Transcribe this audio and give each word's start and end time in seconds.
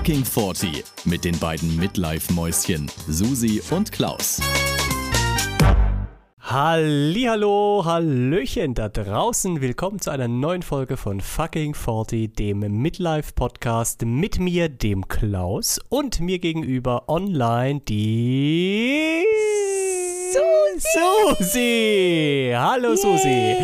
Fucking 0.00 0.24
40 0.24 0.82
mit 1.04 1.26
den 1.26 1.38
beiden 1.38 1.76
Midlife-Mäuschen 1.76 2.90
Susi 3.06 3.60
und 3.70 3.92
Klaus. 3.92 4.40
Hallihallo, 6.40 7.82
Hallöchen 7.84 8.72
da 8.72 8.88
draußen. 8.88 9.60
Willkommen 9.60 10.00
zu 10.00 10.08
einer 10.08 10.26
neuen 10.26 10.62
Folge 10.62 10.96
von 10.96 11.20
Fucking 11.20 11.74
40, 11.74 12.34
dem 12.34 12.60
Midlife-Podcast 12.60 14.06
mit 14.06 14.40
mir, 14.40 14.70
dem 14.70 15.06
Klaus 15.06 15.78
und 15.90 16.20
mir 16.20 16.38
gegenüber 16.38 17.10
online 17.10 17.80
die 17.80 19.22
Susi. 20.32 21.44
Susi. 21.44 22.52
Hallo 22.56 22.96
Susi. 22.96 23.54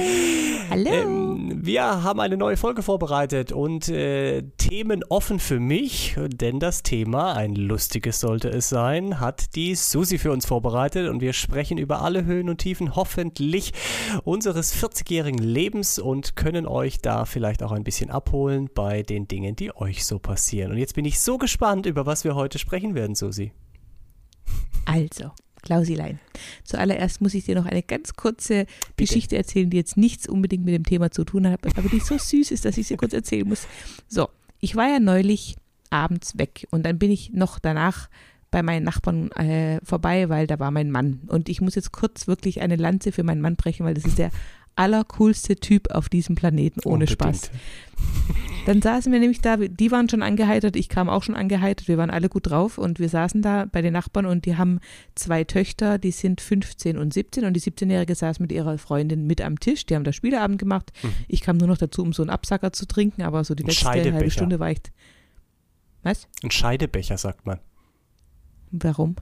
Hallo. 0.69 0.91
Ähm, 0.91 1.26
wir 1.67 2.05
haben 2.05 2.21
eine 2.21 2.37
neue 2.37 2.57
Folge 2.57 2.83
vorbereitet 2.83 3.51
und 3.51 3.89
äh, 3.89 4.43
Themen 4.57 5.03
offen 5.05 5.41
für 5.41 5.59
mich, 5.59 6.17
denn 6.29 6.61
das 6.61 6.85
Thema, 6.85 7.35
ein 7.35 7.57
lustiges 7.57 8.21
sollte 8.21 8.49
es 8.49 8.69
sein, 8.69 9.19
hat 9.19 9.57
die 9.57 9.75
Susi 9.75 10.19
für 10.19 10.31
uns 10.31 10.47
vorbereitet 10.47 11.09
und 11.11 11.21
wir 11.21 11.33
sprechen 11.33 11.77
über 11.77 12.03
alle 12.03 12.25
Höhen 12.25 12.49
und 12.49 12.59
Tiefen 12.59 12.95
hoffentlich 12.95 13.73
unseres 14.23 14.75
40-jährigen 14.75 15.43
Lebens 15.43 15.99
und 15.99 16.37
können 16.37 16.67
euch 16.67 17.01
da 17.01 17.25
vielleicht 17.25 17.65
auch 17.65 17.73
ein 17.73 17.85
bisschen 17.85 18.11
abholen 18.11 18.71
bei 18.73 19.03
den 19.03 19.27
Dingen, 19.27 19.57
die 19.57 19.75
euch 19.75 20.05
so 20.05 20.21
passieren. 20.21 20.71
Und 20.71 20.79
jetzt 20.79 20.95
bin 20.95 21.05
ich 21.05 21.21
so 21.21 21.37
gespannt, 21.37 21.87
über 21.87 22.07
was 22.07 22.23
wir 22.23 22.37
heute 22.37 22.59
sprechen 22.61 22.95
werden, 22.95 23.17
Susi. 23.17 23.53
Also, 24.85 25.33
Klausilein. 25.67 26.19
Zuallererst 26.65 27.21
muss 27.21 27.35
ich 27.35 27.45
dir 27.45 27.55
noch 27.55 27.67
eine 27.67 27.83
ganz 27.83 28.15
kurze 28.15 28.67
Geschichte 28.97 29.37
erzählen, 29.37 29.69
die 29.69 29.77
jetzt 29.77 29.97
nichts 29.97 30.29
unbedingt 30.29 30.65
mit 30.65 30.75
dem 30.75 30.85
Thema 30.85 31.11
zu 31.11 31.25
tun 31.25 31.47
hat, 31.49 31.61
aber 31.77 31.89
die 31.89 32.01
so 32.01 32.17
süß 32.19 32.51
ist, 32.51 32.65
dass 32.65 32.79
ich 32.79 32.87
sie 32.87 32.97
kurz 32.97 33.13
erzählen 33.13 33.47
muss. 33.47 33.67
So, 34.09 34.29
ich 34.61 34.77
war 34.77 34.89
ja 34.89 35.01
neulich 35.01 35.57
abends 35.91 36.39
weg 36.39 36.67
und 36.71 36.85
dann 36.85 36.99
bin 36.99 37.11
ich 37.11 37.33
noch 37.33 37.59
danach 37.59 38.09
bei 38.51 38.63
meinen 38.63 38.85
Nachbarn 38.85 39.31
äh, 39.33 39.81
vorbei, 39.85 40.29
weil 40.29 40.47
da 40.47 40.59
war 40.59 40.71
mein 40.71 40.91
Mann. 40.91 41.21
Und 41.27 41.49
ich 41.49 41.61
muss 41.61 41.75
jetzt 41.75 41.93
kurz 41.93 42.27
wirklich 42.27 42.61
eine 42.61 42.77
Lanze 42.77 43.13
für 43.13 43.25
meinen 43.25 43.41
Mann 43.41 43.57
brechen, 43.57 43.85
weil 43.85 43.95
das 43.95 44.05
ist 44.05 44.19
der 44.19 44.31
allercoolste 44.77 45.57
Typ 45.57 45.91
auf 45.91 46.09
diesem 46.09 46.37
Planeten, 46.37 46.81
ohne 46.85 47.07
Unbedingt. 47.07 47.13
Spaß. 47.13 47.51
Dann 48.67 48.83
saßen 48.83 49.13
wir 49.13 49.21
nämlich 49.21 49.41
da, 49.41 49.57
die 49.57 49.93
waren 49.93 50.09
schon 50.09 50.23
angeheitert, 50.23 50.75
ich 50.75 50.89
kam 50.89 51.09
auch 51.09 51.23
schon 51.23 51.37
angeheitert, 51.37 51.87
wir 51.87 51.99
waren 51.99 52.11
alle 52.11 52.29
gut 52.29 52.51
drauf 52.51 52.79
und 52.79 52.99
wir 52.99 53.09
saßen 53.09 53.41
da 53.41 53.67
bei 53.67 53.81
den 53.81 53.93
Nachbarn 53.93 54.27
und 54.27 54.45
die 54.45 54.57
haben 54.57 54.81
zwei 55.15 55.45
Töchter, 55.45 55.99
die 55.99 56.11
sind 56.11 56.41
15 56.41 56.99
und 56.99 57.15
17 57.15 57.45
und 57.45 57.55
die 57.55 57.61
17-Jährige 57.61 58.17
saß 58.17 58.41
mit 58.41 58.51
ihrer 58.51 58.77
Freundin 58.79 59.25
mit 59.25 59.41
am 59.41 59.61
Tisch, 59.61 59.87
die 59.87 59.95
haben 59.95 60.03
da 60.03 60.13
Spieleabend 60.13 60.59
gemacht. 60.59 60.93
Ich 61.29 61.43
kam 61.43 61.59
nur 61.59 61.69
noch 61.69 61.79
dazu, 61.79 62.03
um 62.03 62.13
so 62.13 62.25
einen 62.25 62.31
Absacker 62.31 62.73
zu 62.73 62.87
trinken, 62.87 63.23
aber 63.23 63.45
so 63.45 63.55
die 63.55 63.63
Ein 63.63 63.69
letzte 63.69 63.87
halbe. 63.87 64.31
Stunde 64.33 64.59
war 64.59 64.73
ich. 64.73 64.81
Was? 66.03 66.27
Ein 66.43 66.51
Scheidebecher, 66.51 67.19
sagt 67.19 67.47
man. 67.47 67.61
Warum? 68.73 69.15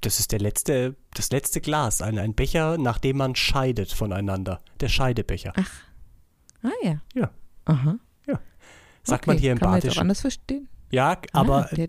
Das 0.00 0.18
ist 0.18 0.32
der 0.32 0.40
letzte, 0.40 0.96
das 1.12 1.30
letzte 1.30 1.60
Glas, 1.60 2.00
ein, 2.00 2.18
ein 2.18 2.32
Becher, 2.32 2.78
nachdem 2.78 3.18
man 3.18 3.36
scheidet 3.36 3.92
voneinander. 3.92 4.62
Der 4.80 4.88
Scheidebecher. 4.88 5.52
Ah 6.62 6.70
ja. 6.82 7.02
Ja. 7.14 7.30
Aha. 7.66 7.98
Sagt 9.06 9.24
okay. 9.24 9.30
man 9.30 9.38
hier 9.38 9.52
im 9.52 9.58
Kann 9.58 9.70
man 9.70 9.76
jetzt 9.76 9.84
auch 9.84 9.86
Badischen. 9.86 10.00
anders 10.00 10.20
verstehen? 10.20 10.68
Ja, 10.90 11.18
aber 11.32 11.68
ah, 11.70 11.86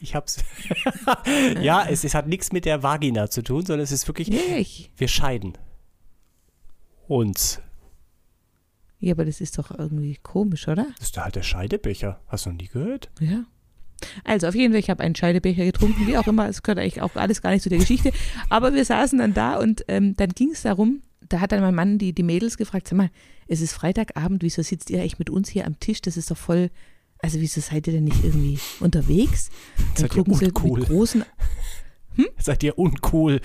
ich 0.00 0.14
hab's. 0.14 0.38
ja, 1.62 1.86
es, 1.88 2.04
es 2.04 2.14
hat 2.14 2.26
nichts 2.26 2.52
mit 2.52 2.64
der 2.64 2.82
Vagina 2.82 3.30
zu 3.30 3.42
tun, 3.42 3.64
sondern 3.64 3.84
es 3.84 3.92
ist 3.92 4.06
wirklich, 4.06 4.30
ich, 4.30 4.90
wir 4.96 5.08
scheiden 5.08 5.56
uns. 7.08 7.60
ja, 8.98 9.12
aber 9.12 9.24
das 9.24 9.40
ist 9.40 9.58
doch 9.58 9.70
irgendwie 9.70 10.18
komisch, 10.22 10.68
oder? 10.68 10.86
Das 10.98 11.08
ist 11.08 11.16
halt 11.16 11.36
der 11.36 11.42
Scheidebecher. 11.42 12.20
Hast 12.26 12.46
du 12.46 12.50
noch 12.50 12.58
nie 12.58 12.68
gehört? 12.68 13.10
Ja. 13.20 13.44
Also 14.24 14.48
auf 14.48 14.54
jeden 14.54 14.72
Fall, 14.72 14.80
ich 14.80 14.90
habe 14.90 15.02
einen 15.02 15.14
Scheidebecher 15.14 15.64
getrunken, 15.64 16.06
wie 16.06 16.18
auch 16.18 16.26
immer, 16.26 16.48
es 16.48 16.62
gehört 16.62 16.78
eigentlich 16.78 17.00
auch 17.00 17.14
alles 17.14 17.40
gar 17.40 17.50
nicht 17.50 17.62
zu 17.62 17.68
der 17.68 17.78
Geschichte. 17.78 18.12
Aber 18.50 18.74
wir 18.74 18.84
saßen 18.84 19.18
dann 19.18 19.32
da 19.32 19.58
und 19.58 19.84
ähm, 19.88 20.16
dann 20.16 20.30
ging 20.30 20.50
es 20.50 20.62
darum, 20.62 21.02
da 21.28 21.40
hat 21.40 21.52
dann 21.52 21.62
mein 21.62 21.74
Mann 21.74 21.98
die, 21.98 22.12
die 22.12 22.22
Mädels 22.22 22.56
gefragt, 22.56 22.88
sag 22.88 22.96
mal, 22.98 23.10
es 23.48 23.60
ist 23.60 23.72
Freitagabend, 23.72 24.42
wieso 24.42 24.62
sitzt 24.62 24.90
ihr 24.90 25.00
echt 25.00 25.18
mit 25.18 25.30
uns 25.30 25.48
hier 25.48 25.66
am 25.66 25.78
Tisch? 25.80 26.00
Das 26.00 26.16
ist 26.16 26.30
doch 26.30 26.36
voll, 26.36 26.70
also 27.18 27.40
wieso 27.40 27.60
seid 27.60 27.86
ihr 27.86 27.92
denn 27.94 28.04
nicht 28.04 28.24
irgendwie 28.24 28.58
unterwegs? 28.80 29.50
Dann 29.96 30.08
gucken 30.08 30.34
sie 30.34 30.46
uncool? 30.46 30.80
mit 30.80 30.88
großen, 30.88 31.24
Seid 32.38 32.62
ihr 32.62 32.78
uncool? 32.78 33.40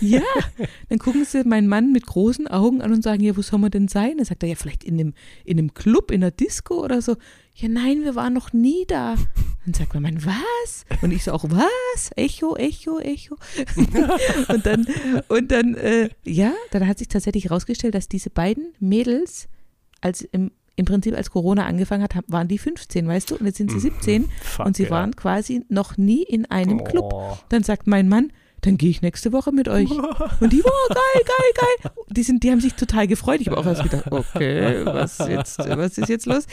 ja, 0.00 0.22
dann 0.88 0.98
gucken 0.98 1.24
sie 1.24 1.44
meinen 1.44 1.68
Mann 1.68 1.92
mit 1.92 2.06
großen 2.06 2.46
Augen 2.46 2.82
an 2.82 2.92
und 2.92 3.02
sagen, 3.02 3.22
ja, 3.22 3.36
wo 3.36 3.42
soll 3.42 3.58
man 3.58 3.70
denn 3.70 3.88
sein? 3.88 4.16
Dann 4.16 4.26
sagt 4.26 4.42
er, 4.42 4.48
ja, 4.48 4.54
vielleicht 4.54 4.84
in 4.84 5.00
einem, 5.00 5.14
in 5.44 5.58
einem 5.58 5.74
Club, 5.74 6.10
in 6.10 6.22
einer 6.22 6.30
Disco 6.30 6.82
oder 6.82 7.02
so. 7.02 7.16
Ja, 7.54 7.68
nein, 7.68 8.02
wir 8.02 8.14
waren 8.14 8.34
noch 8.34 8.52
nie 8.52 8.84
da. 8.86 9.16
Dann 9.64 9.74
sagt 9.74 9.94
mein 9.94 10.02
Mann, 10.02 10.24
was? 10.24 10.84
Und 11.00 11.10
ich 11.10 11.24
so 11.24 11.32
auch, 11.32 11.44
was? 11.48 12.10
Echo, 12.14 12.54
Echo, 12.56 12.98
Echo. 12.98 13.36
und 14.48 14.66
dann, 14.66 14.86
und 15.28 15.50
dann, 15.50 15.74
äh, 15.74 16.10
ja, 16.24 16.52
dann 16.70 16.86
hat 16.86 16.98
sich 16.98 17.08
tatsächlich 17.08 17.44
herausgestellt, 17.44 17.94
dass 17.94 18.08
diese 18.08 18.28
beiden 18.28 18.74
Mädels, 18.78 19.48
als 20.02 20.20
im, 20.20 20.50
im 20.76 20.84
Prinzip 20.84 21.16
als 21.16 21.30
Corona 21.30 21.64
angefangen 21.66 22.02
hat, 22.02 22.14
waren 22.28 22.48
die 22.48 22.58
15, 22.58 23.08
weißt 23.08 23.30
du? 23.30 23.36
Und 23.36 23.46
jetzt 23.46 23.56
sind 23.56 23.70
sie 23.70 23.80
17 23.80 24.28
Fuck, 24.42 24.66
und 24.66 24.76
sie 24.76 24.84
ja. 24.84 24.90
waren 24.90 25.16
quasi 25.16 25.64
noch 25.68 25.96
nie 25.96 26.22
in 26.22 26.44
einem 26.50 26.84
Club. 26.84 27.12
Oh. 27.12 27.38
Dann 27.48 27.62
sagt 27.62 27.86
mein 27.86 28.08
Mann, 28.08 28.30
dann 28.60 28.76
gehe 28.76 28.90
ich 28.90 29.00
nächste 29.00 29.32
Woche 29.32 29.52
mit 29.52 29.68
euch. 29.68 29.90
Und 30.40 30.52
die, 30.52 30.62
oh, 30.62 30.88
geil, 30.88 31.22
geil, 31.24 31.52
geil. 31.82 31.92
Die, 32.08 32.22
sind, 32.22 32.42
die 32.42 32.50
haben 32.50 32.60
sich 32.60 32.74
total 32.74 33.06
gefreut. 33.06 33.40
Ich 33.40 33.48
habe 33.48 33.58
auch 33.58 33.66
erst 33.66 33.82
gedacht, 33.82 34.10
okay, 34.10 34.84
was, 34.84 35.18
jetzt, 35.18 35.58
was 35.58 35.98
ist 35.98 36.08
jetzt 36.08 36.26
los? 36.26 36.46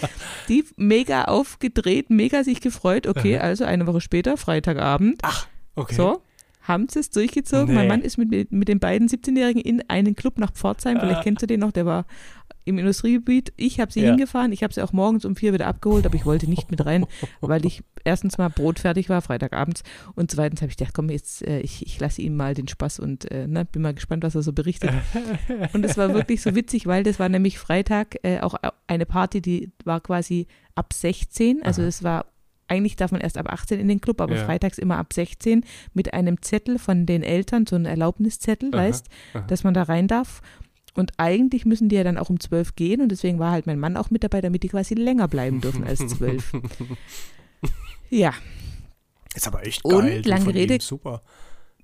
Die 0.47 0.63
mega 0.75 1.25
aufgedreht, 1.25 2.09
mega 2.09 2.43
sich 2.43 2.61
gefreut. 2.61 3.07
Okay, 3.07 3.37
also 3.39 3.63
eine 3.63 3.87
Woche 3.87 4.01
später, 4.01 4.37
Freitagabend. 4.37 5.21
Ach, 5.23 5.47
okay. 5.75 5.95
So, 5.95 6.21
haben 6.61 6.87
sie 6.87 6.99
es 6.99 7.09
durchgezogen. 7.09 7.73
Mein 7.73 7.83
Nee. 7.83 7.89
Mann 7.89 8.01
ist 8.01 8.17
mit, 8.17 8.51
mit 8.51 8.67
den 8.67 8.79
beiden 8.79 9.07
17-Jährigen 9.07 9.61
in 9.61 9.89
einen 9.89 10.15
Club 10.15 10.37
nach 10.37 10.51
Pforzheim. 10.51 10.99
Vielleicht 10.99 11.23
kennst 11.23 11.41
du 11.41 11.47
den 11.47 11.59
noch, 11.59 11.71
der 11.71 11.85
war 11.85 12.05
im 12.65 12.77
Industriegebiet. 12.77 13.51
Ich 13.57 13.79
habe 13.79 13.91
sie 13.91 14.01
Ja. 14.01 14.09
hingefahren. 14.09 14.51
Ich 14.51 14.63
habe 14.63 14.73
sie 14.73 14.81
auch 14.81 14.93
morgens 14.93 15.25
um 15.25 15.35
vier 15.35 15.53
wieder 15.53 15.67
abgeholt, 15.67 16.05
aber 16.05 16.15
ich 16.15 16.25
wollte 16.25 16.49
nicht 16.49 16.71
mit 16.71 16.85
rein, 16.85 17.05
weil 17.41 17.65
ich 17.65 17.83
erstens 18.05 18.37
mal 18.37 18.49
brotfertig 18.49 19.09
war, 19.09 19.21
Freitagabends. 19.21 19.83
Und 20.15 20.31
zweitens 20.31 20.61
habe 20.61 20.71
ich 20.71 20.77
gedacht, 20.77 20.93
komm, 20.93 21.09
jetzt, 21.09 21.41
äh, 21.45 21.59
ich, 21.59 21.85
ich 21.85 21.99
lasse 21.99 22.21
ihm 22.21 22.35
mal 22.35 22.53
den 22.53 22.67
Spaß 22.67 22.99
und 22.99 23.29
äh, 23.31 23.47
ne, 23.47 23.65
bin 23.65 23.81
mal 23.81 23.93
gespannt, 23.93 24.23
was 24.23 24.35
er 24.35 24.43
so 24.43 24.53
berichtet. 24.53 24.91
Und 25.73 25.85
es 25.85 25.97
war 25.97 26.13
wirklich 26.13 26.41
so 26.41 26.55
witzig, 26.55 26.85
weil 26.87 27.03
das 27.03 27.19
war 27.19 27.29
nämlich 27.29 27.57
Freitag 27.59 28.17
äh, 28.23 28.39
auch 28.39 28.55
eine 28.87 29.05
Party, 29.05 29.41
die 29.41 29.71
war 29.85 29.99
quasi 30.01 30.47
ab 30.75 30.93
16. 30.93 31.63
Also 31.63 31.81
Aha. 31.81 31.87
es 31.87 32.03
war 32.03 32.25
eigentlich 32.69 32.95
darf 32.95 33.11
man 33.11 33.21
erst 33.21 33.37
ab 33.37 33.51
18 33.51 33.79
in 33.79 33.87
den 33.87 34.01
Club, 34.01 34.21
aber 34.21 34.35
Ja. 34.35 34.45
freitags 34.45 34.77
immer 34.77 34.97
ab 34.97 35.13
16 35.13 35.63
mit 35.93 36.13
einem 36.13 36.41
Zettel 36.41 36.79
von 36.79 37.05
den 37.05 37.21
Eltern, 37.21 37.67
so 37.67 37.75
ein 37.75 37.85
Erlaubniszettel, 37.85 38.69
Aha, 38.73 38.77
weißt, 38.83 39.07
aha. 39.33 39.41
dass 39.47 39.63
man 39.63 39.73
da 39.73 39.83
rein 39.83 40.07
darf. 40.07 40.41
Und 40.95 41.11
eigentlich 41.17 41.65
müssen 41.65 41.89
die 41.89 41.95
ja 41.95 42.03
dann 42.03 42.17
auch 42.19 42.29
um 42.29 42.39
12 42.39 42.75
gehen 42.75 43.01
und 43.01 43.09
deswegen 43.09 43.39
war 43.39 43.51
halt 43.51 43.65
mein 43.65 43.79
Mann 43.79 43.97
auch 43.97 44.11
mit 44.11 44.23
dabei, 44.23 44.41
damit 44.41 44.61
die 44.63 44.67
quasi 44.69 44.93
länger 44.93 45.27
bleiben 45.27 45.59
dürfen 45.59 45.83
als 45.83 45.99
12. 46.07 46.51
ja, 48.09 48.33
Ist 49.35 49.47
aber 49.47 49.65
echt 49.65 49.83
Und, 49.83 50.01
geil. 50.05 50.21
du 50.21 50.29
lange 50.29 50.53
Rede- 50.53 50.79
Super. 50.81 51.21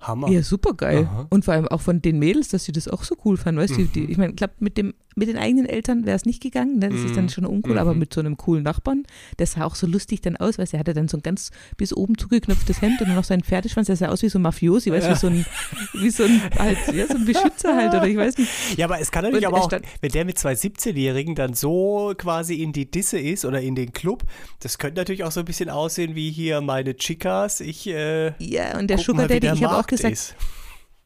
Hammer. 0.01 0.29
ja, 0.29 0.41
super 0.43 0.73
geil. 0.73 1.07
Aha. 1.11 1.27
Und 1.29 1.45
vor 1.45 1.53
allem 1.53 1.67
auch 1.67 1.81
von 1.81 2.01
den 2.01 2.19
Mädels, 2.19 2.47
dass 2.49 2.63
sie 2.63 2.71
das 2.71 2.87
auch 2.87 3.03
so 3.03 3.15
cool 3.25 3.37
fanden, 3.37 3.59
weißt 3.61 3.77
du, 3.77 3.85
die, 3.85 4.05
ich 4.05 4.17
meine, 4.17 4.31
ich 4.31 4.37
glaube, 4.37 4.53
mit 4.59 4.77
dem 4.77 4.93
mit 5.15 5.27
den 5.27 5.37
eigenen 5.37 5.65
Eltern 5.65 6.05
wäre 6.05 6.15
es 6.15 6.23
nicht 6.23 6.41
gegangen, 6.41 6.79
ne? 6.79 6.87
das 6.91 7.03
ist 7.03 7.17
dann 7.17 7.25
Mhm. 7.25 7.29
schon 7.29 7.45
uncool, 7.45 7.77
aber 7.77 7.91
Mhm. 7.93 7.99
mit 7.99 8.13
so 8.13 8.21
einem 8.21 8.37
coolen 8.37 8.63
Nachbarn, 8.63 9.03
der 9.37 9.47
sah 9.47 9.65
auch 9.65 9.75
so 9.75 9.85
lustig 9.85 10.21
dann 10.21 10.37
aus, 10.37 10.57
weißt 10.57 10.71
du, 10.71 10.77
er 10.77 10.79
hatte 10.79 10.93
dann 10.93 11.09
so 11.09 11.17
ein 11.17 11.23
ganz 11.23 11.51
bis 11.75 11.93
oben 11.93 12.17
zugeknöpftes 12.17 12.81
Hemd 12.81 13.01
und 13.01 13.07
dann 13.09 13.17
noch 13.17 13.25
seinen 13.25 13.43
Pferdeschwanz, 13.43 13.87
der 13.87 13.97
sah 13.97 14.07
aus 14.09 14.21
wie 14.21 14.29
so 14.29 14.39
ein 14.39 14.43
Mafiosi, 14.43 14.91
weißt 14.93 15.07
du, 15.07 15.11
wie 15.11 15.15
so 15.17 15.27
ein, 15.27 15.45
wie 15.93 16.09
so 16.09 16.23
ein, 16.23 16.41
halt, 16.57 16.77
ja, 16.93 17.05
so 17.07 17.15
ein 17.15 17.25
Beschützer 17.25 17.75
halt, 17.75 17.93
oder 17.95 18.07
ich 18.07 18.15
weiß 18.15 18.37
nicht. 18.37 18.49
Ja, 18.77 18.85
aber 18.85 19.01
es 19.01 19.11
kann 19.11 19.23
natürlich 19.25 19.45
Und 19.47 19.53
aber 19.55 19.75
er 19.75 19.79
auch, 19.79 19.81
wenn 19.99 20.11
der 20.11 20.23
mit 20.23 20.37
zwei 20.39 20.53
17-Jährigen 20.53 21.35
dann 21.35 21.53
so 21.53 22.13
quasi 22.17 22.53
in 22.61 22.71
die 22.71 22.89
Disse 22.89 23.19
ist 23.19 23.43
oder 23.43 23.59
in 23.59 23.75
den 23.75 23.91
Club, 23.91 24.23
das 24.61 24.77
könnte 24.77 25.01
natürlich 25.01 25.25
auch 25.25 25.31
so 25.31 25.41
ein 25.41 25.45
bisschen 25.45 25.69
aussehen 25.69 26.15
wie 26.15 26.31
hier 26.31 26.61
meine 26.61 26.95
Chicas. 26.95 27.59
Ich, 27.59 27.87
äh, 27.87 28.31
Ja, 28.41 28.77
und 28.79 28.87
der 28.89 28.99
Sugar 28.99 29.27
Daddy, 29.27 29.41
der 29.41 29.53
ich 29.55 29.63
habe 29.65 29.75
auch 29.75 29.87
gesagt, 29.89 30.13
ist. 30.13 30.35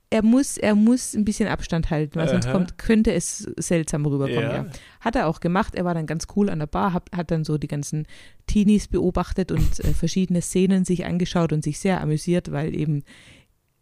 er 0.09 0.21
muss, 0.23 0.57
er 0.57 0.75
muss 0.75 1.13
ein 1.15 1.25
bisschen 1.25 1.47
Abstand 1.49 1.89
halten, 1.89 2.15
weil 2.19 2.29
sonst 2.29 2.49
kommt, 2.51 2.77
könnte 2.77 3.11
es 3.13 3.39
seltsam 3.57 4.05
rüberkommen. 4.05 4.41
Ja. 4.43 4.55
Ja. 4.63 4.65
Hat 4.99 5.15
er 5.15 5.27
auch 5.27 5.39
gemacht. 5.39 5.75
Er 5.75 5.85
war 5.85 5.93
dann 5.93 6.05
ganz 6.05 6.27
cool 6.35 6.49
an 6.49 6.59
der 6.59 6.67
Bar, 6.67 6.93
hat, 6.93 7.09
hat 7.15 7.31
dann 7.31 7.43
so 7.43 7.57
die 7.57 7.67
ganzen 7.67 8.05
Teenies 8.47 8.87
beobachtet 8.87 9.51
und 9.51 9.79
äh, 9.79 9.93
verschiedene 9.93 10.41
Szenen 10.41 10.85
sich 10.85 11.05
angeschaut 11.05 11.51
und 11.53 11.63
sich 11.63 11.79
sehr 11.79 11.99
amüsiert, 12.01 12.51
weil 12.51 12.75
eben 12.75 13.03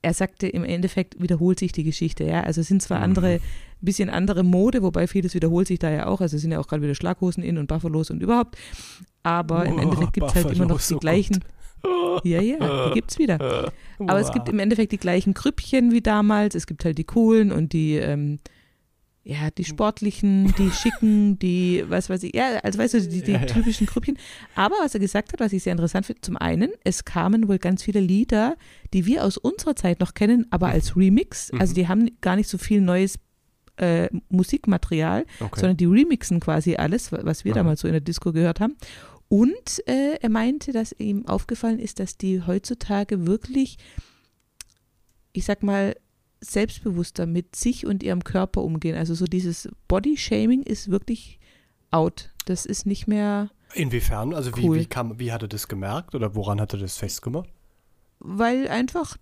er 0.03 0.15
sagte, 0.15 0.47
im 0.47 0.63
Endeffekt 0.63 1.21
wiederholt 1.21 1.59
sich 1.59 1.73
die 1.73 1.83
Geschichte, 1.83 2.23
ja. 2.23 2.41
Also 2.41 2.61
es 2.61 2.67
sind 2.67 2.81
zwar 2.81 2.97
Mhm. 2.99 3.03
andere, 3.03 3.39
bisschen 3.81 4.09
andere 4.09 4.41
Mode, 4.43 4.81
wobei 4.81 5.05
vieles 5.05 5.35
wiederholt 5.35 5.67
sich 5.67 5.77
da 5.77 5.91
ja 5.91 6.07
auch. 6.07 6.21
Also 6.21 6.37
es 6.37 6.41
sind 6.41 6.51
ja 6.51 6.59
auch 6.59 6.67
gerade 6.67 6.81
wieder 6.81 6.95
Schlaghosen 6.95 7.43
in 7.43 7.59
und 7.59 7.67
Buffalos 7.67 8.09
und 8.09 8.23
überhaupt. 8.23 8.57
Aber 9.21 9.65
im 9.65 9.75
Oh, 9.75 9.81
Endeffekt 9.81 10.13
gibt 10.13 10.27
es 10.29 10.33
halt 10.35 10.45
immer 10.45 10.65
noch 10.65 10.77
Buffalos, 10.77 10.87
die 10.87 10.95
oh 10.95 10.99
gleichen. 10.99 11.43
Ja, 12.23 12.41
ja, 12.41 12.87
die 12.89 12.93
gibt's 12.93 13.17
wieder. 13.17 13.71
Aber 13.99 14.19
es 14.19 14.31
gibt 14.31 14.49
im 14.49 14.59
Endeffekt 14.59 14.91
die 14.91 14.97
gleichen 14.97 15.33
Krüppchen 15.33 15.91
wie 15.91 16.01
damals. 16.01 16.55
Es 16.55 16.67
gibt 16.67 16.85
halt 16.85 16.97
die 16.97 17.03
coolen 17.03 17.51
und 17.51 17.73
die, 17.73 17.95
ähm, 17.95 18.39
ja, 19.23 19.51
die 19.55 19.63
sportlichen, 19.65 20.53
die 20.57 20.71
schicken, 20.71 21.37
die, 21.37 21.83
was 21.87 22.09
weiß 22.09 22.23
ich, 22.23 22.35
ja, 22.35 22.57
also 22.63 22.79
weißt 22.79 22.95
du, 22.95 23.01
die, 23.01 23.21
die 23.21 23.31
Ja, 23.33 23.39
ja. 23.39 23.45
typischen 23.45 23.85
Grüppchen. 23.85 24.17
Aber 24.55 24.75
was 24.81 24.93
er 24.95 24.99
gesagt 24.99 25.31
hat, 25.33 25.39
was 25.39 25.53
ich 25.53 25.61
sehr 25.63 25.71
interessant 25.73 26.07
finde, 26.07 26.21
zum 26.21 26.37
einen, 26.37 26.71
es 26.83 27.05
kamen 27.05 27.47
wohl 27.47 27.59
ganz 27.59 27.83
viele 27.83 27.99
Lieder, 27.99 28.57
die 28.93 29.05
wir 29.05 29.23
aus 29.23 29.37
unserer 29.37 29.75
Zeit 29.75 29.99
noch 29.99 30.13
kennen, 30.15 30.47
aber 30.49 30.67
als 30.69 30.95
Remix. 30.97 31.51
Also 31.59 31.73
die 31.75 31.87
haben 31.87 32.09
gar 32.21 32.35
nicht 32.35 32.49
so 32.49 32.57
viel 32.57 32.81
neues 32.81 33.19
äh, 33.77 34.09
Musikmaterial, 34.29 35.25
Okay. 35.39 35.59
sondern 35.59 35.77
die 35.77 35.85
remixen 35.85 36.39
quasi 36.39 36.75
alles, 36.75 37.11
wa- 37.11 37.19
was 37.23 37.45
wir 37.45 37.51
Aha. 37.53 37.59
damals 37.59 37.81
so 37.81 37.87
in 37.87 37.93
der 37.93 38.01
Disco 38.01 38.31
gehört 38.33 38.59
haben. 38.59 38.75
Und 39.31 39.87
äh, 39.87 40.15
er 40.19 40.29
meinte, 40.29 40.73
dass 40.73 40.91
ihm 40.97 41.25
aufgefallen 41.25 41.79
ist, 41.79 41.99
dass 41.99 42.17
die 42.17 42.45
heutzutage 42.45 43.25
wirklich, 43.25 43.77
ich 45.31 45.45
sag 45.45 45.63
mal, 45.63 45.95
selbstbewusster 46.41 47.25
mit 47.25 47.55
sich 47.55 47.85
und 47.85 48.03
ihrem 48.03 48.25
Körper 48.25 48.61
umgehen. 48.61 48.97
Also 48.97 49.13
so 49.13 49.23
dieses 49.23 49.69
Body-Shaming 49.87 50.63
ist 50.63 50.91
wirklich 50.91 51.39
out. 51.91 52.29
Das 52.43 52.65
ist 52.65 52.85
nicht 52.85 53.07
mehr, 53.07 53.49
Inwiefern? 53.73 54.33
Also 54.33 54.53
wie, 54.57 54.67
Cool. 54.67 54.79
wie, 54.79 54.85
kam, 54.85 55.17
wie 55.17 55.31
hat 55.31 55.43
er 55.43 55.47
das 55.47 55.69
gemerkt 55.69 56.13
oder 56.13 56.35
woran 56.35 56.59
hat 56.59 56.73
er 56.73 56.79
das 56.79 56.97
festgemacht? 56.97 57.49
weil 58.23 58.67
einfach, 58.67 59.17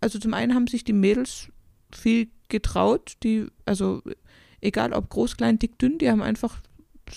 also 0.00 0.18
zum 0.18 0.32
einen 0.32 0.54
haben 0.54 0.66
sich 0.66 0.82
die 0.84 0.94
Mädels 0.94 1.48
viel 1.92 2.28
getraut, 2.48 3.16
die, 3.22 3.46
also 3.66 4.02
egal 4.60 4.92
ob 4.92 5.10
groß, 5.10 5.36
klein, 5.36 5.58
dick, 5.58 5.78
dünn, 5.78 5.98
die 5.98 6.10
haben 6.10 6.22
einfach 6.22 6.62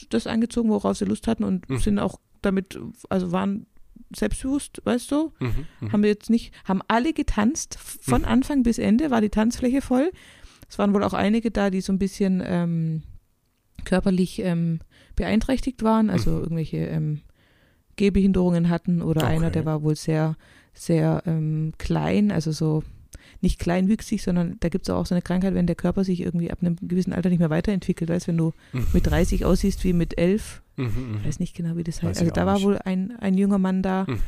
das 0.09 0.27
angezogen, 0.27 0.69
worauf 0.69 0.97
sie 0.97 1.05
Lust 1.05 1.27
hatten 1.27 1.43
und 1.43 1.69
Mhm. 1.69 1.77
sind 1.79 1.99
auch 1.99 2.19
damit, 2.41 2.79
also 3.09 3.31
waren 3.31 3.65
selbstbewusst, 4.15 4.81
weißt 4.83 5.11
du, 5.11 5.33
Mhm. 5.39 5.65
Mhm. 5.81 5.91
haben 5.91 6.03
wir 6.03 6.09
jetzt 6.09 6.29
nicht, 6.29 6.53
haben 6.65 6.81
alle 6.87 7.13
getanzt, 7.13 7.77
von 7.79 8.21
Mhm. 8.21 8.27
Anfang 8.27 8.63
bis 8.63 8.77
Ende 8.77 9.09
war 9.11 9.21
die 9.21 9.29
Tanzfläche 9.29 9.81
voll. 9.81 10.11
Es 10.69 10.77
waren 10.77 10.93
wohl 10.93 11.03
auch 11.03 11.13
einige 11.13 11.51
da, 11.51 11.69
die 11.69 11.81
so 11.81 11.91
ein 11.93 11.99
bisschen 11.99 12.41
ähm, 12.45 13.03
körperlich 13.85 14.39
ähm, 14.39 14.79
beeinträchtigt 15.15 15.83
waren, 15.83 16.09
also 16.09 16.31
Mhm. 16.31 16.41
irgendwelche 16.43 16.77
ähm, 16.77 17.21
Gehbehinderungen 17.95 18.69
hatten 18.69 19.01
oder 19.01 19.23
Okay. 19.23 19.31
einer, 19.35 19.49
der 19.51 19.65
war 19.65 19.81
wohl 19.81 19.95
sehr, 19.95 20.35
sehr 20.73 21.23
ähm, 21.25 21.73
klein, 21.77 22.31
also 22.31 22.51
so 22.51 22.83
nicht 23.41 23.59
kleinwüchsig, 23.59 24.21
sondern 24.23 24.57
da 24.59 24.69
gibt 24.69 24.87
es 24.87 24.89
auch 24.93 25.05
so 25.05 25.13
eine 25.15 25.21
Krankheit, 25.21 25.53
wenn 25.53 25.67
der 25.67 25.75
Körper 25.75 26.03
sich 26.03 26.21
irgendwie 26.21 26.51
ab 26.51 26.59
einem 26.61 26.75
gewissen 26.81 27.13
Alter 27.13 27.29
nicht 27.29 27.39
mehr 27.39 27.49
weiterentwickelt. 27.49 28.09
Weißt 28.09 28.27
wenn 28.27 28.37
du 28.37 28.53
Mhm. 28.73 28.87
mit 28.93 29.05
30 29.07 29.45
aussiehst 29.45 29.83
wie 29.83 29.93
mit 29.93 30.17
11, 30.17 30.61
Mhm. 30.75 30.85
ich 30.85 30.95
Mhm. 30.95 31.25
weiß 31.27 31.39
nicht 31.39 31.55
genau, 31.55 31.75
wie 31.77 31.83
das 31.83 32.01
heißt. 32.03 32.19
Also 32.19 32.31
da 32.31 32.45
war 32.45 32.55
nicht. 32.55 32.65
wohl 32.65 32.77
ein, 32.77 33.15
ein 33.19 33.35
junger 33.37 33.57
Mann 33.59 33.81
da, 33.81 34.05
Mhm. 34.07 34.19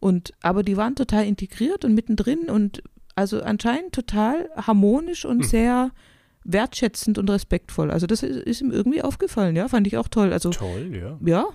und, 0.00 0.32
aber 0.40 0.62
die 0.62 0.76
waren 0.76 0.94
total 0.96 1.26
integriert 1.26 1.84
und 1.84 1.94
mittendrin 1.94 2.44
und 2.48 2.82
also 3.14 3.42
anscheinend 3.42 3.92
total 3.92 4.48
harmonisch 4.56 5.24
und 5.24 5.38
Mhm. 5.38 5.42
sehr 5.44 5.90
wertschätzend 6.44 7.18
und 7.18 7.28
respektvoll. 7.30 7.90
Also 7.90 8.06
das 8.06 8.22
ist, 8.22 8.36
ist 8.46 8.60
ihm 8.60 8.70
irgendwie 8.70 9.02
aufgefallen, 9.02 9.56
ja, 9.56 9.68
fand 9.68 9.86
ich 9.86 9.96
auch 9.98 10.08
toll. 10.08 10.32
Also 10.32 10.50
Toll, 10.50 10.90
ja. 10.94 11.18
ja, 11.24 11.46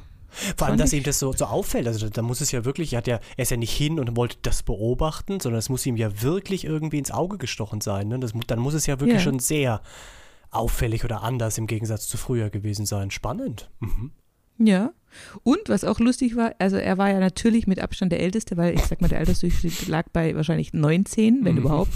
Vor 0.58 0.68
allem, 0.68 0.78
dass 0.78 0.94
ihm 0.94 1.04
das 1.04 1.20
so, 1.20 1.32
so 1.34 1.46
auffällt. 1.46 1.88
Also 1.88 2.10
da, 2.10 2.22
muss 2.22 2.42
es 2.42 2.52
ja 2.52 2.66
wirklich, 2.66 2.94
er, 2.94 2.98
hat 2.98 3.08
ja, 3.08 3.20
er 3.38 3.42
ist 3.44 3.52
ja 3.52 3.58
nicht 3.58 3.76
hin 3.76 4.00
und 4.00 4.16
wollte 4.18 4.38
das 4.42 4.64
beobachten, 4.64 5.40
sondern 5.40 5.60
es 5.60 5.70
muss 5.70 5.86
ihm 5.86 5.96
ja 5.98 6.22
wirklich 6.22 6.66
irgendwie 6.66 6.98
ins 6.98 7.12
Auge 7.12 7.38
gestochen 7.38 7.82
sein. 7.82 8.08
Ne? 8.08 8.20
Das, 8.20 8.34
dann 8.48 8.60
muss 8.60 8.74
es 8.74 8.86
ja 8.88 9.00
wirklich 9.00 9.18
Ja. 9.20 9.24
schon 9.24 9.40
sehr 9.40 9.82
auffällig 10.50 11.04
oder 11.04 11.24
anders 11.24 11.58
im 11.58 11.68
Gegensatz 11.68 12.08
zu 12.08 12.18
früher 12.18 12.50
gewesen 12.50 12.86
sein. 12.86 13.12
Spannend. 13.12 13.70
Mhm. 13.80 14.12
ja. 14.58 14.92
Und 15.44 15.60
was 15.68 15.84
auch 15.84 16.00
lustig 16.00 16.36
war, 16.36 16.56
also 16.58 16.76
er 16.76 16.98
war 16.98 17.12
ja 17.12 17.20
natürlich 17.20 17.68
mit 17.68 17.80
Abstand 17.80 18.12
der 18.12 18.20
Älteste, 18.20 18.58
weil 18.58 18.74
ich 18.74 18.82
sag 18.84 19.00
mal, 19.00 19.08
der 19.10 19.20
Altersdurchschnitt 19.20 19.88
lag 19.88 20.08
bei 20.12 20.36
wahrscheinlich 20.36 20.74
19, 20.74 21.46
wenn 21.46 21.54
Mhm. 21.54 21.60
überhaupt. 21.62 21.92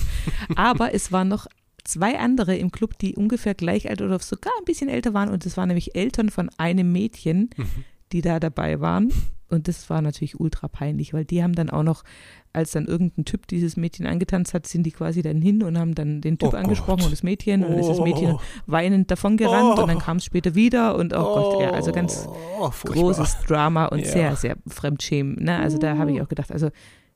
Aber 0.56 0.94
es 0.94 1.12
waren 1.12 1.28
noch 1.28 1.48
zwei 1.84 2.19
andere 2.19 2.56
im 2.57 2.72
Club, 2.72 3.00
die 3.00 3.16
ungefähr 3.16 3.56
gleich 3.56 3.89
alt 3.89 4.01
oder 4.04 4.19
sogar 4.19 4.54
ein 4.60 4.66
bisschen 4.66 4.88
älter 4.89 5.16
waren. 5.16 5.30
Und 5.30 5.45
das 5.48 5.57
waren 5.57 5.68
nämlich 5.69 5.95
Eltern 5.95 6.30
von 6.30 6.50
einem 6.57 6.92
Mädchen, 6.92 7.50
Mhm. 7.57 7.66
Die 8.12 8.21
da 8.21 8.39
dabei 8.39 8.80
waren. 8.80 9.12
Und 9.50 9.69
das 9.69 9.89
war 9.89 10.01
natürlich 10.01 10.38
ultra 10.42 10.68
peinlich, 10.68 11.13
weil 11.13 11.24
die 11.24 11.42
haben 11.42 11.56
dann 11.56 11.69
auch 11.69 11.83
noch, 11.83 12.04
als 12.51 12.71
dann 12.71 12.86
irgendein 12.86 13.24
Typ 13.24 13.48
dieses 13.48 13.77
Mädchen 13.77 14.06
angetanzt 14.06 14.54
hat, 14.54 14.68
sind 14.68 14.83
die 14.83 14.92
quasi 14.92 15.21
dann 15.21 15.42
hin 15.42 15.63
und 15.63 15.77
haben 15.77 15.95
dann 15.95 16.19
den 16.19 16.38
Typ 16.38 16.54
Oh 16.54 16.57
angesprochen 16.57 16.98
Gott. 16.98 17.06
und 17.06 17.12
das 17.13 17.24
Mädchen. 17.24 17.63
Und 17.63 17.71
dann 17.71 17.80
ist 17.80 17.88
das 17.88 18.00
Oh. 18.00 18.04
Mädchen 18.04 18.38
weinend 18.65 19.09
davongerannt 19.09 19.77
Oh. 19.77 19.81
und 19.83 19.88
dann 19.88 20.00
kam 20.00 20.18
es 20.18 20.25
später 20.25 20.54
wieder 20.54 20.95
und 20.98 21.13
oh, 21.15 21.19
Gott, 21.54 21.62
ja, 21.62 21.71
also 21.71 21.94
ganz 21.94 22.27
Oh, 22.59 22.69
großes 22.83 23.38
Drama 23.48 23.86
und 23.86 24.00
Ja. 24.00 24.06
sehr, 24.12 24.36
sehr 24.36 24.57
Fremdschämen. 24.68 25.42
Ne? 25.42 25.57
Also 25.57 25.77
da 25.77 25.98
habe 25.98 26.12
ich 26.12 26.21
auch 26.21 26.27
gedacht, 26.27 26.51
also 26.51 26.69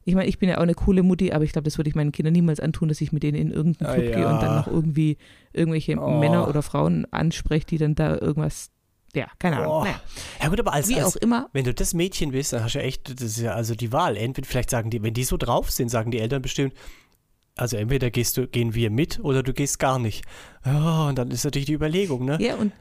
ich 0.06 0.16
meine, 0.16 0.30
ich 0.30 0.40
bin 0.40 0.48
ja 0.48 0.58
auch 0.58 0.64
eine 0.64 0.74
coole 0.74 1.04
Mutti, 1.04 1.34
aber 1.34 1.44
ich 1.44 1.52
glaube, 1.52 1.66
das 1.66 1.78
würde 1.78 1.90
ich 1.90 1.96
meinen 1.96 2.14
Kindern 2.14 2.32
niemals 2.34 2.62
antun, 2.62 2.88
dass 2.88 3.02
ich 3.02 3.12
mit 3.12 3.24
denen 3.24 3.38
in 3.38 3.52
irgendeinen 3.52 3.90
Ah, 3.90 3.94
Club 3.94 4.06
gehe 4.16 4.26
und 4.28 4.42
dann 4.42 4.52
ja. 4.52 4.58
noch 4.60 4.68
irgendwie 4.68 5.18
irgendwelche 5.52 5.98
Oh. 6.00 6.18
Männer 6.18 6.48
oder 6.48 6.62
Frauen 6.62 7.06
anspreche, 7.12 7.66
die 7.68 7.78
dann 7.78 7.94
da 7.94 8.18
irgendwas, 8.18 8.72
ja, 9.14 9.28
keine 9.40 9.58
Ahnung. 9.58 9.72
Oh. 9.72 9.84
Naja, 9.84 10.02
Ja 10.42 10.48
gut, 10.50 10.60
aber 10.60 10.74
als, 10.74 10.88
wie 10.88 10.96
als 10.96 11.06
auch 11.06 11.22
immer, 11.22 11.50
wenn 11.54 11.66
du 11.66 11.74
das 11.74 11.94
Mädchen 11.94 12.32
bist, 12.32 12.54
dann 12.54 12.64
hast 12.64 12.76
du 12.76 12.80
ja 12.80 12.86
echt, 12.86 13.10
das 13.22 13.22
ist 13.32 13.40
ja 13.40 13.54
also 13.54 13.76
die 13.76 13.92
Wahl. 13.92 14.18
Entweder 14.18 14.48
vielleicht 14.48 14.70
sagen 14.70 14.90
die, 14.90 15.02
wenn 15.04 15.14
die 15.14 15.24
so 15.24 15.38
drauf 15.38 15.70
sind, 15.72 15.90
sagen 15.90 16.12
die 16.12 16.20
Eltern 16.20 16.42
bestimmt, 16.42 16.74
also 17.58 17.78
entweder 17.78 18.10
gehst 18.10 18.38
du, 18.38 18.48
gehen 18.48 18.74
wir 18.74 18.90
mit 18.90 19.20
oder 19.20 19.44
du 19.44 19.54
gehst 19.54 19.80
gar 19.80 20.00
nicht. 20.00 20.24
Ja, 20.66 21.10
und 21.10 21.18
dann 21.18 21.30
ist 21.32 21.44
natürlich 21.44 21.66
die 21.66 21.74
Überlegung, 21.74 22.26
ne? 22.26 22.38
Ja, 22.42 22.56
und 22.56 22.72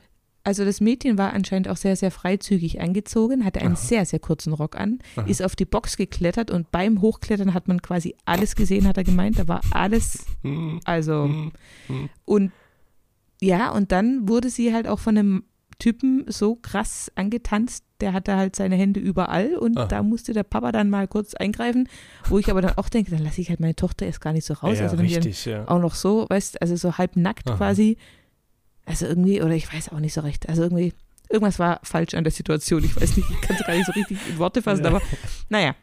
also 0.42 0.64
das 0.64 0.80
Mädchen 0.80 1.18
war 1.18 1.34
anscheinend 1.34 1.68
auch 1.68 1.76
sehr, 1.76 1.96
sehr 1.96 2.10
freizügig 2.10 2.80
angezogen, 2.80 3.44
hatte 3.44 3.60
einen 3.60 3.74
Aha. 3.74 3.80
sehr, 3.80 4.06
sehr 4.06 4.20
kurzen 4.20 4.54
Rock 4.54 4.74
an, 4.76 5.00
Aha. 5.16 5.26
ist 5.26 5.42
auf 5.42 5.54
die 5.54 5.66
Box 5.66 5.96
geklettert 5.98 6.50
und 6.50 6.70
beim 6.70 7.02
Hochklettern 7.02 7.52
hat 7.52 7.68
man 7.68 7.82
quasi 7.82 8.14
alles 8.24 8.54
gesehen, 8.56 8.86
hat 8.88 8.96
er 8.96 9.04
gemeint. 9.04 9.38
Da 9.38 9.48
war 9.48 9.60
alles, 9.70 10.24
Hm, 10.42 10.80
also 10.84 11.24
hm, 11.24 11.52
hm. 11.88 12.08
und 12.24 12.52
ja, 13.42 13.70
und 13.70 13.92
dann 13.92 14.28
wurde 14.28 14.48
sie 14.50 14.72
halt 14.72 14.86
auch 14.86 14.98
von 14.98 15.16
einem 15.18 15.44
Typen 15.80 16.24
so 16.28 16.54
krass 16.54 17.10
angetanzt, 17.16 17.82
der 18.00 18.12
hatte 18.12 18.36
halt 18.36 18.54
seine 18.54 18.76
Hände 18.76 19.00
überall 19.00 19.56
und 19.56 19.76
Aha. 19.76 19.86
da 19.86 20.02
musste 20.04 20.32
der 20.32 20.44
Papa 20.44 20.70
dann 20.70 20.88
mal 20.88 21.08
kurz 21.08 21.34
eingreifen, 21.34 21.88
wo 22.28 22.38
ich 22.38 22.48
aber 22.50 22.62
dann 22.62 22.78
auch 22.78 22.88
denke, 22.88 23.10
dann 23.10 23.24
lasse 23.24 23.40
ich 23.40 23.48
halt 23.50 23.58
meine 23.58 23.74
Tochter 23.74 24.06
erst 24.06 24.20
gar 24.20 24.32
nicht 24.32 24.46
so 24.46 24.54
raus. 24.54 24.78
ja, 24.78 24.84
also 24.84 24.96
wenn 24.98 25.06
richtig, 25.06 25.44
ja. 25.46 25.66
auch 25.66 25.80
noch 25.80 25.96
so, 25.96 26.26
weißt 26.28 26.62
also 26.62 26.76
so 26.76 26.96
halb 26.96 27.16
nackt 27.16 27.48
Aha. 27.50 27.56
quasi. 27.56 27.96
Also 28.86 29.06
irgendwie, 29.06 29.42
oder 29.42 29.54
ich 29.54 29.72
weiß 29.72 29.88
auch 29.90 29.98
nicht 30.00 30.14
so 30.14 30.20
recht. 30.20 30.48
Also 30.48 30.62
irgendwie, 30.62 30.92
irgendwas 31.28 31.58
war 31.58 31.80
falsch 31.82 32.14
an 32.14 32.24
der 32.24 32.32
Situation. 32.32 32.82
Ich 32.84 32.96
weiß 32.96 33.16
nicht, 33.16 33.28
ich 33.30 33.40
kann 33.40 33.56
es 33.56 33.66
gar 33.66 33.74
nicht 33.74 33.86
so 33.86 33.92
richtig 33.92 34.18
in 34.28 34.38
Worte 34.38 34.62
fassen, 34.62 34.84
Ja. 34.84 34.90
aber 34.90 35.02
naja. 35.48 35.74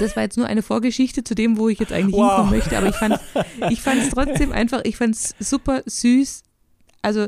Das 0.00 0.16
war 0.16 0.24
jetzt 0.24 0.36
nur 0.36 0.46
eine 0.46 0.62
Vorgeschichte 0.62 1.22
zu 1.22 1.34
dem, 1.36 1.56
wo 1.56 1.68
ich 1.68 1.78
jetzt 1.78 1.92
eigentlich 1.92 2.16
Wow. 2.16 2.30
hinkommen 2.30 2.50
möchte, 2.50 2.76
aber 2.76 2.88
ich 2.88 2.96
fand 2.96 3.20
ich 3.70 3.80
fand 3.80 4.02
es 4.02 4.10
trotzdem 4.10 4.50
einfach, 4.52 4.80
ich 4.84 4.96
fand 4.96 5.14
es 5.14 5.34
super 5.38 5.82
süß. 5.86 6.42
Also 7.00 7.26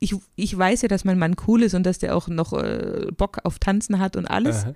ich, 0.00 0.14
ich 0.36 0.56
weiß 0.56 0.82
ja, 0.82 0.88
dass 0.88 1.04
mein 1.04 1.18
Mann 1.18 1.36
cool 1.46 1.62
ist 1.62 1.74
und 1.74 1.84
dass 1.84 1.98
der 1.98 2.16
auch 2.16 2.28
noch 2.28 2.52
äh, 2.52 3.06
Bock 3.16 3.38
auf 3.44 3.58
Tanzen 3.58 3.98
hat 3.98 4.16
und 4.16 4.26
alles. 4.26 4.64
Aha. 4.64 4.74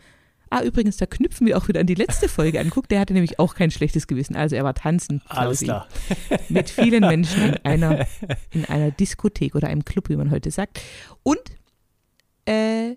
Ah, 0.53 0.63
übrigens, 0.65 0.97
da 0.97 1.07
knüpfen 1.07 1.47
wir 1.47 1.57
auch 1.57 1.69
wieder 1.69 1.79
an 1.79 1.87
die 1.87 1.95
letzte 1.95 2.29
Folge 2.29 2.59
an. 2.59 2.71
Guck, 2.71 2.89
der 2.89 2.99
hatte 2.99 3.12
nämlich 3.12 3.39
auch 3.39 3.55
kein 3.55 3.71
schlechtes 3.71 4.09
Gewissen. 4.09 4.35
Also 4.35 4.57
er 4.57 4.65
war 4.65 4.75
tanzen. 4.75 5.23
Alles 5.29 5.61
klar. 5.61 5.87
mit 6.49 6.69
vielen 6.69 7.03
Menschen 7.03 7.50
in 7.50 7.59
einer, 7.65 8.07
in 8.50 8.65
einer 8.65 8.91
Diskothek 8.91 9.55
oder 9.55 9.69
einem 9.69 9.85
Club, 9.85 10.09
wie 10.09 10.17
man 10.17 10.33
heute 10.33 10.50
sagt. 10.50 10.81
Und, 11.23 11.41
äh, 12.47 12.97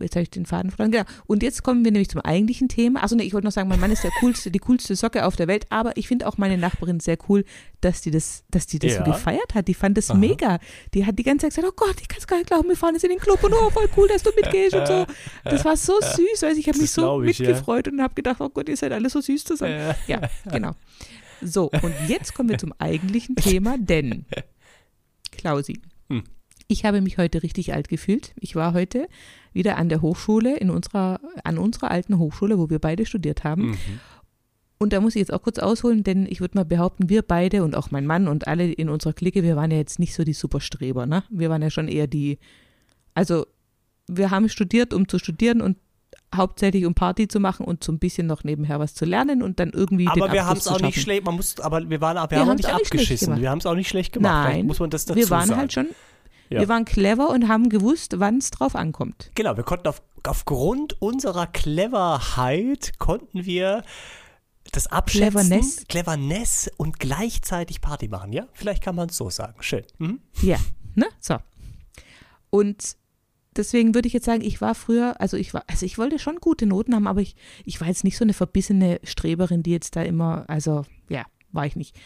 jetzt 0.00 0.16
habe 0.16 0.22
ich 0.22 0.30
den 0.30 0.46
Faden 0.46 0.70
verloren, 0.70 0.90
genau. 0.92 1.04
Und 1.26 1.42
jetzt 1.42 1.62
kommen 1.62 1.84
wir 1.84 1.92
nämlich 1.92 2.08
zum 2.08 2.20
eigentlichen 2.20 2.68
Thema. 2.68 3.02
Also 3.02 3.16
nee, 3.16 3.22
ich 3.24 3.32
wollte 3.34 3.46
noch 3.46 3.52
sagen, 3.52 3.68
mein 3.68 3.80
Mann 3.80 3.90
ist 3.92 4.04
der 4.04 4.10
coolste, 4.20 4.50
die 4.50 4.58
coolste 4.58 4.96
Socke 4.96 5.24
auf 5.24 5.36
der 5.36 5.48
Welt, 5.48 5.66
aber 5.70 5.96
ich 5.96 6.08
finde 6.08 6.26
auch 6.26 6.38
meine 6.38 6.58
Nachbarin 6.58 7.00
sehr 7.00 7.16
cool, 7.28 7.44
dass 7.80 8.00
die 8.00 8.10
das, 8.10 8.44
dass 8.50 8.66
die 8.66 8.78
das 8.78 8.92
Ja. 8.92 9.04
so 9.04 9.10
gefeiert 9.10 9.54
hat. 9.54 9.68
Die 9.68 9.74
fand 9.74 9.96
das 9.96 10.10
Aha. 10.10 10.18
mega. 10.18 10.58
Die 10.94 11.06
hat 11.06 11.18
die 11.18 11.22
ganze 11.22 11.46
Zeit 11.46 11.54
gesagt, 11.56 11.68
oh 11.68 11.84
Gott, 11.86 11.96
ich 12.00 12.08
kann 12.08 12.18
es 12.18 12.26
gar 12.26 12.36
nicht 12.36 12.46
glauben, 12.48 12.68
wir 12.68 12.76
fahren 12.76 12.94
jetzt 12.94 13.04
in 13.04 13.10
den 13.10 13.18
Club 13.18 13.42
und 13.44 13.52
oh, 13.52 13.70
voll 13.70 13.88
cool, 13.96 14.08
dass 14.08 14.22
du 14.22 14.30
mitgehst 14.34 14.74
und 14.74 14.86
so. 14.86 15.06
Das 15.44 15.64
war 15.64 15.76
so 15.76 15.94
süß, 16.00 16.42
weil 16.42 16.56
ich 16.58 16.68
habe 16.68 16.78
mich 16.78 16.90
so 16.90 17.22
ich, 17.22 17.38
ja. 17.38 17.46
mitgefreut 17.48 17.88
und 17.88 18.00
habe 18.00 18.14
gedacht, 18.14 18.40
oh 18.40 18.48
Gott, 18.48 18.68
ihr 18.68 18.76
seid 18.76 18.92
alle 18.92 19.10
so 19.10 19.20
süß 19.20 19.44
zusammen. 19.44 19.72
Äh, 19.74 19.94
Ja, 20.06 20.20
genau. 20.50 20.72
So, 21.42 21.70
und 21.82 21.94
jetzt 22.08 22.32
kommen 22.34 22.48
wir 22.48 22.58
zum 22.58 22.72
eigentlichen 22.78 23.36
Thema, 23.36 23.76
denn, 23.78 24.24
Klausi. 25.32 25.80
Ich 26.68 26.84
habe 26.84 27.00
mich 27.00 27.18
heute 27.18 27.42
richtig 27.42 27.74
alt 27.74 27.88
gefühlt. 27.88 28.32
Ich 28.38 28.56
war 28.56 28.72
heute 28.72 29.08
wieder 29.52 29.76
an 29.76 29.88
der 29.88 30.02
Hochschule, 30.02 30.56
in 30.56 30.70
unserer, 30.70 31.20
an 31.44 31.58
unserer 31.58 31.90
alten 31.90 32.18
Hochschule, 32.18 32.58
wo 32.58 32.70
wir 32.70 32.78
beide 32.78 33.06
studiert 33.06 33.44
haben. 33.44 33.70
mhm. 33.70 34.00
Und 34.76 34.92
da 34.92 35.00
muss 35.00 35.14
ich 35.14 35.20
jetzt 35.20 35.32
auch 35.32 35.40
kurz 35.40 35.58
ausholen, 35.58 36.02
denn 36.02 36.26
ich 36.28 36.40
würde 36.40 36.58
mal 36.58 36.64
behaupten, 36.64 37.08
wir 37.08 37.22
beide 37.22 37.62
und 37.62 37.76
auch 37.76 37.90
mein 37.90 38.06
Mann 38.06 38.26
und 38.28 38.48
alle 38.48 38.70
in 38.70 38.88
unserer 38.88 39.12
Clique, 39.12 39.42
wir 39.42 39.56
waren 39.56 39.70
ja 39.70 39.78
jetzt 39.78 39.98
nicht 39.98 40.14
so 40.14 40.24
die 40.24 40.32
Superstreber, 40.32 41.06
ne? 41.06 41.22
Wir 41.30 41.48
waren 41.48 41.62
ja 41.62 41.70
schon 41.70 41.88
eher 41.88 42.06
die, 42.06 42.38
also 43.14 43.46
wir 44.08 44.30
haben 44.30 44.48
studiert, 44.48 44.92
um 44.92 45.08
zu 45.08 45.18
studieren 45.18 45.62
und 45.62 45.78
hauptsächlich 46.34 46.84
um 46.86 46.94
Party 46.94 47.28
zu 47.28 47.40
machen 47.40 47.64
und 47.64 47.84
so 47.84 47.92
ein 47.92 47.98
bisschen 47.98 48.26
noch 48.26 48.44
nebenher 48.44 48.80
was 48.80 48.94
zu 48.94 49.04
lernen 49.04 49.42
und 49.42 49.60
dann 49.60 49.70
irgendwie 49.70 50.04
den 50.04 50.22
Aber 50.22 50.32
wir 50.32 50.44
haben 50.44 50.58
es 50.58 50.66
auch 50.66 50.80
nicht 50.80 51.00
schlecht, 51.00 51.24
man 51.24 51.36
muss, 51.36 51.58
aber 51.60 51.88
wir 51.88 52.00
waren, 52.00 52.16
wir 52.16 52.30
Wir 52.30 52.46
haben 52.46 52.56
nicht 52.56 52.68
abgeschissen. 52.68 53.40
Wir 53.40 53.50
haben 53.50 53.58
es 53.58 53.66
auch 53.66 53.76
nicht 53.76 53.88
schlecht 53.88 54.12
gemacht. 54.12 54.46
Vielleicht 54.46 54.58
Nein, 54.58 54.66
muss 54.66 54.80
man 54.80 54.90
das 54.90 55.04
dazu 55.04 55.18
wir 55.18 55.30
waren 55.30 55.46
sagen. 55.46 55.60
halt 55.60 55.72
schon, 55.72 55.86
Ja. 56.54 56.60
wir 56.60 56.68
waren 56.68 56.84
clever 56.84 57.30
und 57.30 57.48
haben 57.48 57.68
gewusst, 57.68 58.14
wann 58.18 58.38
es 58.38 58.50
drauf 58.50 58.74
ankommt. 58.74 59.30
Genau, 59.34 59.56
wir 59.56 59.64
konnten 59.64 59.88
auf, 59.88 60.02
aufgrund 60.26 61.00
unserer 61.00 61.46
Cleverheit 61.46 62.98
konnten 62.98 63.44
wir 63.44 63.82
Das 64.72 64.86
Abschätzen, 64.86 65.30
Cleverness. 65.30 65.84
Cleverness 65.88 66.70
und 66.76 66.98
gleichzeitig 66.98 67.80
Party 67.80 68.08
machen, 68.08 68.32
ja? 68.32 68.46
Vielleicht 68.52 68.82
kann 68.82 68.94
man 68.96 69.08
es 69.08 69.16
so 69.16 69.30
sagen. 69.30 69.54
Schön. 69.60 69.84
Mhm. 69.98 70.20
Ja, 70.42 70.58
ne? 70.94 71.06
So. 71.20 71.36
Und 72.50 72.96
deswegen 73.56 73.94
würde 73.94 74.06
ich 74.08 74.14
jetzt 74.14 74.26
sagen, 74.26 74.42
ich 74.42 74.60
war 74.60 74.74
früher, 74.74 75.20
also 75.20 75.36
ich 75.36 75.54
war, 75.54 75.64
also 75.66 75.84
ich 75.86 75.98
wollte 75.98 76.18
schon 76.18 76.36
gute 76.36 76.66
Noten 76.66 76.94
haben, 76.94 77.06
aber 77.06 77.20
ich, 77.20 77.36
ich 77.64 77.80
war 77.80 77.88
jetzt 77.88 78.04
nicht 78.04 78.16
so 78.16 78.24
eine 78.24 78.32
verbissene 78.32 79.00
Streberin, 79.04 79.62
die 79.62 79.70
jetzt 79.70 79.96
da 79.96 80.02
immer, 80.02 80.44
also 80.48 80.84
ja, 81.08 81.24
war 81.52 81.66
ich 81.66 81.76
nicht. 81.76 81.96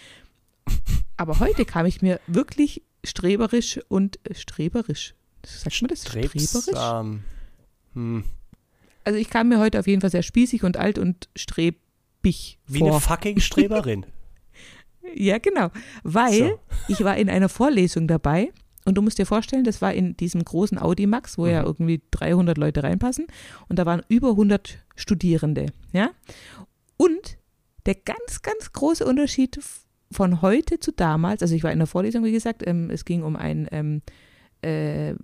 Aber 1.17 1.41
heute 1.41 1.65
kam 1.65 1.85
ich 1.87 2.01
mir 2.01 2.21
wirklich 2.29 2.83
streberisch 3.05 3.81
und 3.89 4.19
äh, 4.29 4.35
streberisch. 4.35 5.15
Sagt 5.45 5.83
man 5.83 5.89
das? 5.89 6.03
Strebs, 6.03 6.31
Streberisch? 6.51 6.83
ähm, 6.91 7.23
hm. 7.95 8.25
Also 9.05 9.19
ich 9.19 9.31
kam 9.31 9.49
mir 9.49 9.59
heute 9.59 9.79
auf 9.79 9.87
jeden 9.87 10.01
Fall 10.01 10.11
sehr 10.11 10.23
spießig 10.23 10.65
und 10.65 10.77
alt 10.77 10.99
und 10.99 11.29
strebig 11.37 12.59
Wie 12.67 12.79
vor. 12.81 12.91
eine 12.91 13.01
fucking 13.01 13.41
Streberin. 13.41 14.05
Ja, 15.15 15.39
genau. 15.39 15.71
Weil 16.03 16.33
So. 16.51 16.61
ich 16.89 17.03
war 17.05 17.17
in 17.17 17.31
einer 17.31 17.49
Vorlesung 17.49 18.07
dabei 18.09 18.53
und 18.85 18.97
du 18.97 19.03
musst 19.03 19.19
dir 19.19 19.25
vorstellen, 19.27 19.65
das 19.65 19.81
war 19.81 19.95
in 19.95 20.17
diesem 20.17 20.45
großen 20.45 20.79
Audimax, 20.79 21.39
wo 21.39 21.47
ja 21.47 21.61
Mhm. 21.63 21.67
irgendwie 21.67 22.03
300 22.11 22.59
Leute 22.59 22.83
reinpassen 22.83 23.27
und 23.69 23.79
da 23.79 23.87
waren 23.87 24.03
über 24.09 24.31
100 24.31 24.79
Studierende, 24.97 25.67
ja? 25.93 26.11
Und 26.99 27.39
der 27.87 27.95
ganz, 27.95 28.43
ganz 28.43 28.73
große 28.73 29.07
Unterschied 29.07 29.59
von 30.11 30.41
heute 30.43 30.81
zu 30.81 30.93
damals, 30.93 31.43
also 31.43 31.55
ich 31.55 31.63
war 31.65 31.73
in 31.73 31.79
der 31.79 31.87
Vorlesung, 31.87 32.25
wie 32.25 32.33
gesagt, 32.33 32.67
ähm, 32.67 32.91
es 32.91 33.05
ging 33.05 33.23
um 33.23 33.37
ein 33.37 33.69
ähm, 33.73 34.03
äh, 34.63 35.15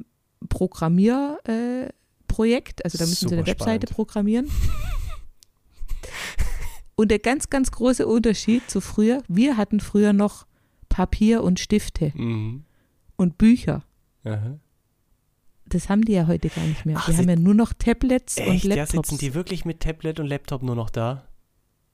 Programmierprojekt, 0.49 1.91
äh, 2.81 2.85
also 2.85 2.99
da 2.99 3.07
müssen 3.07 3.29
sie 3.29 3.35
eine 3.35 3.43
Super 3.43 3.50
Webseite 3.53 3.87
spannend. 3.87 3.95
programmieren. 3.97 4.50
Und 6.97 7.11
der 7.11 7.19
ganz, 7.19 7.50
ganz 7.50 7.71
große 7.73 8.07
Unterschied 8.07 8.71
zu 8.71 8.81
früher, 8.81 9.23
wir 9.26 9.57
hatten 9.57 9.81
früher 9.81 10.12
noch 10.12 10.47
Papier 10.88 11.43
und 11.43 11.59
Stifte 11.59 12.12
Mhm. 12.14 12.64
und 13.17 13.37
Bücher. 13.38 13.83
Aha. 14.25 14.59
Das 15.67 15.88
haben 15.88 16.03
die 16.03 16.12
ja 16.12 16.26
heute 16.29 16.50
gar 16.50 16.64
nicht 16.64 16.85
mehr. 16.87 16.97
Ach, 16.99 17.09
die 17.11 17.17
haben 17.17 17.29
ja 17.29 17.35
nur 17.37 17.55
noch 17.55 17.73
Tablets 17.73 18.37
und 18.38 18.45
Echt, 18.47 18.64
ja, 18.64 18.76
Laptops. 18.76 19.09
sitzen 19.09 19.19
die 19.19 19.35
wirklich 19.35 19.64
mit 19.64 19.81
Tablet 19.81 20.21
und 20.21 20.26
Laptop 20.26 20.62
nur 20.62 20.76
noch 20.76 20.91
da? 20.91 21.26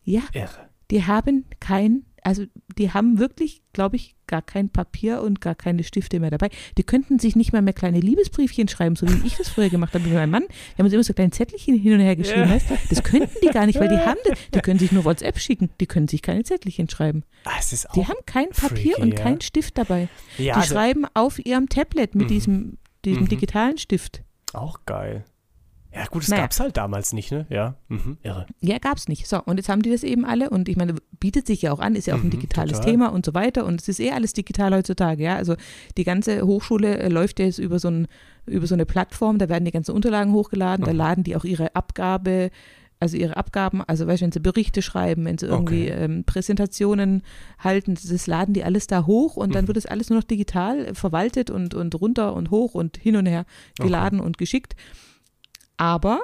ja, 0.03 0.23
Irre. 0.33 0.69
die 0.91 1.05
haben 1.05 1.45
kein, 1.61 2.05
also 2.23 2.45
die 2.79 2.93
haben 2.93 3.19
wirklich, 3.19 3.63
glaube 3.73 3.97
ich, 3.97 4.15
gar 4.27 4.43
kein 4.43 4.69
Papier 4.71 5.23
und 5.23 5.41
gar 5.41 5.55
keine 5.55 5.83
Stifte 5.85 6.21
mehr 6.21 6.31
dabei. 6.31 6.51
Die 6.79 6.85
könnten 6.85 7.19
sich 7.19 7.35
nicht 7.37 7.53
mal 7.53 7.63
mehr 7.63 7.73
kleine 7.73 7.99
Liebesbriefchen 8.01 8.69
schreiben, 8.69 8.95
so 8.97 9.09
wie 9.09 9.27
ich 9.27 9.37
das 9.37 9.49
früher 9.49 9.69
gemacht 9.71 9.93
habe 9.95 10.05
mit 10.05 10.13
meinem 10.15 10.31
Mann. 10.31 10.43
Wir 10.43 10.79
haben 10.79 10.85
uns 10.87 10.95
immer 10.95 11.03
so 11.03 11.13
kleine 11.13 11.31
Zettelchen 11.33 11.77
hin 11.77 11.95
und 11.95 12.01
her 12.01 12.15
geschrieben, 12.17 12.43
Ja. 12.49 12.51
weißt 12.51 12.71
du? 12.71 12.75
Das 12.89 13.03
könnten 13.03 13.37
die 13.43 13.49
gar 13.49 13.67
nicht, 13.67 13.81
weil 13.81 13.89
die 13.89 13.99
haben 13.99 14.19
das. 14.25 14.39
Die 14.55 14.61
können 14.61 14.79
sich 14.79 14.93
nur 14.93 15.05
WhatsApp 15.05 15.39
schicken, 15.39 15.71
die 15.81 15.87
können 15.87 16.07
sich 16.09 16.23
keine 16.23 16.45
Zettelchen 16.45 16.89
schreiben. 16.89 17.25
Ah, 17.45 17.59
Die 17.95 18.07
haben 18.07 18.19
kein 18.27 18.49
Papier 18.51 18.93
freaky, 18.95 19.03
und 19.03 19.09
ja. 19.15 19.17
kein 19.25 19.41
Stift 19.41 19.77
dabei. 19.79 20.09
ja, 20.39 20.55
die 20.55 20.61
also, 20.61 20.75
schreiben 20.75 21.07
auf 21.15 21.45
ihrem 21.45 21.69
Tablet 21.69 22.15
mit 22.15 22.27
Mhm. 22.27 22.29
diesem, 22.29 22.79
diesem 23.05 23.23
Mhm. 23.25 23.29
digitalen 23.29 23.79
Stift. 23.79 24.23
auch 24.53 24.81
geil. 24.85 25.25
Ja, 25.93 26.05
gut, 26.07 26.23
es 26.23 26.29
Naja. 26.29 26.43
gab's 26.43 26.61
halt 26.61 26.77
damals 26.77 27.13
nicht, 27.13 27.33
ne? 27.33 27.47
Ja, 27.51 27.75
mhm. 27.89 28.17
irre. 28.23 28.47
Ja, 28.61 28.79
gab's 28.79 29.09
nicht. 29.09 29.27
So, 29.27 29.43
und 29.43 29.57
jetzt 29.57 29.69
haben 29.69 29.83
die 29.83 29.91
das 29.91 30.05
eben 30.05 30.25
alle 30.25 30.49
und 30.51 30.69
ich 30.69 30.77
meine, 30.77 30.95
bietet 31.19 31.47
sich 31.49 31.63
ja 31.63 31.73
auch 31.73 31.81
an, 31.81 31.97
ist 31.97 32.07
ja 32.07 32.15
auch 32.15 32.21
ein 32.21 32.27
Mhm, 32.27 32.31
digitales 32.31 32.79
total. 32.79 32.85
Thema 32.93 33.13
und 33.13 33.27
so 33.27 33.35
weiter 33.35 33.67
und 33.67 33.81
es 33.81 33.89
ist 33.89 33.99
eh 33.99 34.13
alles 34.13 34.33
digital 34.33 34.73
heutzutage, 34.73 35.25
ja. 35.25 35.35
Also 35.37 35.57
die 35.97 36.05
ganze 36.05 36.43
Hochschule 36.47 36.99
äh, 36.99 37.09
läuft 37.09 37.41
ja 37.41 37.47
jetzt 37.47 37.59
über 37.59 37.81
so, 37.81 37.89
ein, 37.89 38.07
über 38.47 38.67
so 38.69 38.75
eine 38.75 38.87
Plattform, 38.87 39.39
da 39.39 39.49
werden 39.49 39.65
die 39.65 39.73
ganzen 39.73 39.93
Unterlagen 39.93 40.33
hochgeladen, 40.33 40.85
da 40.85 40.93
Mhm. 40.93 40.99
laden 40.99 41.25
die 41.25 41.35
auch 41.35 41.45
ihre 41.45 41.75
Abgabe, 41.75 42.51
also 43.01 43.17
ihre 43.17 43.37
Abgaben, 43.37 43.83
also 43.87 44.07
weißt 44.07 44.21
du, 44.21 44.25
wenn 44.27 44.33
sie 44.33 44.41
Berichte 44.41 44.83
schreiben, 44.83 45.25
wenn 45.25 45.39
sie 45.39 45.47
irgendwie 45.47 45.91
Okay. 45.91 46.05
ähm, 46.05 46.23
Präsentationen 46.25 47.23
halten, 47.59 47.95
das 47.95 48.27
laden 48.29 48.53
die 48.55 48.63
alles 48.63 48.87
da 48.87 49.07
hoch 49.07 49.37
und 49.37 49.55
dann 49.55 49.65
Mhm. 49.65 49.69
wird 49.69 49.77
das 49.79 49.87
alles 49.87 50.09
nur 50.11 50.19
noch 50.21 50.25
digital 50.25 50.95
verwaltet 50.95 51.51
und, 51.51 51.75
und 51.75 51.95
runter 52.01 52.35
und 52.35 52.51
hoch 52.51 52.75
und 52.75 52.97
hin 52.99 53.17
und 53.17 53.27
her 53.27 53.45
geladen 53.77 54.21
und 54.21 54.39
geschickt. 54.39 54.77
Aber 55.81 56.21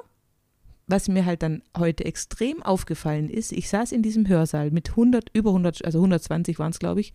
was 0.87 1.09
mir 1.09 1.25
halt 1.25 1.43
dann 1.43 1.63
heute 1.75 2.05
extrem 2.05 2.63
aufgefallen 2.63 3.31
ist, 3.31 3.53
ich 3.53 3.71
saß 3.71 3.91
in 3.93 4.03
diesem 4.03 4.29
Hörsaal 4.29 4.71
mit 4.71 4.91
100, 4.91 5.31
über 5.33 5.49
100, 5.49 5.83
also 5.83 5.97
120 5.97 6.59
waren 6.59 6.73
es, 6.73 6.79
glaube 6.79 7.01
ich. 7.01 7.15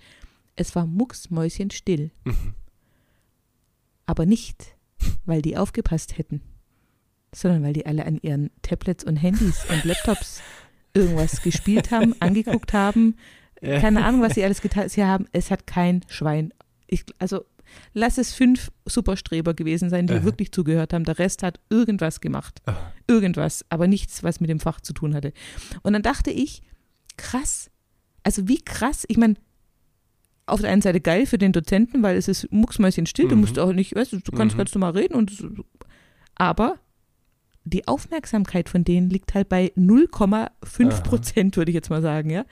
Es 0.55 0.75
war 0.75 0.87
mucksmäuschenstill. 0.87 2.09
Mhm. 2.23 2.55
Aber 4.07 4.25
nicht, 4.25 4.75
weil 5.25 5.43
die 5.43 5.55
aufgepasst 5.55 6.17
hätten, 6.17 6.41
sondern 7.31 7.61
weil 7.61 7.73
die 7.73 7.85
alle 7.85 8.07
an 8.07 8.17
ihren 8.23 8.49
Tablets 8.63 9.03
und 9.03 9.17
Handys 9.17 9.63
und 9.69 9.85
Laptops 9.85 10.41
irgendwas 10.95 11.43
gespielt 11.43 11.91
haben, 11.91 12.15
angeguckt 12.19 12.73
haben. 12.73 13.17
Keine 13.61 14.03
Ahnung, 14.03 14.23
was 14.23 14.33
sie 14.33 14.43
alles 14.43 14.61
getan 14.61 14.89
haben. 14.89 15.27
Es 15.31 15.51
hat 15.51 15.67
kein 15.67 16.01
Schwein. 16.07 16.55
Ich, 16.87 17.05
also 17.19 17.45
lass 17.93 18.17
es 18.17 18.33
fünf 18.33 18.71
Superstreber 18.85 19.53
gewesen 19.53 19.89
sein, 19.89 20.07
die 20.07 20.13
Aha. 20.15 20.23
wirklich 20.23 20.51
zugehört 20.51 20.93
haben. 20.93 21.03
Der 21.05 21.19
Rest 21.19 21.43
hat 21.43 21.59
irgendwas 21.69 22.21
gemacht. 22.21 22.59
Aha. 22.65 22.93
Irgendwas, 23.07 23.65
aber 23.69 23.87
nichts, 23.87 24.23
was 24.23 24.39
mit 24.39 24.49
dem 24.49 24.59
Fach 24.59 24.81
zu 24.81 24.93
tun 24.93 25.13
hatte. 25.13 25.33
Und 25.83 25.93
dann 25.93 26.01
dachte 26.03 26.31
ich, 26.31 26.61
krass. 27.17 27.69
Also 28.23 28.47
wie 28.47 28.61
krass. 28.61 29.05
Ich 29.07 29.17
meine, 29.17 29.35
auf 30.45 30.61
der 30.61 30.71
einen 30.71 30.81
Seite 30.81 31.01
geil 31.01 31.25
für 31.25 31.37
den 31.37 31.51
Dozenten, 31.53 32.03
weil 32.03 32.17
es 32.17 32.27
ist 32.27 32.51
mucksmäuschen 32.51 33.05
still, 33.05 33.27
du 33.27 33.35
Mhm. 33.35 33.41
musst 33.41 33.59
auch 33.59 33.73
nicht, 33.73 33.95
weißt 33.95 34.13
du, 34.13 34.19
du 34.19 34.31
kannst 34.31 34.55
Mhm. 34.55 34.57
ganz 34.59 34.73
normal 34.75 34.91
reden 34.91 35.15
und 35.15 35.31
aber 36.35 36.77
die 37.63 37.87
Aufmerksamkeit 37.87 38.69
von 38.69 38.83
denen 38.83 39.09
liegt 39.09 39.33
halt 39.35 39.47
bei 39.47 39.71
0,5 39.75 40.93
Aha. 40.93 41.01
Prozent, 41.01 41.57
würde 41.57 41.69
ich 41.71 41.75
jetzt 41.75 41.89
mal 41.91 42.01
sagen, 42.01 42.29
ja. 42.31 42.45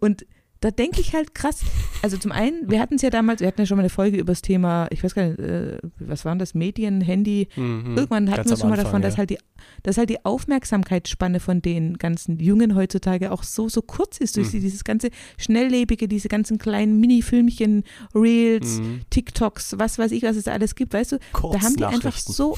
Und 0.00 0.24
da 0.60 0.70
denke 0.70 1.00
ich 1.00 1.14
halt 1.14 1.34
krass. 1.34 1.60
Also 2.02 2.16
zum 2.16 2.32
einen, 2.32 2.70
wir 2.70 2.80
hatten 2.80 2.94
es 2.94 3.02
ja 3.02 3.10
damals, 3.10 3.40
wir 3.40 3.48
hatten 3.48 3.60
ja 3.60 3.66
schon 3.66 3.76
mal 3.76 3.82
eine 3.82 3.90
Folge 3.90 4.16
über 4.16 4.32
das 4.32 4.40
Thema, 4.40 4.86
ich 4.90 5.04
weiß 5.04 5.14
gar 5.14 5.26
nicht, 5.26 5.38
äh, 5.38 5.78
was 5.98 6.24
waren 6.24 6.38
das, 6.38 6.54
Medien, 6.54 7.00
Handy. 7.02 7.48
Mhm. 7.56 7.96
Irgendwann 7.96 8.30
hatten 8.30 8.48
wir 8.48 8.56
schon 8.56 8.68
mal 8.70 8.74
Anfang, 8.78 8.84
davon, 8.84 9.02
dass 9.02 9.14
ja. 9.14 9.18
halt 9.18 9.30
die, 9.30 9.38
dass 9.82 9.98
halt 9.98 10.08
die 10.08 10.24
Aufmerksamkeitsspanne 10.24 11.40
von 11.40 11.60
den 11.60 11.98
ganzen 11.98 12.38
Jungen 12.38 12.74
heutzutage 12.74 13.30
auch 13.30 13.42
so, 13.42 13.68
so 13.68 13.82
kurz 13.82 14.18
ist 14.18 14.36
durch 14.36 14.52
Mhm. 14.54 14.60
dieses 14.60 14.84
ganze 14.84 15.10
Schnelllebige, 15.36 16.08
diese 16.08 16.28
ganzen 16.28 16.56
kleinen 16.58 16.98
Mini-Filmchen, 16.98 17.84
Reels, 18.14 18.78
Mhm. 18.78 19.00
TikToks, 19.10 19.74
was 19.78 19.98
weiß 19.98 20.12
ich, 20.12 20.22
was 20.22 20.36
es 20.36 20.44
da 20.44 20.52
alles 20.52 20.74
gibt, 20.74 20.94
weißt 20.94 21.12
du? 21.12 21.18
Da 21.32 21.60
haben 21.60 21.76
die 21.76 21.84
einfach 21.84 22.16
so 22.16 22.56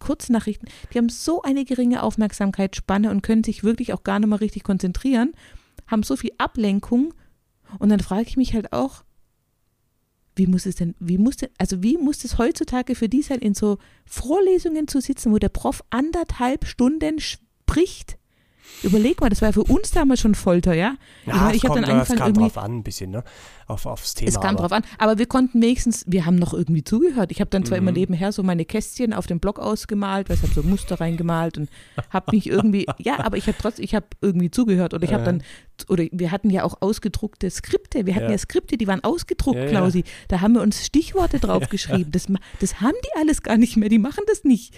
Kurznachrichten, 0.00 0.68
die 0.92 0.98
haben 0.98 1.10
so 1.10 1.42
eine 1.42 1.64
geringe 1.64 2.02
Aufmerksamkeitsspanne 2.02 3.10
und 3.10 3.22
können 3.22 3.44
sich 3.44 3.62
wirklich 3.62 3.92
auch 3.92 4.02
gar 4.02 4.18
nicht 4.18 4.28
mehr 4.28 4.40
richtig 4.40 4.62
konzentrieren, 4.64 5.32
haben 5.90 6.02
so 6.02 6.16
viel 6.16 6.32
Ablenkung 6.38 7.14
und 7.78 7.88
dann 7.88 8.00
frage 8.00 8.28
ich 8.28 8.36
mich 8.36 8.54
halt 8.54 8.72
auch, 8.72 9.04
wie 10.36 10.46
muss 10.46 10.66
es 10.66 10.76
denn, 10.76 10.94
wie 11.00 11.18
muss 11.18 11.36
denn, 11.36 11.50
also 11.58 11.82
wie 11.82 11.98
muss 11.98 12.24
es 12.24 12.38
heutzutage 12.38 12.94
für 12.94 13.08
die 13.08 13.22
sein, 13.22 13.40
in 13.40 13.54
so 13.54 13.78
Vorlesungen 14.06 14.88
zu 14.88 15.00
sitzen, 15.00 15.32
wo 15.32 15.38
der 15.38 15.48
Prof 15.48 15.82
anderthalb 15.90 16.66
Stunden 16.66 17.20
spricht? 17.20 18.16
Überleg 18.82 19.20
mal, 19.20 19.28
das 19.28 19.42
war 19.42 19.52
für 19.52 19.62
uns 19.64 19.90
damals 19.90 20.20
schon 20.20 20.34
Folter, 20.34 20.72
ja? 20.74 20.94
Ja, 21.26 21.50
ich 21.50 21.56
es 21.56 21.56
ich 21.56 21.64
habe 21.64 21.74
dann 21.80 21.84
es 21.84 21.90
angefangen 21.90 22.18
kam 22.18 22.28
irgendwie 22.28 22.42
drauf 22.48 22.58
an, 22.58 22.76
ein 22.78 22.82
bisschen, 22.82 23.10
ne? 23.10 23.24
Auf, 23.66 23.84
aufs 23.86 24.14
Thema. 24.14 24.28
es 24.30 24.34
kam 24.36 24.56
aber. 24.56 24.62
drauf 24.68 24.72
an. 24.72 24.82
Aber 24.98 25.18
wir 25.18 25.26
konnten 25.26 25.60
wenigstens, 25.62 26.04
wir 26.08 26.24
haben 26.26 26.36
noch 26.36 26.54
irgendwie 26.54 26.82
zugehört. 26.82 27.30
Ich 27.30 27.40
habe 27.40 27.50
dann 27.50 27.64
zwar 27.64 27.78
Mhm. 27.78 27.88
immer 27.88 27.92
nebenher 27.92 28.32
so 28.32 28.42
meine 28.42 28.64
Kästchen 28.64 29.12
auf 29.12 29.26
dem 29.26 29.38
Blog 29.38 29.58
ausgemalt, 29.60 30.28
weil 30.28 30.36
ich 30.36 30.42
habe 30.42 30.52
so 30.54 30.62
Muster 30.62 30.98
reingemalt 31.00 31.58
und 31.58 31.68
habe 32.08 32.34
mich 32.34 32.46
irgendwie, 32.48 32.86
ja, 32.98 33.20
aber 33.20 33.36
ich 33.36 33.46
habe 33.46 33.56
trotzdem, 33.60 33.84
ich 33.84 33.94
habe 33.94 34.06
irgendwie 34.22 34.50
zugehört 34.50 34.94
oder 34.94 35.04
ich 35.04 35.12
habe 35.12 35.24
dann, 35.24 35.42
oder 35.88 36.04
wir 36.10 36.30
hatten 36.32 36.48
ja 36.50 36.64
auch 36.64 36.78
ausgedruckte 36.80 37.50
Skripte. 37.50 38.06
Wir 38.06 38.14
hatten 38.14 38.24
ja, 38.26 38.30
Ja. 38.32 38.38
Skripte, 38.38 38.76
die 38.78 38.86
waren 38.86 39.04
ausgedruckt, 39.04 39.58
Ja. 39.58 39.66
Klausi. 39.66 40.04
Da 40.28 40.40
haben 40.40 40.54
wir 40.54 40.62
uns 40.62 40.84
Stichworte 40.86 41.38
draufgeschrieben. 41.40 42.10
Das, 42.12 42.26
das 42.60 42.80
haben 42.80 42.96
die 43.04 43.18
alles 43.20 43.42
gar 43.42 43.58
nicht 43.58 43.76
mehr. 43.76 43.88
Die 43.90 43.98
machen 43.98 44.24
das 44.26 44.42
nicht. 44.44 44.74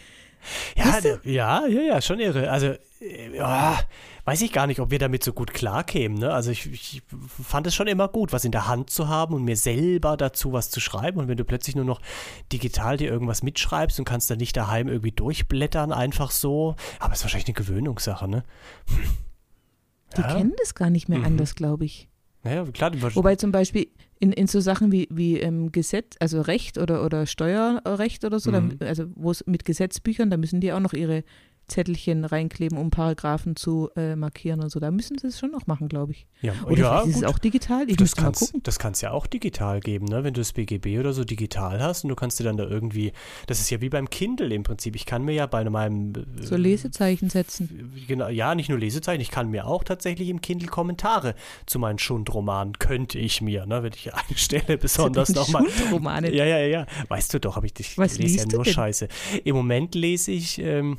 Ja, 0.77 0.85
Weißt 0.87 1.05
du? 1.05 1.21
ja, 1.25 1.67
ja, 1.67 1.81
ja, 1.83 2.01
schon 2.03 2.19
irre. 2.21 2.51
Also, 2.51 2.75
äh, 3.01 3.37
ja, 3.37 3.79
weiß 4.25 4.41
ich 4.43 4.53
gar 4.53 4.67
nicht, 4.67 4.81
ob 4.81 4.91
wir 4.91 4.99
damit 4.99 5.23
so 5.25 5.33
gut 5.33 5.53
klarkämen. 5.53 6.19
Ne? 6.19 6.33
Also 6.33 6.51
ich, 6.51 6.71
ich 6.71 7.03
fand 7.43 7.67
es 7.67 7.75
schon 7.75 7.87
immer 7.89 8.09
gut, 8.09 8.33
was 8.33 8.45
in 8.45 8.53
der 8.53 8.69
Hand 8.69 8.91
zu 8.91 9.09
haben 9.09 9.35
und 9.35 9.45
mir 9.45 9.57
selber 9.57 10.17
dazu 10.17 10.53
was 10.53 10.71
zu 10.71 10.81
schreiben. 10.81 11.19
Und 11.19 11.29
wenn 11.29 11.37
du 11.37 11.45
plötzlich 11.45 11.75
nur 11.77 11.85
noch 11.85 12.01
digital 12.53 12.97
dir 12.97 13.11
irgendwas 13.11 13.43
mitschreibst 13.43 13.99
und 13.99 14.05
kannst 14.05 14.31
dann 14.31 14.39
nicht 14.39 14.57
daheim 14.57 14.89
irgendwie 14.89 15.13
durchblättern, 15.13 15.93
einfach 15.93 16.31
so. 16.31 16.77
Aber 17.01 17.13
es 17.13 17.21
ist 17.21 17.25
wahrscheinlich 17.25 17.49
eine 17.49 17.55
Gewöhnungssache, 17.55 18.29
ne? 18.29 18.45
Die 20.17 20.21
Ja. 20.21 20.35
kennen 20.35 20.53
das 20.59 20.75
gar 20.75 20.91
nicht 20.91 21.09
mehr 21.09 21.19
Mhm. 21.19 21.25
anders, 21.25 21.55
glaube 21.55 21.85
ich. 21.85 22.09
Naja, 22.45 22.65
klar, 22.73 22.91
die 22.91 23.01
Wobei 23.17 23.37
zum 23.37 23.53
Beispiel 23.53 23.89
in, 24.19 24.33
in 24.33 24.47
so 24.47 24.61
Sachen 24.61 24.91
wie, 24.91 25.09
wie 25.11 25.39
ähm, 25.39 25.71
Gesetz, 25.73 26.17
also 26.19 26.41
Recht 26.41 26.79
oder, 26.79 27.05
oder 27.05 27.27
Steuerrecht 27.27 28.25
oder 28.25 28.41
so, 28.41 28.51
Mhm. 28.51 28.79
da, 28.79 28.87
also 28.87 29.05
wo 29.15 29.31
es 29.31 29.45
mit 29.47 29.65
Gesetzbüchern, 29.65 30.31
da 30.31 30.37
müssen 30.37 30.61
die 30.61 30.73
auch 30.73 30.81
noch 30.81 30.93
ihre 30.93 31.23
Zettelchen 31.69 32.25
reinkleben, 32.25 32.77
um 32.79 32.91
Paragraphen 32.91 33.57
zu 33.57 33.91
äh, 33.97 34.17
markieren 34.17 34.61
und 34.61 34.71
so. 34.71 34.81
Da 34.81 34.91
müssen 34.91 35.19
sie 35.19 35.29
es 35.29 35.39
schon 35.39 35.51
noch 35.51 35.67
machen, 35.67 35.89
glaube 35.89 36.13
ich. 36.13 36.27
Ja, 36.41 36.53
Oder 36.67 36.79
ja, 36.79 37.01
ist 37.01 37.17
es 37.17 37.25
auch 37.25 37.39
digital. 37.39 37.89
Ich 37.89 37.97
das 37.97 38.11
muss 38.11 38.17
mal 38.17 38.23
kannst, 38.25 38.41
gucken. 38.41 38.61
das 38.63 38.79
kannst 38.79 39.03
ja 39.03 39.13
auch 39.13 39.27
digital 39.27 39.81
geben, 39.81 40.07
ne? 40.07 40.25
wenn 40.25 40.35
du 40.35 40.41
das 40.41 40.53
BGB 40.53 40.99
oder 40.99 41.13
so 41.13 41.25
digital 41.25 41.81
hast 41.83 42.05
und 42.05 42.11
du 42.11 42.15
kannst 42.17 42.39
dir 42.41 42.45
dann 42.45 42.57
da 42.57 42.65
irgendwie, 42.65 43.13
das 43.47 43.61
ist 43.61 43.71
ja 43.71 43.81
wie 43.81 43.89
beim 43.89 44.11
Kindle 44.11 44.53
im 44.53 44.63
Prinzip. 44.63 44.97
Ich 44.97 45.07
kann 45.07 45.25
mir 45.25 45.33
ja 45.33 45.47
bei 45.47 45.69
meinem 45.69 46.13
äh, 46.15 46.43
So 46.43 46.57
Lesezeichen 46.57 47.31
setzen. 47.31 47.93
Genau, 48.07 48.29
ja, 48.29 48.55
nicht 48.55 48.69
nur 48.69 48.79
Lesezeichen, 48.79 49.21
ich 49.21 49.31
kann 49.31 49.49
mir 49.49 49.67
auch 49.67 49.85
tatsächlich 49.85 50.29
im 50.29 50.41
Kindle 50.41 50.69
Kommentare 50.69 51.35
zu 51.67 51.79
meinen 51.79 51.99
Schundromanen, 51.99 52.79
könnte 52.79 53.19
ich 53.19 53.41
mir, 53.41 53.67
ne, 53.67 53.83
wenn 53.83 53.93
ich 53.95 54.13
eine 54.13 54.37
Stelle 54.37 54.77
besonders 54.79 55.31
nochmal. 55.31 55.69
Schundromanen. 55.71 56.35
Ja, 56.35 56.45
ja, 56.45 56.59
ja, 56.59 56.67
ja. 56.67 56.87
Weißt 57.09 57.33
du 57.35 57.41
doch, 57.41 57.57
habe 57.57 57.67
ich 57.67 57.75
dich 57.75 57.97
Was 57.99 58.19
lese 58.19 58.39
ja 58.39 58.47
nur 58.47 58.65
denn? 58.65 58.75
Scheiße. 58.75 59.09
Im 59.45 59.57
Moment 59.57 59.95
lese 59.95 60.33
ich. 60.33 60.59
Ähm, 60.59 60.99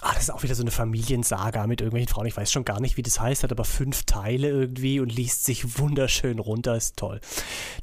Ah, 0.00 0.12
das 0.14 0.24
ist 0.24 0.30
auch 0.30 0.44
wieder 0.44 0.54
so 0.54 0.62
eine 0.62 0.70
Familiensaga 0.70 1.66
mit 1.66 1.80
irgendwelchen 1.80 2.08
Frauen. 2.08 2.26
Ich 2.26 2.36
weiß 2.36 2.52
schon 2.52 2.64
gar 2.64 2.80
nicht, 2.80 2.96
wie 2.96 3.02
das 3.02 3.18
heißt, 3.18 3.42
hat 3.42 3.50
aber 3.50 3.64
fünf 3.64 4.04
Teile 4.04 4.48
irgendwie 4.48 5.00
und 5.00 5.12
liest 5.14 5.44
sich 5.44 5.78
wunderschön 5.80 6.38
runter, 6.38 6.76
ist 6.76 6.96
toll. 6.96 7.20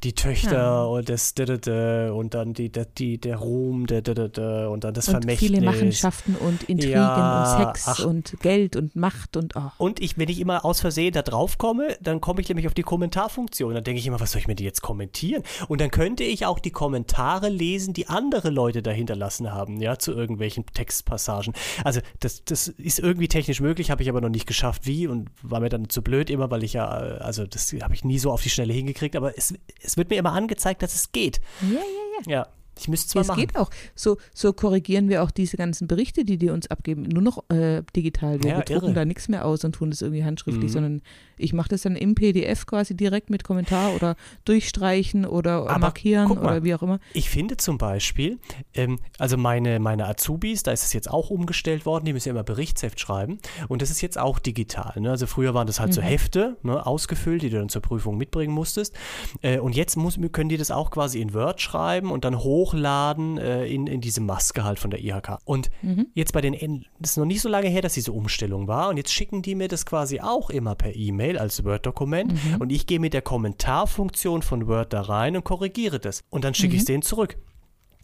Die 0.02 0.14
Töchter 0.14 0.52
Ja. 0.52 0.84
und 0.84 1.08
das 1.10 1.34
und 1.36 2.34
dann 2.34 2.54
die, 2.54 2.72
die, 2.96 3.18
der 3.18 3.36
Ruhm 3.36 3.82
und 3.82 3.90
dann 3.90 4.94
das 4.94 5.08
Und 5.08 5.12
Vermächtnis. 5.12 5.38
viele 5.38 5.60
Machenschaften 5.60 6.36
und 6.36 6.62
Intrigen 6.64 6.92
Ja, 6.92 7.58
und 7.58 7.66
Sex 7.66 7.84
ach. 7.86 8.04
und 8.06 8.40
Geld 8.40 8.76
und 8.76 8.96
Macht 8.96 9.36
und 9.36 9.54
oh. 9.54 9.70
Und 9.76 10.00
ich, 10.00 10.16
wenn 10.16 10.30
ich 10.30 10.40
immer 10.40 10.64
aus 10.64 10.80
Versehen 10.80 11.12
da 11.12 11.20
drauf 11.22 11.58
komme, 11.58 11.96
dann 12.00 12.22
komme 12.22 12.40
ich 12.40 12.48
nämlich 12.48 12.66
auf 12.66 12.74
die 12.74 12.82
Kommentarfunktion. 12.82 13.74
Dann 13.74 13.84
denke 13.84 14.00
ich 14.00 14.06
immer, 14.06 14.20
was 14.20 14.32
soll 14.32 14.40
ich 14.40 14.48
mir 14.48 14.54
die 14.56 14.64
jetzt 14.64 14.80
kommentieren? 14.80 15.42
Und 15.68 15.82
dann 15.82 15.90
könnte 15.90 16.24
ich 16.24 16.46
auch 16.46 16.60
die 16.60 16.70
Kommentare 16.70 17.50
lesen, 17.50 17.92
die 17.92 18.08
andere 18.08 18.48
Leute 18.48 18.82
da 18.82 18.90
hinterlassen 18.90 19.52
haben, 19.52 19.82
ja, 19.82 19.98
zu 19.98 20.12
irgendwelchen 20.12 20.64
Textpassagen. 20.72 21.52
Also 21.84 22.00
das, 22.20 22.44
das 22.44 22.68
ist 22.68 22.98
irgendwie 22.98 23.28
technisch 23.28 23.60
möglich, 23.60 23.90
habe 23.90 24.02
ich 24.02 24.08
aber 24.08 24.20
noch 24.20 24.28
nicht 24.28 24.46
geschafft, 24.46 24.86
wie 24.86 25.06
und 25.06 25.30
war 25.42 25.60
mir 25.60 25.68
dann 25.68 25.88
zu 25.88 26.02
blöd 26.02 26.30
immer, 26.30 26.50
weil 26.50 26.64
ich 26.64 26.72
ja, 26.74 27.16
äh, 27.16 27.18
also 27.18 27.46
das 27.46 27.72
habe 27.82 27.94
ich 27.94 28.04
nie 28.04 28.18
so 28.18 28.30
auf 28.30 28.42
die 28.42 28.50
Schnelle 28.50 28.72
hingekriegt, 28.72 29.16
aber 29.16 29.36
es, 29.36 29.54
es 29.82 29.96
wird 29.96 30.10
mir 30.10 30.16
immer 30.16 30.32
angezeigt, 30.32 30.82
dass 30.82 30.94
es 30.94 31.12
geht. 31.12 31.40
Ja, 31.62 31.68
ja, 31.68 31.78
ja. 31.78 32.32
Ja, 32.38 32.46
ich 32.78 32.88
müsste 32.88 33.08
es 33.08 33.14
mal 33.14 33.20
Es 33.22 33.28
machen. 33.28 33.40
geht 33.40 33.56
auch. 33.56 33.70
So, 33.94 34.18
so 34.34 34.52
korrigieren 34.52 35.08
wir 35.08 35.22
auch 35.22 35.30
diese 35.30 35.56
ganzen 35.56 35.86
Berichte, 35.88 36.24
die 36.24 36.36
die 36.38 36.50
uns 36.50 36.66
abgeben, 36.70 37.02
nur 37.02 37.22
noch 37.22 37.48
äh, 37.50 37.82
digital. 37.94 38.42
Wir, 38.42 38.50
Ja, 38.50 38.56
wir 38.58 38.64
drucken 38.64 38.86
irre. 38.86 38.94
da 38.94 39.04
nichts 39.04 39.28
mehr 39.28 39.44
aus 39.46 39.64
und 39.64 39.72
tun 39.72 39.90
das 39.90 40.02
irgendwie 40.02 40.24
handschriftlich, 40.24 40.70
Mhm. 40.70 40.72
sondern 40.74 41.02
ich 41.38 41.52
mache 41.52 41.68
das 41.68 41.82
dann 41.82 41.96
im 41.96 42.14
PDF 42.14 42.66
quasi 42.66 42.96
direkt 42.96 43.30
mit 43.30 43.44
Kommentar 43.44 43.92
oder 43.94 44.16
durchstreichen 44.44 45.24
oder 45.26 45.68
Aber 45.68 45.78
markieren 45.78 46.28
mal. 46.28 46.38
oder 46.38 46.64
wie 46.64 46.74
auch 46.74 46.82
immer. 46.82 46.98
Ich 47.12 47.28
finde 47.30 47.56
zum 47.56 47.78
Beispiel, 47.78 48.38
ähm, 48.74 48.98
also 49.18 49.36
meine, 49.36 49.78
meine 49.80 50.06
Azubis, 50.06 50.62
da 50.62 50.72
ist 50.72 50.84
es 50.84 50.92
jetzt 50.92 51.10
auch 51.10 51.30
umgestellt 51.30 51.84
worden, 51.86 52.04
die 52.06 52.12
müssen 52.12 52.28
ja 52.28 52.32
immer 52.34 52.42
Berichtsheft 52.44 52.98
schreiben 53.00 53.38
und 53.68 53.82
das 53.82 53.90
ist 53.90 54.00
jetzt 54.00 54.18
auch 54.18 54.38
digital. 54.38 54.94
Ne? 55.00 55.10
Also 55.10 55.26
früher 55.26 55.52
waren 55.54 55.66
das 55.66 55.80
halt 55.80 55.92
so 55.92 56.00
Mhm. 56.00 56.06
Hefte, 56.06 56.56
ne, 56.62 56.84
ausgefüllt, 56.86 57.42
die 57.42 57.50
du 57.50 57.58
dann 57.58 57.68
zur 57.68 57.82
Prüfung 57.82 58.16
mitbringen 58.16 58.52
musstest. 58.54 58.94
Äh, 59.42 59.58
und 59.58 59.74
jetzt 59.76 59.96
muss, 59.96 60.18
können 60.32 60.48
die 60.48 60.56
das 60.56 60.70
auch 60.70 60.90
quasi 60.90 61.20
in 61.20 61.34
Word 61.34 61.60
schreiben 61.60 62.10
und 62.10 62.24
dann 62.24 62.38
hochladen 62.38 63.38
äh, 63.38 63.66
in, 63.66 63.86
in 63.86 64.00
diese 64.00 64.20
Maske 64.20 64.64
halt 64.64 64.78
von 64.78 64.90
der 64.90 65.02
IHK. 65.02 65.38
Und 65.44 65.70
Mhm. 65.82 66.06
jetzt 66.14 66.32
bei 66.32 66.40
den, 66.40 66.84
das 67.00 67.12
ist 67.12 67.16
noch 67.16 67.24
nicht 67.26 67.40
so 67.40 67.48
lange 67.48 67.68
her, 67.68 67.82
dass 67.82 67.94
diese 67.94 68.12
Umstellung 68.12 68.68
war 68.68 68.88
und 68.88 68.96
jetzt 68.96 69.12
schicken 69.12 69.42
die 69.42 69.54
mir 69.54 69.68
das 69.68 69.84
quasi 69.86 70.20
auch 70.20 70.48
immer 70.50 70.74
per 70.74 70.94
E-Mail 70.94 71.25
als 71.36 71.64
Word-Dokument 71.64 72.32
Mhm. 72.32 72.60
und 72.60 72.70
ich 72.70 72.86
gehe 72.86 73.00
mit 73.00 73.12
der 73.14 73.22
Kommentarfunktion 73.22 74.42
von 74.42 74.66
Word 74.68 74.92
da 74.92 75.00
rein 75.02 75.36
und 75.36 75.44
korrigiere 75.44 75.98
das 75.98 76.22
und 76.30 76.44
dann 76.44 76.54
schicke 76.54 76.74
ich 76.74 76.82
es 76.82 76.84
Mhm. 76.88 76.92
denen 76.92 77.02
zurück. 77.02 77.36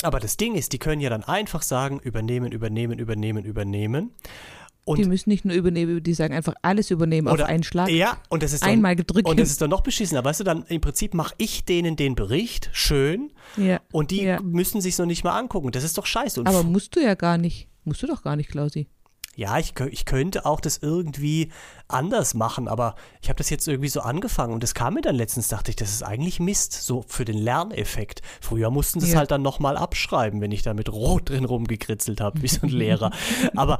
Aber 0.02 0.18
das 0.18 0.36
Ding 0.36 0.54
ist, 0.56 0.72
die 0.72 0.78
können 0.78 1.00
ja 1.00 1.10
dann 1.10 1.22
einfach 1.22 1.62
sagen, 1.62 2.00
übernehmen, 2.00 2.50
übernehmen, 2.50 2.98
übernehmen, 2.98 3.44
übernehmen. 3.44 4.10
Und 4.84 4.98
die 4.98 5.04
müssen 5.04 5.30
nicht 5.30 5.44
nur 5.44 5.54
übernehmen, 5.54 6.02
die 6.02 6.12
sagen 6.12 6.34
einfach 6.34 6.54
alles 6.62 6.90
übernehmen 6.90 7.28
Oder- 7.28 7.44
auf 7.44 7.48
einen 7.48 7.62
Schlag. 7.62 7.88
ja, 7.88 8.16
und 8.30 8.42
das 8.42 8.52
ist 8.52 8.64
dann, 8.64 8.70
Einmal 8.70 8.96
gedrückt. 8.96 9.28
Und 9.28 9.38
das 9.38 9.48
ist 9.48 9.62
dann 9.62 9.70
noch 9.70 9.82
beschissener. 9.82 10.24
Weißt 10.24 10.40
du, 10.40 10.44
dann 10.44 10.64
im 10.64 10.80
Prinzip 10.80 11.14
mache 11.14 11.34
ich 11.38 11.64
denen 11.64 11.94
den 11.94 12.16
Bericht 12.16 12.68
schön 12.72 13.30
ja. 13.56 13.80
und 13.92 14.10
die 14.10 14.22
Ja. 14.24 14.40
müssen 14.42 14.80
sich 14.80 14.98
noch 14.98 15.06
nicht 15.06 15.22
mal 15.22 15.38
angucken. 15.38 15.70
Das 15.70 15.84
ist 15.84 15.96
doch 15.98 16.06
scheiße. 16.06 16.40
Und 16.40 16.48
Aber 16.48 16.64
musst 16.64 16.96
du 16.96 17.00
ja 17.00 17.14
gar 17.14 17.38
nicht. 17.38 17.68
Musst 17.84 18.02
du 18.02 18.08
doch 18.08 18.22
gar 18.24 18.34
nicht, 18.34 18.50
Klausi. 18.50 18.88
Ja, 19.34 19.58
ich, 19.58 19.72
ich 19.90 20.04
könnte 20.04 20.44
auch 20.44 20.60
das 20.60 20.76
irgendwie 20.76 21.50
anders 21.88 22.34
machen, 22.34 22.68
aber 22.68 22.96
ich 23.22 23.30
habe 23.30 23.38
das 23.38 23.48
jetzt 23.48 23.66
irgendwie 23.66 23.88
so 23.88 24.00
angefangen 24.02 24.52
und 24.52 24.62
das 24.62 24.74
kam 24.74 24.94
mir 24.94 25.00
dann 25.00 25.14
letztens, 25.14 25.48
dachte 25.48 25.70
ich, 25.70 25.76
das 25.76 25.90
ist 25.90 26.02
eigentlich 26.02 26.38
Mist, 26.38 26.74
so 26.74 27.02
für 27.08 27.24
den 27.24 27.38
Lerneffekt. 27.38 28.20
Früher 28.42 28.70
mussten 28.70 29.00
sie 29.00 29.06
es 29.06 29.12
Ja. 29.14 29.20
halt 29.20 29.30
dann 29.30 29.40
nochmal 29.40 29.78
abschreiben, 29.78 30.42
wenn 30.42 30.52
ich 30.52 30.62
da 30.62 30.74
mit 30.74 30.92
Rot 30.92 31.30
drin 31.30 31.46
rumgekritzelt 31.46 32.20
habe, 32.20 32.42
wie 32.42 32.48
so 32.48 32.60
ein 32.62 32.68
Lehrer. 32.68 33.10
aber 33.56 33.78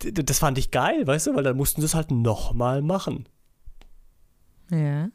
das 0.00 0.38
fand 0.38 0.56
ich 0.56 0.70
geil, 0.70 1.06
weißt 1.06 1.26
du, 1.26 1.34
weil 1.34 1.44
dann 1.44 1.56
mussten 1.58 1.82
sie 1.82 1.86
es 1.86 1.94
halt 1.94 2.10
nochmal 2.10 2.80
machen. 2.80 3.28
Ja. 4.70 5.08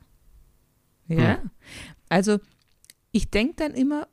Ja. 1.08 1.42
Hm. 1.42 1.50
Also, 2.08 2.40
ich 3.12 3.32
denke 3.32 3.56
dann 3.58 3.74
immer, 3.74 4.08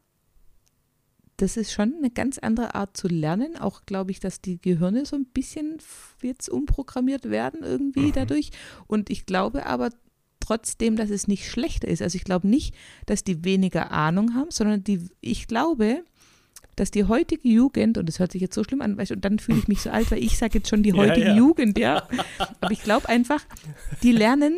das 1.38 1.56
ist 1.56 1.72
schon 1.72 1.94
eine 1.96 2.10
ganz 2.10 2.36
andere 2.38 2.74
Art 2.74 2.96
zu 2.96 3.08
lernen. 3.08 3.56
Auch 3.56 3.86
glaube 3.86 4.10
ich, 4.10 4.20
dass 4.20 4.40
die 4.40 4.60
Gehirne 4.60 5.06
so 5.06 5.16
ein 5.16 5.24
bisschen 5.24 5.78
jetzt 6.22 6.48
umprogrammiert 6.48 7.30
werden 7.30 7.62
irgendwie 7.62 8.08
Mhm. 8.08 8.12
dadurch. 8.12 8.50
Und 8.86 9.08
ich 9.08 9.24
glaube 9.24 9.64
aber 9.66 9.90
trotzdem, 10.40 10.96
dass 10.96 11.10
es 11.10 11.28
nicht 11.28 11.48
schlechter 11.48 11.88
ist. 11.88 12.02
Also 12.02 12.16
ich 12.16 12.24
glaube 12.24 12.46
nicht, 12.48 12.74
dass 13.06 13.22
die 13.24 13.44
weniger 13.44 13.90
Ahnung 13.92 14.34
haben, 14.34 14.50
sondern 14.50 14.82
die, 14.84 15.08
ich 15.20 15.46
glaube, 15.46 16.02
dass 16.74 16.90
die 16.90 17.04
heutige 17.04 17.48
Jugend, 17.48 17.98
und 17.98 18.06
das 18.08 18.18
hört 18.18 18.32
sich 18.32 18.40
jetzt 18.42 18.54
so 18.54 18.62
schlimm 18.64 18.80
an, 18.82 18.96
weißt 18.96 19.12
und 19.12 19.24
dann 19.24 19.38
fühle 19.40 19.58
ich 19.58 19.68
mich 19.68 19.80
so 19.82 19.90
alt, 19.90 20.10
weil 20.10 20.22
ich 20.22 20.38
sage 20.38 20.58
jetzt 20.58 20.68
schon 20.68 20.82
die 20.82 20.90
Ja, 20.90 20.96
heutige 20.96 21.26
ja. 21.28 21.34
Jugend, 21.36 21.76
ja. 21.78 22.08
Aber 22.60 22.70
ich 22.72 22.82
glaube 22.82 23.08
einfach, 23.08 23.44
die 24.02 24.12
lernen 24.12 24.56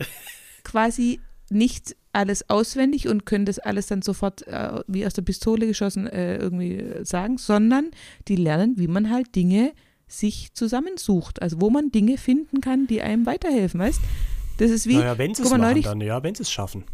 quasi 0.64 1.20
nicht 1.50 1.96
alles 2.12 2.48
auswendig 2.50 3.06
und 3.08 3.24
können 3.26 3.44
das 3.46 3.58
alles 3.58 3.86
dann 3.86 4.02
sofort 4.02 4.46
äh, 4.48 4.80
wie 4.88 5.06
aus 5.06 5.14
der 5.14 5.22
Pistole 5.22 5.66
geschossen 5.66 6.06
äh, 6.06 6.36
irgendwie 6.38 6.76
äh, 6.76 7.04
sagen, 7.04 7.38
sondern 7.38 7.90
die 8.28 8.36
lernen, 8.36 8.74
wie 8.78 8.88
man 8.88 9.10
halt 9.10 9.34
Dinge 9.36 9.72
sich 10.08 10.52
zusammensucht. 10.54 11.40
Also 11.40 11.60
wo 11.60 11.70
man 11.70 11.90
Dinge 11.92 12.18
finden 12.18 12.60
kann, 12.60 12.86
die 12.88 13.00
einem 13.00 13.26
weiterhelfen, 13.26 13.78
weißt? 13.80 14.00
Das 14.58 14.70
ist 14.70 14.86
wie, 14.86 14.96
naja, 14.96 15.16
wenn 15.18 15.34
sie 15.34 15.42
es 15.42 15.50
machen, 15.50 15.62
neulich- 15.62 15.84
dann 15.84 16.00
ja, 16.00 16.22
wenn 16.22 16.34
sie 16.34 16.42
es 16.42 16.50
schaffen. 16.50 16.84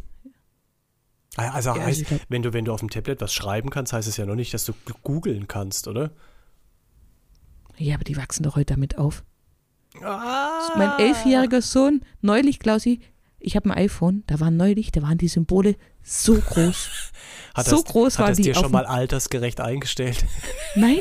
Ah, 1.39 1.51
Also 1.55 1.71
Ja, 1.71 1.75
also 1.77 1.87
heißt, 1.87 2.05
glaub- 2.07 2.21
wenn 2.29 2.43
du, 2.43 2.53
wenn 2.53 2.65
du 2.65 2.73
auf 2.73 2.81
dem 2.81 2.91
Tablet 2.91 3.21
was 3.21 3.33
schreiben 3.33 3.71
kannst, 3.71 3.93
heißt 3.93 4.09
es 4.09 4.17
ja 4.19 4.27
noch 4.27 4.37
nicht, 4.37 4.53
dass 4.55 4.65
du 4.67 4.73
googeln 5.03 5.49
kannst, 5.49 5.89
oder? 5.89 6.11
ja, 7.79 7.95
aber 7.95 8.05
die 8.05 8.17
wachsen 8.17 8.43
doch 8.43 8.57
heute 8.57 8.75
damit 8.75 8.97
auf. 8.97 9.23
Ah. 10.03 10.73
Mein 10.77 10.99
elfjähriger 10.99 11.61
Sohn, 11.63 12.01
neulich, 12.23 12.59
Klausi, 12.59 13.01
ich 13.47 13.55
habe 13.55 13.71
ein 13.71 13.79
iPhone, 13.79 14.25
da 14.27 14.41
waren 14.41 14.57
neulich, 14.57 14.91
da 14.91 15.03
waren 15.03 15.19
die 15.19 15.29
Symbole 15.29 15.77
so 16.03 16.35
groß. 16.35 16.91
Hat 17.55 17.67
so 17.67 17.77
das, 17.77 17.85
groß 17.87 18.15
hat 18.19 18.21
war 18.21 18.29
das 18.29 18.37
die 18.37 18.43
dir 18.43 18.55
schon 18.55 18.71
mal 18.73 18.85
altersgerecht 18.85 19.61
eingestellt? 19.61 20.27
Nein, 20.75 20.99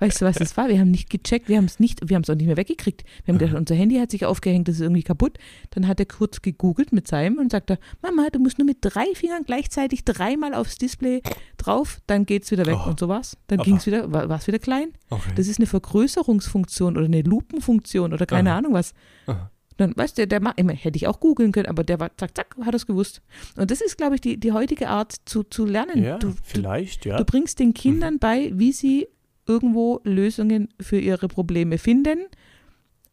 weißt 0.00 0.20
du, 0.20 0.24
was 0.24 0.36
das 0.36 0.56
war? 0.56 0.68
Wir 0.68 0.80
haben 0.80 0.90
nicht 0.90 1.10
gecheckt, 1.10 1.48
wir 1.48 1.58
haben 1.58 1.66
es 1.66 1.78
nicht, 1.78 2.08
wir 2.08 2.16
haben 2.16 2.22
es 2.22 2.30
auch 2.30 2.34
nicht 2.34 2.46
mehr 2.46 2.56
weggekriegt. 2.56 3.04
Wir 3.24 3.32
haben 3.32 3.38
gedacht, 3.38 3.56
unser 3.56 3.74
Handy 3.76 3.98
hat 3.98 4.10
sich 4.10 4.24
aufgehängt, 4.24 4.66
das 4.66 4.76
ist 4.76 4.80
irgendwie 4.80 5.04
kaputt. 5.04 5.38
Dann 5.70 5.86
hat 5.86 6.00
er 6.00 6.06
kurz 6.06 6.42
gegoogelt 6.42 6.92
mit 6.92 7.06
seinem 7.06 7.38
und 7.38 7.52
sagte, 7.52 7.78
Mama, 8.00 8.28
du 8.32 8.40
musst 8.40 8.58
nur 8.58 8.66
mit 8.66 8.78
drei 8.80 9.04
Fingern 9.14 9.44
gleichzeitig 9.44 10.04
dreimal 10.04 10.54
aufs 10.54 10.76
Display 10.76 11.22
drauf, 11.56 12.00
dann 12.08 12.26
geht's 12.26 12.50
wieder 12.50 12.66
weg. 12.66 12.78
Oh. 12.84 12.88
Und 12.88 12.98
so 12.98 13.06
war's. 13.08 13.36
Dann 13.46 13.60
Aber- 13.60 13.64
ging's 13.64 13.86
wieder, 13.86 14.10
war 14.10 14.28
es 14.30 14.46
wieder 14.48 14.58
klein. 14.58 14.88
Okay. 15.10 15.30
Das 15.36 15.46
ist 15.46 15.60
eine 15.60 15.66
Vergrößerungsfunktion 15.66 16.96
oder 16.96 17.06
eine 17.06 17.22
Lupenfunktion 17.22 18.12
oder 18.12 18.26
keine 18.26 18.50
Aha. 18.50 18.58
Ahnung 18.58 18.72
was. 18.72 18.92
Aha. 19.26 19.51
Dann, 19.82 19.96
weißt 19.96 20.18
du, 20.18 20.26
der, 20.26 20.40
ma- 20.40 20.54
immer, 20.56 20.72
hätte 20.72 20.96
ich 20.96 21.06
auch 21.06 21.20
googeln 21.20 21.52
können, 21.52 21.66
aber 21.66 21.84
der 21.84 22.00
war, 22.00 22.16
zack, 22.16 22.36
zack, 22.36 22.56
hat 22.64 22.74
es 22.74 22.86
gewusst. 22.86 23.20
Und 23.56 23.70
das 23.70 23.80
ist, 23.80 23.96
glaube 23.98 24.14
ich, 24.14 24.20
die, 24.20 24.38
die 24.38 24.52
heutige 24.52 24.88
Art 24.88 25.14
zu, 25.24 25.42
zu 25.42 25.64
lernen. 25.64 26.02
Ja, 26.02 26.18
du, 26.18 26.28
du, 26.28 26.34
vielleicht, 26.42 27.04
ja. 27.04 27.16
Du 27.16 27.24
bringst 27.24 27.58
den 27.58 27.74
Kindern 27.74 28.18
bei, 28.18 28.50
wie 28.54 28.72
sie 28.72 29.08
irgendwo 29.46 30.00
Lösungen 30.04 30.68
für 30.80 30.98
ihre 30.98 31.28
Probleme 31.28 31.78
finden 31.78 32.26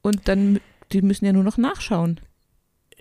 und 0.01 0.27
dann, 0.27 0.60
die 0.91 1.01
müssen 1.01 1.25
ja 1.25 1.34
nur 1.34 1.43
noch 1.43 1.58
nachschauen 1.58 2.19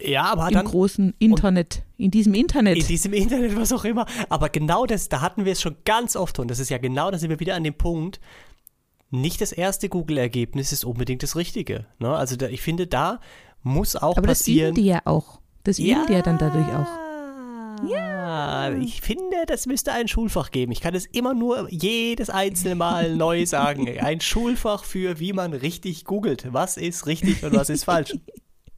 ja, 0.01 0.25
aber 0.25 0.49
im 0.49 0.55
dann 0.55 0.67
großen 0.67 1.15
Internet, 1.19 1.83
in 1.97 2.11
diesem 2.11 2.35
Internet. 2.35 2.77
in 2.79 2.87
diesem 2.87 3.13
Internet, 3.13 3.57
was 3.57 3.73
auch 3.73 3.85
immer. 3.85 4.07
Aber 4.29 4.49
genau 4.49 4.87
das, 4.87 5.09
da 5.09 5.21
hatten 5.21 5.45
wir 5.45 5.53
es 5.53 5.61
schon 5.61 5.77
ganz 5.85 6.17
oft 6.17 6.39
und 6.39 6.49
das 6.49 6.59
ist 6.59 6.71
ja 6.71 6.79
genau, 6.79 7.11
da 7.11 7.19
sind 7.19 7.31
wir 7.31 7.41
wieder 7.41 7.55
an 7.55 7.65
dem 7.65 7.75
Punkt, 7.75 8.21
nicht 9.11 9.41
das 9.41 9.53
erste 9.53 9.89
Google-Ergebnis 9.89 10.73
ist 10.73 10.85
unbedingt 10.85 11.23
das 11.23 11.35
Richtige. 11.35 11.87
Ne? 11.99 12.15
Also 12.15 12.37
da, 12.37 12.49
ich 12.49 12.61
finde, 12.61 12.87
da 12.87 13.21
muss 13.63 13.97
auch 13.97 14.17
aber 14.17 14.27
das 14.29 14.39
passieren. 14.41 14.71
üben 14.75 14.83
die 14.83 14.89
ja 14.89 15.01
auch. 15.05 15.41
Das 15.65 15.79
üben 15.79 16.07
die 16.09 16.13
ja 16.15 16.23
dann 16.23 16.39
dadurch 16.39 16.67
auch. 16.69 17.89
Ja, 17.89 18.73
ich 18.73 19.01
finde, 19.03 19.45
das 19.47 19.67
müsste 19.67 19.93
ein 19.93 20.09
Schulfach 20.09 20.51
geben. 20.51 20.73
Ich 20.73 20.81
kann 20.81 20.95
es 20.95 21.07
immer 21.07 21.33
nur 21.35 21.69
jedes 21.71 22.29
einzelne 22.31 22.75
Mal 22.75 23.15
neu 23.17 23.47
sagen. 23.47 23.87
Ein 24.01 24.21
Schulfach 24.21 24.85
für, 24.85 25.21
wie 25.21 25.33
man 25.33 25.53
richtig 25.53 26.05
googelt. 26.05 26.53
Was 26.53 26.77
ist 26.77 27.07
richtig 27.07 27.45
und 27.45 27.55
was 27.55 27.69
ist 27.71 27.85
falsch. 27.85 28.17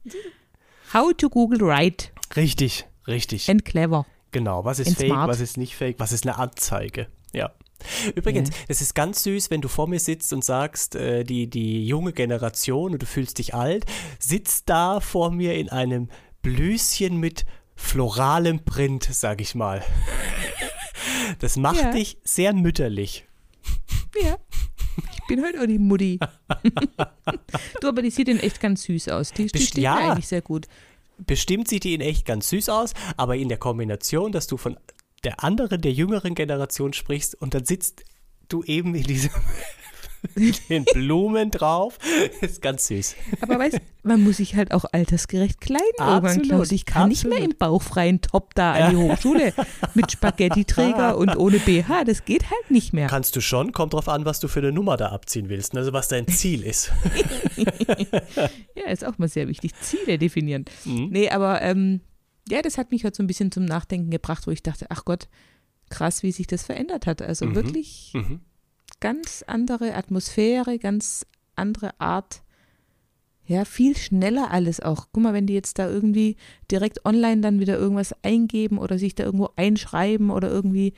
How 0.93 1.13
to 1.15 1.29
Google 1.29 1.63
right 1.63 2.11
Richtig, 2.35 2.85
richtig. 3.07 3.49
and 3.49 3.63
clever. 3.65 4.05
Genau, 4.31 4.63
was 4.65 4.79
ist 4.79 4.87
And 4.89 4.97
fake, 4.97 5.07
smart. 5.09 5.29
was 5.29 5.39
ist 5.39 5.57
nicht 5.57 5.75
fake, 5.75 5.99
was 5.99 6.11
ist 6.11 6.25
eine 6.25 6.37
Anzeige. 6.37 7.07
Ja. 7.33 7.51
Übrigens, 8.15 8.49
Ja. 8.49 8.55
es 8.67 8.81
ist 8.81 8.93
ganz 8.95 9.23
süß, 9.23 9.49
wenn 9.49 9.61
du 9.61 9.67
vor 9.67 9.87
mir 9.87 9.99
sitzt 9.99 10.33
und 10.33 10.43
sagst, 10.43 10.95
äh, 10.95 11.23
die, 11.23 11.47
die 11.49 11.85
junge 11.85 12.13
Generation 12.13 12.93
und 12.93 13.01
du 13.01 13.05
fühlst 13.05 13.37
dich 13.37 13.53
alt, 13.53 13.85
sitzt 14.19 14.69
da 14.69 14.99
vor 14.99 15.31
mir 15.31 15.55
in 15.55 15.69
einem 15.69 16.09
Blüschen 16.41 17.17
mit 17.17 17.45
floralem 17.75 18.63
Print, 18.63 19.07
sag 19.11 19.41
ich 19.41 19.55
mal. 19.55 19.83
Das 21.39 21.57
macht 21.57 21.77
Ja. 21.81 21.91
dich 21.91 22.17
sehr 22.23 22.53
mütterlich. 22.53 23.25
Ja. 24.21 24.37
Ich 25.13 25.27
bin 25.27 25.43
heute 25.43 25.61
auch 25.61 25.65
die 25.65 25.79
Mutti. 25.79 26.19
du, 27.81 27.87
aber 27.87 28.01
die 28.01 28.11
sieht 28.11 28.27
in 28.27 28.39
echt 28.39 28.59
ganz 28.59 28.83
süß 28.83 29.07
aus. 29.09 29.31
Die, 29.31 29.45
die 29.45 29.51
Best- 29.51 29.67
steht 29.69 29.83
ja. 29.83 29.95
eigentlich 30.11 30.27
sehr 30.27 30.41
gut. 30.41 30.67
Bestimmt 31.17 31.67
sieht 31.67 31.83
die 31.83 31.93
in 31.93 32.01
echt 32.01 32.25
ganz 32.25 32.49
süß 32.49 32.69
aus, 32.69 32.93
aber 33.15 33.35
in 33.37 33.47
der 33.47 33.57
Kombination, 33.57 34.31
dass 34.31 34.47
du 34.47 34.57
von 34.57 34.77
der 35.23 35.43
anderen, 35.43 35.81
der 35.81 35.91
jüngeren 35.91 36.35
Generation 36.35 36.93
sprichst 36.93 37.35
und 37.35 37.53
dann 37.53 37.65
sitzt 37.65 38.03
du 38.49 38.63
eben 38.63 38.95
in 38.95 39.03
diesem 39.03 39.31
mit 40.35 40.69
den 40.69 40.85
Blumen 40.85 41.51
drauf, 41.51 41.97
ist 42.41 42.61
ganz 42.61 42.87
süß. 42.87 43.15
Aber 43.41 43.57
weißt 43.57 43.79
man 44.03 44.23
muss 44.23 44.37
sich 44.37 44.55
halt 44.55 44.71
auch 44.71 44.85
altersgerecht 44.91 45.61
kleiden 45.61 45.85
irgendwann, 45.99 46.25
Absolut, 46.25 46.47
Klaus. 46.47 46.71
Ich 46.71 46.85
kann 46.85 47.09
nicht 47.09 47.23
mehr 47.23 47.33
absolut. 47.33 47.53
im 47.53 47.57
bauchfreien 47.57 48.21
Top 48.21 48.55
da 48.55 48.73
an 48.73 48.91
die 48.91 48.97
Hochschule 48.97 49.53
mit 49.93 50.11
Spaghetti-Träger 50.11 51.17
und 51.17 51.35
ohne 51.37 51.59
BH. 51.59 52.05
Das 52.05 52.25
geht 52.25 52.49
halt 52.49 52.71
nicht 52.71 52.93
mehr. 52.93 53.07
Kannst 53.07 53.35
du 53.35 53.41
schon, 53.41 53.71
kommt 53.73 53.93
drauf 53.93 54.09
an, 54.09 54.25
was 54.25 54.39
du 54.39 54.47
für 54.47 54.59
eine 54.59 54.71
Nummer 54.71 54.97
da 54.97 55.09
abziehen 55.09 55.49
willst, 55.49 55.75
also 55.77 55.93
was 55.93 56.07
dein 56.07 56.27
Ziel 56.27 56.63
ist. 56.63 56.91
Ja, 58.75 58.87
ist 58.89 59.05
auch 59.05 59.17
mal 59.17 59.27
sehr 59.27 59.47
wichtig. 59.47 59.73
Ziele 59.81 60.17
definieren. 60.17 60.65
Mhm. 60.85 61.09
Nee, 61.11 61.29
aber 61.29 61.61
ähm, 61.61 62.01
ja, 62.49 62.61
das 62.61 62.77
hat 62.77 62.91
mich 62.91 63.03
halt 63.03 63.15
so 63.15 63.23
ein 63.23 63.27
bisschen 63.27 63.51
zum 63.51 63.65
Nachdenken 63.65 64.09
gebracht, 64.11 64.47
wo 64.47 64.51
ich 64.51 64.63
dachte, 64.63 64.87
ach 64.89 65.05
Gott, 65.05 65.27
krass, 65.89 66.23
wie 66.23 66.31
sich 66.31 66.47
das 66.47 66.63
verändert 66.63 67.05
hat. 67.05 67.21
Also 67.21 67.45
Mhm. 67.45 67.55
wirklich 67.55 68.11
Mhm. 68.15 68.39
ganz 68.99 69.43
andere 69.47 69.95
Atmosphäre, 69.95 70.79
ganz 70.79 71.25
andere 71.55 71.99
Art. 71.99 72.41
Ja, 73.45 73.65
viel 73.65 73.97
schneller 73.97 74.51
alles 74.51 74.79
auch. 74.79 75.07
Guck 75.11 75.23
mal, 75.23 75.33
wenn 75.33 75.47
die 75.47 75.53
jetzt 75.53 75.77
da 75.79 75.89
irgendwie 75.89 76.37
direkt 76.71 77.05
online 77.05 77.41
dann 77.41 77.59
wieder 77.59 77.77
irgendwas 77.77 78.15
eingeben 78.23 78.77
oder 78.77 78.97
sich 78.97 79.15
da 79.15 79.23
irgendwo 79.23 79.49
einschreiben 79.55 80.29
oder 80.29 80.49
irgendwie, 80.49 80.93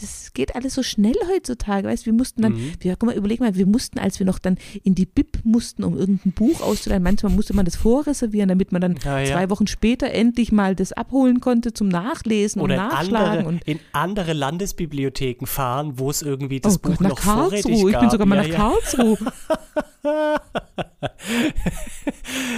das 0.00 0.32
geht 0.32 0.54
alles 0.54 0.74
so 0.74 0.82
schnell 0.82 1.14
heutzutage, 1.28 1.88
weißt 1.88 2.06
wir 2.06 2.12
mussten 2.12 2.42
dann, 2.42 2.52
Mhm. 2.52 2.72
wir, 2.80 2.96
guck 2.96 3.08
mal, 3.08 3.16
überleg 3.16 3.40
mal, 3.40 3.54
wir 3.56 3.66
mussten, 3.66 3.98
als 3.98 4.18
wir 4.18 4.26
noch 4.26 4.38
dann 4.38 4.56
in 4.84 4.94
die 4.94 5.06
Bib 5.06 5.38
mussten, 5.44 5.82
um 5.84 5.96
irgendein 5.98 6.32
Buch 6.32 6.60
auszuleihen, 6.60 7.02
manchmal 7.02 7.32
musste 7.32 7.54
man 7.54 7.64
das 7.64 7.76
vorreservieren, 7.76 8.48
damit 8.48 8.70
man 8.72 8.80
dann 8.80 8.98
Ja, 9.04 9.18
ja. 9.18 9.32
zwei 9.32 9.50
Wochen 9.50 9.66
später 9.66 10.10
endlich 10.10 10.52
mal 10.52 10.76
das 10.76 10.92
abholen 10.92 11.40
konnte 11.40 11.72
zum 11.72 11.88
Nachlesen 11.88 12.62
Oder 12.62 12.74
und 12.76 12.80
in 12.80 12.88
Nachschlagen 12.88 13.30
andere, 13.38 13.48
und 13.48 13.64
in 13.64 13.80
andere 13.92 14.32
Landesbibliotheken 14.32 15.46
fahren, 15.46 15.98
wo 15.98 16.10
es 16.10 16.22
irgendwie 16.22 16.60
das 16.60 16.76
oh 16.76 16.78
Buch 16.78 16.90
Gott, 16.90 17.00
nach 17.00 17.08
noch 17.10 17.18
vorrätig 17.18 17.64
Karlsruhe. 17.64 17.88
Ich 17.90 17.92
gab. 17.94 18.00
bin 18.02 18.10
sogar 18.10 18.26
mal 18.26 18.36
ja, 18.36 18.42
nach 18.42 18.48
ja. 18.48 18.56
Karlsruhe. 18.56 19.18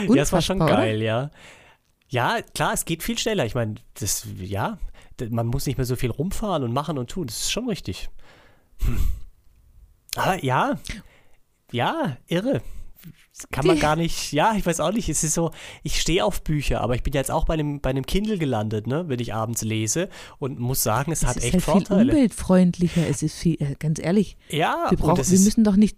Ja, 0.08 0.14
das 0.16 0.32
war 0.32 0.42
schon 0.42 0.60
oder? 0.60 0.76
geil, 0.76 1.02
ja. 1.02 1.30
Ja, 2.08 2.38
klar, 2.54 2.74
es 2.74 2.84
geht 2.84 3.02
viel 3.02 3.18
schneller. 3.18 3.46
Ich 3.46 3.54
meine, 3.54 3.76
das, 3.98 4.26
ja, 4.38 4.78
man 5.30 5.46
muss 5.46 5.66
nicht 5.66 5.76
mehr 5.78 5.84
so 5.86 5.96
viel 5.96 6.10
rumfahren 6.10 6.62
und 6.62 6.72
machen 6.72 6.98
und 6.98 7.10
tun. 7.10 7.26
Das 7.26 7.40
ist 7.40 7.52
schon 7.52 7.68
richtig. 7.68 8.08
Hm. 8.84 8.98
Aber 10.16 10.42
ja, 10.44 10.78
ja, 11.70 12.16
irre. 12.26 12.60
Das 13.34 13.48
kann 13.50 13.66
man 13.66 13.78
gar 13.80 13.96
nicht, 13.96 14.32
ja, 14.32 14.54
ich 14.56 14.64
weiß 14.66 14.78
auch 14.80 14.92
nicht, 14.92 15.08
es 15.08 15.24
ist 15.24 15.32
so, 15.34 15.50
ich 15.82 16.00
stehe 16.00 16.24
auf 16.24 16.42
Bücher, 16.44 16.82
aber 16.82 16.94
ich 16.94 17.02
bin 17.02 17.14
jetzt 17.14 17.30
auch 17.30 17.46
bei 17.46 17.54
einem, 17.54 17.80
bei 17.80 17.88
einem 17.90 18.04
Kindle 18.04 18.36
gelandet, 18.38 18.86
ne, 18.86 19.08
wenn 19.08 19.18
ich 19.20 19.32
abends 19.32 19.62
lese 19.62 20.10
und 20.38 20.60
muss 20.60 20.82
sagen, 20.82 21.10
es, 21.12 21.22
Es 21.22 21.28
hat 21.28 21.36
ist 21.38 21.44
echt 21.44 21.54
halt 21.54 21.62
viel 21.64 21.72
Vorteile. 21.72 22.12
umweltfreundlicher. 22.12 23.08
Es 23.08 23.22
ist 23.22 23.36
viel, 23.38 23.60
äh, 23.60 23.74
ganz 23.78 23.98
ehrlich, 23.98 24.36
Ja, 24.50 24.86
wir, 24.90 24.98
brauchen, 24.98 25.16
wir 25.16 25.22
ist, 25.22 25.44
müssen 25.44 25.64
doch 25.64 25.76
nicht. 25.76 25.96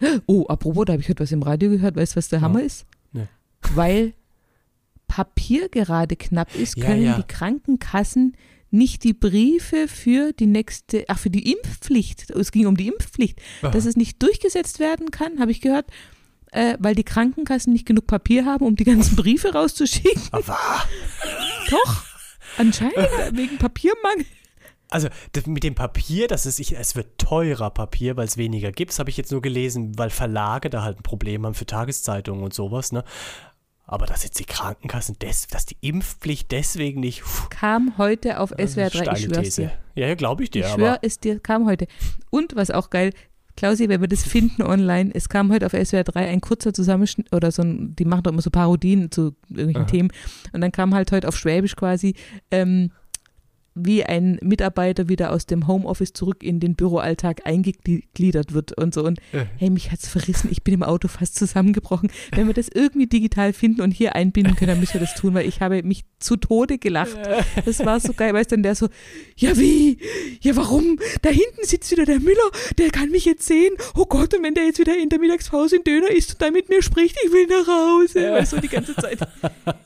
Oh, 0.26 0.46
apropos, 0.46 0.84
da 0.84 0.92
habe 0.92 1.02
ich 1.02 1.08
heute 1.08 1.22
was 1.24 1.32
im 1.32 1.42
Radio 1.42 1.70
gehört. 1.70 1.96
Weißt 1.96 2.12
du, 2.12 2.16
was 2.18 2.28
der 2.28 2.40
Hammer 2.42 2.62
ist? 2.62 2.86
Nee. 3.12 3.26
Weil 3.74 4.12
Papier 5.08 5.68
gerade 5.70 6.16
knapp 6.16 6.54
ist, 6.54 6.76
Ja, 6.76 6.84
können 6.86 7.02
ja. 7.04 7.16
die 7.16 7.22
Krankenkassen 7.26 8.36
nicht 8.76 9.04
die 9.04 9.14
Briefe 9.14 9.88
für 9.88 10.32
die 10.32 10.46
nächste, 10.46 11.04
ach, 11.08 11.18
für 11.18 11.30
die 11.30 11.52
Impfpflicht, 11.52 12.30
es 12.30 12.52
ging 12.52 12.66
um 12.66 12.76
die 12.76 12.88
Impfpflicht, 12.88 13.40
Aha. 13.62 13.70
dass 13.70 13.86
es 13.86 13.96
nicht 13.96 14.22
durchgesetzt 14.22 14.78
werden 14.78 15.10
kann, 15.10 15.40
habe 15.40 15.50
ich 15.50 15.60
gehört, 15.60 15.86
äh, 16.52 16.76
weil 16.78 16.94
die 16.94 17.04
Krankenkassen 17.04 17.72
nicht 17.72 17.86
genug 17.86 18.06
Papier 18.06 18.44
haben, 18.44 18.64
um 18.64 18.76
die 18.76 18.84
ganzen 18.84 19.16
Briefe 19.16 19.52
rauszuschicken. 19.52 20.22
aber, 20.30 20.58
Doch, 21.70 22.04
anscheinend 22.58 22.96
wegen 23.32 23.58
Papiermangel. 23.58 24.26
Also 24.88 25.08
mit 25.46 25.64
dem 25.64 25.74
Papier, 25.74 26.28
das 26.28 26.46
ist, 26.46 26.60
ich, 26.60 26.76
es 26.76 26.94
wird 26.94 27.18
teurer 27.18 27.70
Papier, 27.70 28.16
weil 28.16 28.26
es 28.26 28.36
weniger 28.36 28.70
gibt. 28.70 28.92
Das 28.92 29.00
habe 29.00 29.10
ich 29.10 29.16
jetzt 29.16 29.32
nur 29.32 29.42
gelesen, 29.42 29.98
weil 29.98 30.10
Verlage 30.10 30.70
da 30.70 30.82
halt 30.82 31.00
ein 31.00 31.02
Problem 31.02 31.44
haben 31.44 31.54
für 31.54 31.66
Tageszeitungen 31.66 32.44
und 32.44 32.54
sowas, 32.54 32.92
ne? 32.92 33.02
Aber 33.88 34.06
dass 34.06 34.24
jetzt 34.24 34.38
die 34.40 34.44
Krankenkassen, 34.44 35.18
des, 35.20 35.46
dass 35.46 35.64
die 35.64 35.76
Impfpflicht 35.80 36.50
deswegen 36.50 37.00
nicht. 37.00 37.22
Puh, 37.22 37.46
Kam 37.50 37.96
heute 37.98 38.40
auf 38.40 38.50
SWR 38.50 38.90
3, 38.90 39.12
ich 39.12 39.24
schwör's 39.24 39.38
These. 39.44 39.62
dir. 39.62 39.72
Ja, 39.94 40.08
ja 40.08 40.14
glaube 40.16 40.42
ich 40.42 40.50
dir, 40.50 40.60
Ich 40.60 40.66
aber. 40.66 40.74
schwöre 40.74 40.98
es 41.02 41.20
dir, 41.20 41.38
kam 41.38 41.66
heute. 41.66 41.86
Und 42.30 42.56
was 42.56 42.70
auch 42.72 42.90
geil, 42.90 43.12
Klausi, 43.56 43.88
wenn 43.88 44.00
wir 44.00 44.08
das 44.08 44.22
finden 44.28 44.62
online, 44.62 45.10
es 45.14 45.28
kam 45.28 45.52
heute 45.52 45.66
auf 45.66 45.72
SWR 45.72 46.02
3 46.04 46.28
ein 46.28 46.40
kurzer 46.40 46.74
Zusammenschnitt 46.74 47.32
oder 47.34 47.52
so 47.52 47.62
ein, 47.62 47.94
die 47.94 48.04
machen 48.04 48.24
doch 48.24 48.32
immer 48.32 48.42
so 48.42 48.50
Parodien 48.50 49.10
zu 49.12 49.36
irgendwelchen 49.48 49.82
Aha. 49.82 49.90
Themen. 49.90 50.10
Und 50.52 50.60
dann 50.60 50.72
kam 50.72 50.92
halt 50.94 51.12
heute 51.12 51.28
auf 51.28 51.36
Schwäbisch 51.36 51.76
quasi, 51.76 52.14
ähm, 52.50 52.90
wie 53.76 54.04
ein 54.04 54.38
Mitarbeiter 54.42 55.08
wieder 55.08 55.32
aus 55.32 55.46
dem 55.46 55.66
Homeoffice 55.68 56.12
zurück 56.12 56.42
in 56.42 56.58
den 56.60 56.74
Büroalltag 56.74 57.42
eingegliedert 57.46 58.52
wird 58.52 58.76
und 58.76 58.94
so. 58.94 59.04
Und 59.04 59.18
Äh. 59.32 59.44
hey, 59.58 59.70
mich 59.70 59.92
hat's 59.92 60.08
verrissen. 60.08 60.48
Ich 60.50 60.62
bin 60.62 60.74
im 60.74 60.82
Auto 60.82 61.08
fast 61.08 61.36
zusammengebrochen. 61.36 62.10
Wenn 62.34 62.46
wir 62.46 62.54
das 62.54 62.68
irgendwie 62.72 63.06
digital 63.06 63.52
finden 63.52 63.82
und 63.82 63.90
hier 63.92 64.16
einbinden 64.16 64.56
können, 64.56 64.70
dann 64.70 64.80
müssen 64.80 64.94
wir 64.94 65.00
das 65.02 65.14
tun, 65.14 65.34
weil 65.34 65.46
ich 65.46 65.60
habe 65.60 65.82
mich 65.82 66.04
zu 66.18 66.36
Tode 66.36 66.78
gelacht. 66.78 67.16
Das 67.66 67.84
war 67.84 68.00
so 68.00 68.14
geil, 68.14 68.32
weißt 68.32 68.50
du, 68.50 68.56
dann 68.56 68.62
der 68.62 68.74
so, 68.74 68.88
ja 69.36 69.56
wie? 69.58 69.98
Ja 70.40 70.56
warum? 70.56 70.98
Da 71.22 71.28
hinten 71.28 71.62
sitzt 71.64 71.90
wieder 71.90 72.06
der 72.06 72.20
Müller, 72.20 72.50
der 72.78 72.88
kann 72.90 73.10
mich 73.10 73.26
jetzt 73.26 73.46
sehen. 73.46 73.74
Oh 73.94 74.06
Gott, 74.06 74.32
und 74.34 74.42
wenn 74.42 74.54
der 74.54 74.64
jetzt 74.64 74.78
wieder 74.78 74.96
in 74.96 75.10
der 75.10 75.18
Mittagspause 75.18 75.76
einen 75.76 75.84
Döner 75.84 76.10
isst 76.10 76.32
und 76.32 76.42
dann 76.42 76.54
mit 76.54 76.70
mir 76.70 76.82
spricht, 76.82 77.16
ich 77.24 77.30
will 77.32 77.46
nach 77.46 77.66
Hause. 77.66 78.32
Weißt 78.32 78.54
du, 78.54 78.60
die 78.60 78.68
ganze 78.68 78.94
Zeit. 78.96 79.18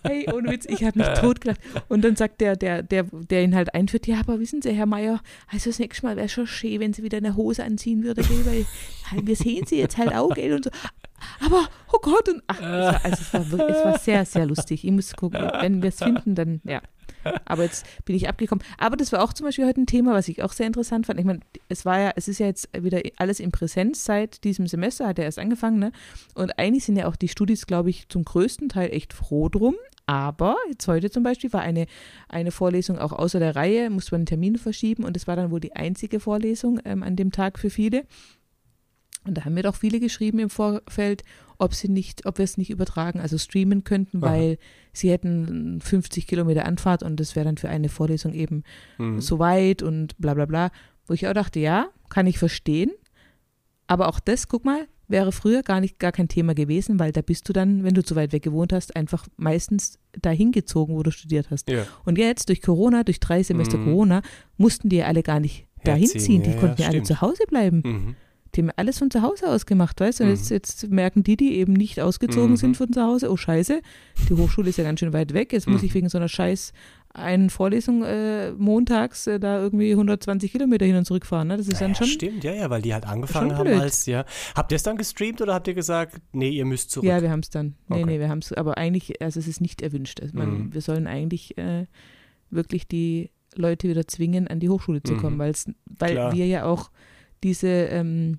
Hey, 0.04 0.26
ohne 0.32 0.50
Witz, 0.52 0.66
ich 0.68 0.84
habe 0.84 0.98
mich 0.98 1.08
totgelacht. 1.20 1.60
Und 1.88 2.02
dann 2.04 2.14
sagt 2.16 2.40
der, 2.40 2.54
der, 2.56 2.82
der, 2.82 3.04
der 3.12 3.42
ihn 3.42 3.54
halt 3.54 3.74
einführt, 3.80 4.06
ja, 4.06 4.20
aber 4.20 4.38
wissen 4.40 4.62
Sie, 4.62 4.72
Herr 4.72 4.86
Meier, 4.86 5.20
also 5.50 5.70
das 5.70 5.78
nächste 5.78 6.06
Mal 6.06 6.16
wäre 6.16 6.28
schon 6.28 6.46
schön, 6.46 6.80
wenn 6.80 6.92
Sie 6.92 7.02
wieder 7.02 7.18
eine 7.18 7.36
Hose 7.36 7.64
anziehen 7.64 8.04
würde, 8.04 8.22
gell, 8.22 8.46
weil 8.46 8.66
halt, 9.10 9.26
wir 9.26 9.36
sehen 9.36 9.66
Sie 9.66 9.78
jetzt 9.78 9.98
halt 9.98 10.14
auch, 10.14 10.34
gell, 10.34 10.54
und 10.54 10.64
so. 10.64 10.70
Aber, 11.44 11.68
oh 11.92 11.98
Gott, 12.00 12.28
und 12.28 12.42
ach, 12.46 12.60
also 13.02 13.22
es 13.22 13.34
war, 13.34 13.50
wirklich, 13.50 13.76
es 13.76 13.84
war 13.84 13.98
sehr, 13.98 14.24
sehr 14.24 14.46
lustig. 14.46 14.84
Ich 14.84 14.90
muss 14.90 15.14
gucken, 15.14 15.40
wenn 15.60 15.82
wir 15.82 15.90
es 15.90 15.98
finden, 15.98 16.34
dann, 16.34 16.60
ja. 16.64 16.80
Aber 17.44 17.64
jetzt 17.64 17.84
bin 18.04 18.16
ich 18.16 18.28
abgekommen. 18.28 18.64
Aber 18.78 18.96
das 18.96 19.12
war 19.12 19.22
auch 19.22 19.32
zum 19.32 19.44
Beispiel 19.46 19.66
heute 19.66 19.80
ein 19.80 19.86
Thema, 19.86 20.14
was 20.14 20.28
ich 20.28 20.42
auch 20.42 20.52
sehr 20.52 20.66
interessant 20.66 21.06
fand. 21.06 21.20
Ich 21.20 21.26
meine, 21.26 21.40
es 21.68 21.84
war 21.84 22.00
ja, 22.00 22.12
es 22.16 22.28
ist 22.28 22.38
ja 22.38 22.46
jetzt 22.46 22.70
wieder 22.72 23.02
alles 23.16 23.40
in 23.40 23.50
Präsenz 23.50 24.04
seit 24.04 24.44
diesem 24.44 24.66
Semester, 24.66 25.06
hat 25.06 25.18
er 25.18 25.26
erst 25.26 25.38
angefangen, 25.38 25.78
ne? 25.78 25.92
Und 26.34 26.58
eigentlich 26.58 26.84
sind 26.84 26.96
ja 26.96 27.06
auch 27.06 27.16
die 27.16 27.28
Studis, 27.28 27.66
glaube 27.66 27.90
ich, 27.90 28.08
zum 28.08 28.24
größten 28.24 28.70
Teil 28.70 28.90
echt 28.90 29.12
froh 29.12 29.48
drum. 29.48 29.74
Aber 30.10 30.56
jetzt 30.68 30.88
heute 30.88 31.08
zum 31.08 31.22
Beispiel 31.22 31.52
war 31.52 31.60
eine, 31.60 31.86
eine 32.28 32.50
Vorlesung 32.50 32.98
auch 32.98 33.12
außer 33.12 33.38
der 33.38 33.54
Reihe, 33.54 33.90
musste 33.90 34.10
man 34.10 34.22
einen 34.22 34.26
Termin 34.26 34.56
verschieben 34.56 35.04
und 35.04 35.16
es 35.16 35.28
war 35.28 35.36
dann 35.36 35.52
wohl 35.52 35.60
die 35.60 35.76
einzige 35.76 36.18
Vorlesung 36.18 36.80
ähm, 36.84 37.04
an 37.04 37.14
dem 37.14 37.30
Tag 37.30 37.60
für 37.60 37.70
viele. 37.70 38.02
Und 39.24 39.36
da 39.38 39.44
haben 39.44 39.54
mir 39.54 39.62
doch 39.62 39.76
viele 39.76 40.00
geschrieben 40.00 40.40
im 40.40 40.50
Vorfeld, 40.50 41.22
ob 41.58 41.74
sie 41.74 41.86
nicht, 41.86 42.26
ob 42.26 42.38
wir 42.38 42.44
es 42.44 42.58
nicht 42.58 42.70
übertragen, 42.70 43.20
also 43.20 43.38
streamen 43.38 43.84
könnten, 43.84 44.24
Aha. 44.24 44.32
weil 44.32 44.58
sie 44.92 45.12
hätten 45.12 45.80
50 45.80 46.26
Kilometer 46.26 46.64
Anfahrt 46.64 47.04
und 47.04 47.20
das 47.20 47.36
wäre 47.36 47.44
dann 47.44 47.56
für 47.58 47.68
eine 47.68 47.88
Vorlesung 47.88 48.34
eben 48.34 48.64
Hm. 48.96 49.20
so 49.20 49.38
weit 49.38 49.80
und 49.80 50.18
bla 50.18 50.34
bla 50.34 50.46
bla. 50.46 50.72
Wo 51.06 51.14
ich 51.14 51.28
auch 51.28 51.34
dachte, 51.34 51.60
ja, 51.60 51.86
kann 52.08 52.26
ich 52.26 52.36
verstehen. 52.38 52.90
Aber 53.86 54.08
auch 54.08 54.18
das, 54.18 54.48
guck 54.48 54.64
mal, 54.64 54.88
wäre 55.10 55.32
früher 55.32 55.62
gar 55.62 55.80
nicht 55.80 55.98
gar 55.98 56.12
kein 56.12 56.28
Thema 56.28 56.54
gewesen, 56.54 56.98
weil 56.98 57.12
da 57.12 57.20
bist 57.20 57.48
du 57.48 57.52
dann, 57.52 57.84
wenn 57.84 57.94
du 57.94 58.02
zu 58.04 58.16
weit 58.16 58.32
weg 58.32 58.42
gewohnt 58.42 58.72
hast, 58.72 58.96
einfach 58.96 59.26
meistens 59.36 59.98
dahin 60.22 60.52
gezogen, 60.52 60.94
wo 60.94 61.02
du 61.02 61.10
studiert 61.10 61.50
hast. 61.50 61.68
Ja. 61.68 61.84
Und 62.04 62.16
jetzt 62.18 62.48
durch 62.48 62.62
Corona, 62.62 63.02
durch 63.04 63.20
drei 63.20 63.42
Semester 63.42 63.76
Mhm. 63.78 63.84
Corona, 63.84 64.22
mussten 64.56 64.88
die 64.88 64.96
ja 64.96 65.06
alle 65.06 65.22
gar 65.22 65.40
nicht 65.40 65.66
dahin 65.84 66.02
Herziehen, 66.02 66.20
ziehen. 66.20 66.42
Die 66.42 66.50
ja, 66.50 66.56
konnten 66.56 66.80
ja 66.82 66.88
alle 66.88 67.02
zu 67.02 67.20
Hause 67.20 67.42
bleiben. 67.48 67.82
Mhm. 67.84 68.16
Die 68.56 68.62
haben 68.62 68.70
alles 68.74 68.98
von 68.98 69.12
zu 69.12 69.22
Hause 69.22 69.48
aus 69.48 69.64
gemacht, 69.64 70.00
weißt 70.00 70.18
du? 70.20 70.24
Und 70.24 70.30
Mhm. 70.30 70.34
jetzt, 70.36 70.50
jetzt 70.50 70.90
merken 70.90 71.22
die, 71.22 71.36
die 71.36 71.54
eben 71.54 71.72
nicht 71.72 72.00
ausgezogen 72.00 72.50
Mhm. 72.52 72.56
sind 72.56 72.76
von 72.76 72.92
zu 72.92 73.00
Hause, 73.02 73.30
oh 73.30 73.36
scheiße, 73.36 73.80
die 74.28 74.34
Hochschule 74.34 74.70
ist 74.70 74.76
ja 74.76 74.82
ganz 74.84 74.98
schön 75.00 75.12
weit 75.12 75.32
weg. 75.34 75.52
Jetzt 75.52 75.68
muss 75.68 75.82
Mhm. 75.82 75.86
ich 75.86 75.94
wegen 75.94 76.08
so 76.08 76.18
einer 76.18 76.28
scheiß 76.28 76.72
einen 77.12 77.50
Vorlesung 77.50 78.04
äh, 78.04 78.52
montags 78.52 79.26
äh, 79.26 79.40
da 79.40 79.60
irgendwie 79.60 79.90
120 79.90 80.52
Kilometer 80.52 80.86
hin 80.86 80.94
und 80.96 81.04
zurück 81.06 81.26
fahren. 81.26 81.48
Ne? 81.48 81.56
Das 81.56 81.66
ist 81.66 81.80
dann 81.80 81.90
ja, 81.90 81.94
schon. 81.96 82.06
stimmt, 82.06 82.44
ja, 82.44 82.52
ja, 82.52 82.70
weil 82.70 82.82
die 82.82 82.94
halt 82.94 83.04
angefangen 83.04 83.56
haben 83.56 83.64
blöd. 83.66 83.80
als, 83.80 84.06
ja. 84.06 84.24
Habt 84.54 84.70
ihr 84.72 84.76
es 84.76 84.84
dann 84.84 84.96
gestreamt 84.96 85.40
oder 85.42 85.54
habt 85.54 85.66
ihr 85.66 85.74
gesagt, 85.74 86.16
nee, 86.32 86.50
ihr 86.50 86.64
müsst 86.64 86.90
zurück? 86.92 87.08
Ja, 87.08 87.20
wir 87.20 87.30
haben 87.30 87.40
es 87.40 87.50
dann. 87.50 87.74
Nee, 87.88 87.96
Okay. 87.96 88.04
nee, 88.06 88.18
wir 88.20 88.28
haben 88.28 88.38
es, 88.38 88.52
aber 88.52 88.78
eigentlich, 88.78 89.20
also 89.20 89.40
es 89.40 89.48
ist 89.48 89.60
nicht 89.60 89.82
erwünscht. 89.82 90.20
Also 90.20 90.36
man, 90.36 90.50
Mhm. 90.66 90.74
Wir 90.74 90.80
sollen 90.82 91.06
eigentlich 91.08 91.58
äh, 91.58 91.86
wirklich 92.50 92.86
die 92.86 93.30
Leute 93.56 93.88
wieder 93.88 94.06
zwingen, 94.06 94.46
an 94.46 94.60
die 94.60 94.68
Hochschule 94.68 95.02
zu 95.02 95.16
kommen, 95.16 95.34
Mhm. 95.36 95.40
weil 95.98 96.12
Klar. 96.12 96.32
wir 96.32 96.46
ja 96.46 96.64
auch 96.64 96.92
diese 97.42 97.66
ähm, 97.68 98.38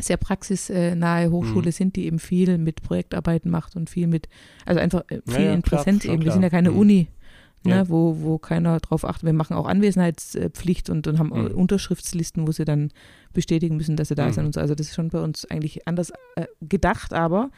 sehr 0.00 0.16
praxisnahe 0.16 1.30
Hochschule 1.30 1.68
Mhm. 1.68 1.72
sind, 1.72 1.96
die 1.96 2.06
eben 2.06 2.18
viel 2.18 2.58
mit 2.58 2.82
Projektarbeiten 2.82 3.50
macht 3.50 3.76
und 3.76 3.90
viel 3.90 4.06
mit, 4.08 4.28
also 4.66 4.80
einfach 4.80 5.02
äh, 5.10 5.20
Ja, 5.26 5.32
viel 5.34 5.44
ja, 5.44 5.52
in 5.54 5.62
klar, 5.62 5.84
Präsenz 5.84 6.04
eben. 6.04 6.24
Wir 6.24 6.32
sind 6.32 6.42
ja 6.42 6.50
keine 6.50 6.70
Mhm. 6.72 6.78
Uni, 6.78 7.08
ne, 7.64 7.74
Ja. 7.76 7.88
wo, 7.88 8.16
wo 8.20 8.38
keiner 8.38 8.78
drauf 8.80 9.04
achtet. 9.04 9.24
Wir 9.24 9.32
machen 9.32 9.56
auch 9.56 9.66
Anwesenheitspflicht 9.66 10.88
und, 10.90 11.06
und 11.06 11.18
haben 11.18 11.28
Mhm. 11.28 11.52
Unterschriftslisten, 11.58 12.46
wo 12.46 12.52
sie 12.52 12.64
dann 12.64 12.90
bestätigen 13.32 13.76
müssen, 13.76 13.96
dass 13.96 14.08
sie 14.08 14.14
da 14.14 14.26
Mhm. 14.28 14.32
sind 14.32 14.46
und 14.46 14.54
so. 14.54 14.60
Also 14.60 14.74
das 14.74 14.88
ist 14.88 14.94
schon 14.94 15.08
bei 15.08 15.20
uns 15.20 15.44
eigentlich 15.50 15.86
anders 15.86 16.10
äh, 16.36 16.46
gedacht, 16.60 17.12
aber 17.12 17.50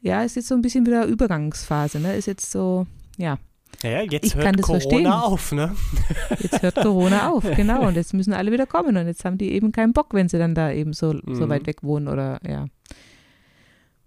ja, 0.00 0.22
ist 0.24 0.36
jetzt 0.36 0.48
so 0.48 0.54
ein 0.54 0.62
bisschen 0.62 0.84
wieder 0.86 1.06
Übergangsphase, 1.06 2.00
ne? 2.00 2.16
Ist 2.16 2.26
jetzt 2.26 2.50
so, 2.50 2.86
ja, 3.18 3.38
Naja, 3.82 4.02
jetzt 4.02 4.26
Ich 4.26 4.34
hört 4.34 4.44
kann 4.44 4.54
das 4.56 4.66
Corona 4.66 4.80
verstehen. 4.80 5.06
auf, 5.06 5.52
ne? 5.52 5.74
jetzt 6.40 6.60
hört 6.62 6.74
Corona 6.76 7.30
auf, 7.30 7.44
genau. 7.56 7.86
Und 7.86 7.94
jetzt 7.96 8.12
müssen 8.12 8.32
alle 8.34 8.52
wieder 8.52 8.66
kommen 8.66 8.96
und 8.96 9.06
jetzt 9.06 9.24
haben 9.24 9.38
die 9.38 9.50
eben 9.52 9.72
keinen 9.72 9.92
Bock, 9.94 10.12
wenn 10.12 10.28
sie 10.28 10.38
dann 10.38 10.54
da 10.54 10.70
eben 10.70 10.92
so, 10.92 11.12
so 11.12 11.46
Mhm. 11.46 11.48
weit 11.48 11.66
weg 11.66 11.82
wohnen 11.82 12.06
oder 12.08 12.38
ja. 12.46 12.66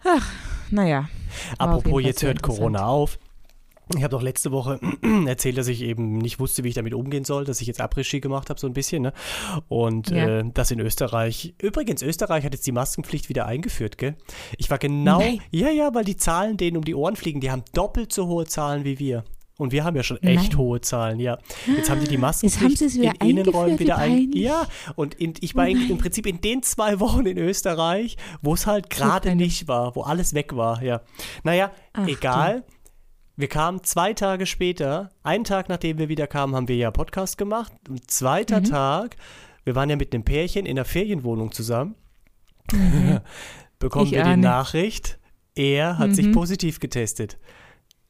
Ach, 0.03 0.31
naja. 0.69 1.09
Apropos, 1.57 2.03
jetzt 2.03 2.21
hört 2.23 2.41
Corona 2.43 2.85
auf. 2.85 3.17
Ich 3.95 4.01
habe 4.03 4.09
doch 4.09 4.21
letzte 4.21 4.51
Woche 4.51 4.79
erzählt, 5.27 5.57
dass 5.57 5.67
ich 5.67 5.81
eben 5.81 6.17
nicht 6.17 6.39
wusste, 6.39 6.63
wie 6.63 6.69
ich 6.69 6.73
damit 6.75 6.93
umgehen 6.93 7.23
soll, 7.23 7.45
dass 7.45 7.61
ich 7.61 7.67
jetzt 7.67 7.79
Après-Ski 7.81 8.19
gemacht 8.19 8.49
habe, 8.49 8.59
so 8.59 8.65
ein 8.67 8.73
bisschen. 8.73 9.03
Ne? 9.03 9.13
Und 9.67 10.09
Ja. 10.09 10.39
äh, 10.39 10.43
das 10.53 10.71
in 10.71 10.79
Österreich. 10.79 11.53
Übrigens, 11.61 12.01
Österreich 12.01 12.43
hat 12.45 12.53
jetzt 12.53 12.65
die 12.65 12.71
Maskenpflicht 12.71 13.29
wieder 13.29 13.45
eingeführt, 13.45 13.97
gell? 13.97 14.15
Ich 14.57 14.69
war 14.69 14.77
genau. 14.79 15.19
Nein. 15.19 15.39
Ja, 15.51 15.69
ja, 15.69 15.93
weil 15.93 16.03
die 16.05 16.17
Zahlen 16.17 16.57
denen 16.57 16.77
um 16.77 16.83
die 16.83 16.95
Ohren 16.95 17.15
fliegen. 17.15 17.39
Die 17.41 17.51
haben 17.51 17.63
doppelt 17.73 18.11
so 18.11 18.27
hohe 18.27 18.45
Zahlen 18.45 18.83
wie 18.85 18.97
wir. 18.99 19.23
Und 19.57 19.71
wir 19.71 19.85
haben 19.85 19.95
ja 19.95 20.03
schon 20.03 20.21
echt 20.21 20.49
Nein. 20.49 20.57
hohe 20.57 20.81
Zahlen, 20.81 21.17
ja. 21.21 21.37
Jetzt 21.65 21.89
haben 21.89 22.01
die 22.01 22.09
die 22.09 22.17
Maskenpflicht 22.17 22.81
in 22.81 23.03
Innenräumen 23.25 23.79
wieder 23.79 23.97
ein. 23.97 24.31
Ja, 24.33 24.67
und 24.97 25.13
in, 25.13 25.33
ich 25.39 25.55
war 25.55 25.65
Oh 25.65 25.69
in, 25.69 25.91
im 25.91 25.97
Prinzip 25.97 26.25
in 26.27 26.41
den 26.41 26.61
zwei 26.61 26.99
Wochen 26.99 27.25
in 27.25 27.37
Österreich, 27.37 28.17
wo 28.41 28.53
es 28.53 28.67
halt 28.67 28.89
gerade 28.89 29.33
nicht 29.35 29.69
war, 29.69 29.95
wo 29.95 30.01
alles 30.01 30.33
weg 30.33 30.57
war, 30.57 30.83
ja. 30.83 31.01
Naja, 31.45 31.71
Ach, 31.93 32.05
egal. 32.05 32.65
Wir 33.37 33.47
kamen 33.49 33.83
zwei 33.83 34.13
Tage 34.13 34.45
später, 34.45 35.09
einen 35.23 35.43
Tag 35.43 35.67
nachdem 35.67 35.97
wir 35.97 36.07
wieder 36.09 36.27
kamen, 36.27 36.55
haben 36.55 36.67
wir 36.69 36.77
ja 36.77 36.91
Podcast 36.91 37.37
gemacht. 37.37 37.71
Ein 37.89 38.01
zweiter 38.07 38.61
Mhm. 38.61 38.65
Tag, 38.65 39.17
wir 39.65 39.75
waren 39.75 39.89
ja 39.89 39.95
mit 39.97 40.13
einem 40.13 40.23
Pärchen 40.23 40.65
in 40.65 40.75
der 40.77 40.85
Ferienwohnung 40.85 41.51
zusammen, 41.51 41.95
Mhm. 42.71 43.19
bekommen 43.79 44.05
Ich 44.05 44.11
wir 44.13 44.23
die 44.23 44.29
ahne. 44.29 44.41
Nachricht, 44.41 45.19
er 45.53 45.97
hat 45.97 46.15
sich 46.15 46.27
Mhm. 46.27 46.31
positiv 46.31 46.79
getestet. 46.79 47.37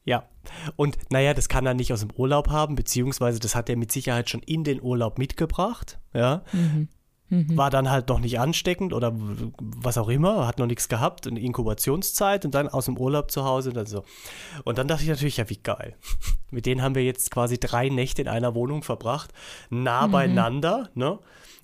Ja, 0.04 0.28
und 0.76 0.96
naja, 1.10 1.34
das 1.34 1.48
kann 1.48 1.66
er 1.66 1.74
nicht 1.74 1.92
aus 1.92 2.00
dem 2.00 2.12
Urlaub 2.12 2.48
haben, 2.50 2.76
beziehungsweise 2.76 3.40
das 3.40 3.56
hat 3.56 3.68
er 3.68 3.76
mit 3.76 3.90
Sicherheit 3.90 4.30
schon 4.30 4.42
in 4.42 4.62
den 4.62 4.80
Urlaub 4.80 5.18
mitgebracht, 5.18 5.98
ja. 6.14 6.44
Mhm. 6.52 6.88
Mhm. 7.28 7.56
War 7.56 7.70
dann 7.70 7.90
halt 7.90 8.08
noch 8.08 8.20
nicht 8.20 8.38
ansteckend 8.38 8.92
oder 8.92 9.12
was 9.58 9.98
auch 9.98 10.08
immer, 10.08 10.46
hat 10.46 10.58
noch 10.58 10.66
nichts 10.66 10.88
gehabt, 10.88 11.26
eine 11.26 11.40
Inkubationszeit 11.40 12.44
und 12.44 12.54
dann 12.54 12.68
aus 12.68 12.84
dem 12.84 12.96
Urlaub 12.96 13.30
zu 13.30 13.44
Hause 13.44 13.70
und 13.70 13.74
dann 13.76 13.86
so. 13.86 14.04
Und 14.64 14.78
dann 14.78 14.86
dachte 14.86 15.02
ich 15.02 15.08
natürlich, 15.08 15.38
ja, 15.38 15.50
wie 15.50 15.56
geil. 15.56 15.96
Mit 16.50 16.66
denen 16.66 16.82
haben 16.82 16.94
wir 16.94 17.02
jetzt 17.04 17.30
quasi 17.32 17.58
drei 17.58 17.88
Nächte 17.88 18.22
in 18.22 18.28
einer 18.28 18.54
Wohnung 18.54 18.82
verbracht, 18.82 19.32
nah 19.70 20.06
beieinander, 20.06 20.90
ne? 20.94 21.18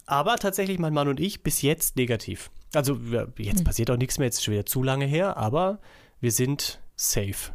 Aber 0.04 0.36
tatsächlich, 0.36 0.80
mein 0.80 0.92
Mann 0.92 1.06
und 1.06 1.20
ich, 1.20 1.44
bis 1.44 1.62
jetzt 1.62 1.96
negativ. 1.96 2.50
Also 2.74 2.98
jetzt 3.38 3.64
passiert 3.64 3.90
auch 3.90 3.96
nichts 3.96 4.18
mehr, 4.18 4.26
jetzt 4.26 4.38
ist 4.38 4.44
schon 4.44 4.54
wieder 4.54 4.66
zu 4.66 4.82
lange 4.82 5.04
her, 5.04 5.36
aber 5.36 5.78
wir 6.20 6.32
sind 6.32 6.80
safe. 6.96 7.52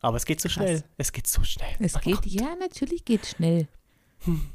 Aber 0.00 0.18
es 0.18 0.26
geht 0.26 0.40
so 0.40 0.48
Krass. 0.48 0.54
schnell. 0.54 0.84
Es 0.98 1.12
geht 1.12 1.26
so 1.26 1.42
schnell. 1.42 1.68
Es 1.80 1.94
Mein 1.94 2.02
geht, 2.02 2.14
Gott. 2.16 2.26
ja, 2.26 2.54
natürlich 2.60 3.04
geht 3.04 3.26
schnell. 3.26 3.66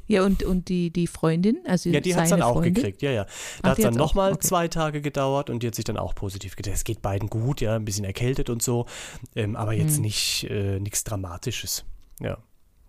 Ja, 0.06 0.24
und, 0.24 0.42
und 0.42 0.68
die, 0.68 0.90
die 0.90 1.06
Freundin, 1.06 1.58
also 1.66 1.90
Ja, 1.90 2.00
die 2.00 2.14
hat 2.14 2.24
es 2.24 2.30
dann 2.30 2.42
auch 2.42 2.54
Freundin, 2.54 2.74
gekriegt, 2.74 3.02
ja, 3.02 3.10
ja. 3.10 3.26
Da 3.62 3.70
hat 3.70 3.78
es 3.78 3.84
dann 3.84 3.94
nochmal 3.94 4.32
okay. 4.32 4.46
zwei 4.46 4.68
Tage 4.68 5.00
gedauert 5.00 5.50
und 5.50 5.62
die 5.62 5.66
hat 5.66 5.74
sich 5.74 5.84
dann 5.84 5.96
auch 5.96 6.14
positiv 6.14 6.56
getestet. 6.56 6.78
Es 6.78 6.84
geht 6.84 7.02
beiden 7.02 7.28
gut, 7.28 7.60
ja, 7.60 7.76
ein 7.76 7.84
bisschen 7.84 8.04
erkältet 8.04 8.50
und 8.50 8.62
so, 8.62 8.86
ähm, 9.34 9.56
aber 9.56 9.72
jetzt 9.72 9.96
Hm. 9.96 10.02
nicht 10.02 10.44
äh, 10.50 10.78
nichts 10.80 11.04
Dramatisches. 11.04 11.84
Ja. 12.20 12.38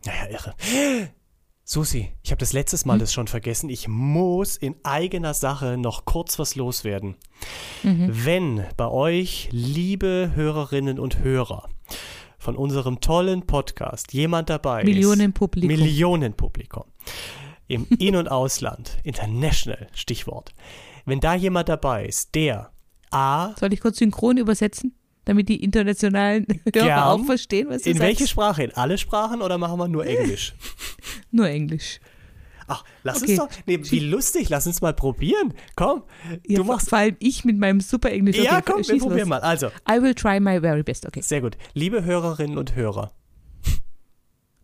Naja, 0.06 0.30
irre. 0.30 0.56
Susi, 1.66 2.12
ich 2.24 2.32
habe 2.32 2.40
das 2.40 2.52
letztes 2.52 2.82
Hm? 2.82 2.88
Mal 2.90 3.00
das 3.00 3.14
schon 3.14 3.28
vergessen. 3.28 3.70
Ich 3.70 3.88
muss 3.88 4.58
in 4.58 4.76
eigener 4.84 5.34
Sache 5.34 5.78
noch 5.78 6.04
kurz 6.06 6.38
was 6.38 6.56
loswerden. 6.56 7.16
Mhm. 7.84 8.10
Wenn 8.12 8.66
bei 8.76 8.88
euch, 8.90 9.48
liebe 9.52 10.32
Hörerinnen 10.36 11.00
und 11.00 11.20
Hörer, 11.20 11.70
von 12.44 12.56
unserem 12.58 13.00
tollen 13.00 13.48
Podcast 13.48 14.14
jemand 14.14 14.50
dabei 14.50 14.82
ist, 14.82 14.88
Millionenpublikum. 14.88 15.68
Millionenpublikum. 15.68 16.84
Im 17.68 17.88
In- 18.00 18.18
und 18.18 18.28
Ausland. 18.30 18.98
International, 19.04 19.88
Stichwort. 19.94 20.54
Wenn 21.06 21.22
da 21.22 21.34
jemand 21.36 21.70
dabei 21.70 22.06
ist, 22.06 22.36
der 22.36 22.72
A, 23.12 23.56
Soll 23.58 23.74
ich 23.74 23.80
kurz 23.80 23.98
synchron 23.98 24.38
übersetzen, 24.38 24.94
damit 25.26 25.48
die 25.48 25.64
internationalen 25.64 26.46
Hörer 26.76 27.08
auch 27.12 27.24
verstehen, 27.24 27.70
was 27.70 27.84
du 27.84 27.90
in 27.92 27.98
sagst? 27.98 28.08
welche 28.08 28.28
Sprache? 28.28 28.64
In 28.64 28.74
alle 28.74 28.98
Sprachen 28.98 29.42
oder 29.42 29.58
machen 29.58 29.80
wir 29.80 29.88
nur 29.88 30.06
Englisch? 30.06 30.54
Nur 31.32 31.48
Englisch. 31.48 32.00
Ach, 32.68 32.84
lass 33.04 33.22
Okay. 33.24 33.40
uns 33.40 33.40
doch. 33.40 33.50
Nee, 33.66 33.80
wie 33.84 34.00
lustig, 34.00 34.50
lass 34.50 34.66
uns 34.68 34.82
mal 34.82 34.94
probieren. 34.94 35.54
Komm, 35.76 36.04
Ja, 36.48 36.58
du 36.58 36.64
machst. 36.64 36.90
Vor 36.90 36.98
allem 37.00 37.16
ich 37.20 37.44
mit 37.46 37.58
meinem 37.58 37.80
super 37.82 38.12
Englisch. 38.12 38.38
Ja, 38.38 38.58
Okay, 38.60 38.72
komm, 38.74 38.88
wir 38.88 38.98
probieren 39.00 39.20
los. 39.20 39.28
mal. 39.30 39.40
Also, 39.42 39.68
I 39.90 40.02
will 40.02 40.14
try 40.16 40.40
my 40.40 40.60
very 40.60 40.84
best. 40.84 41.06
Okay. 41.06 41.22
sehr 41.22 41.42
gut. 41.42 41.58
Liebe 41.74 42.04
Hörerinnen 42.04 42.58
und 42.58 42.76
Hörer. 42.76 43.12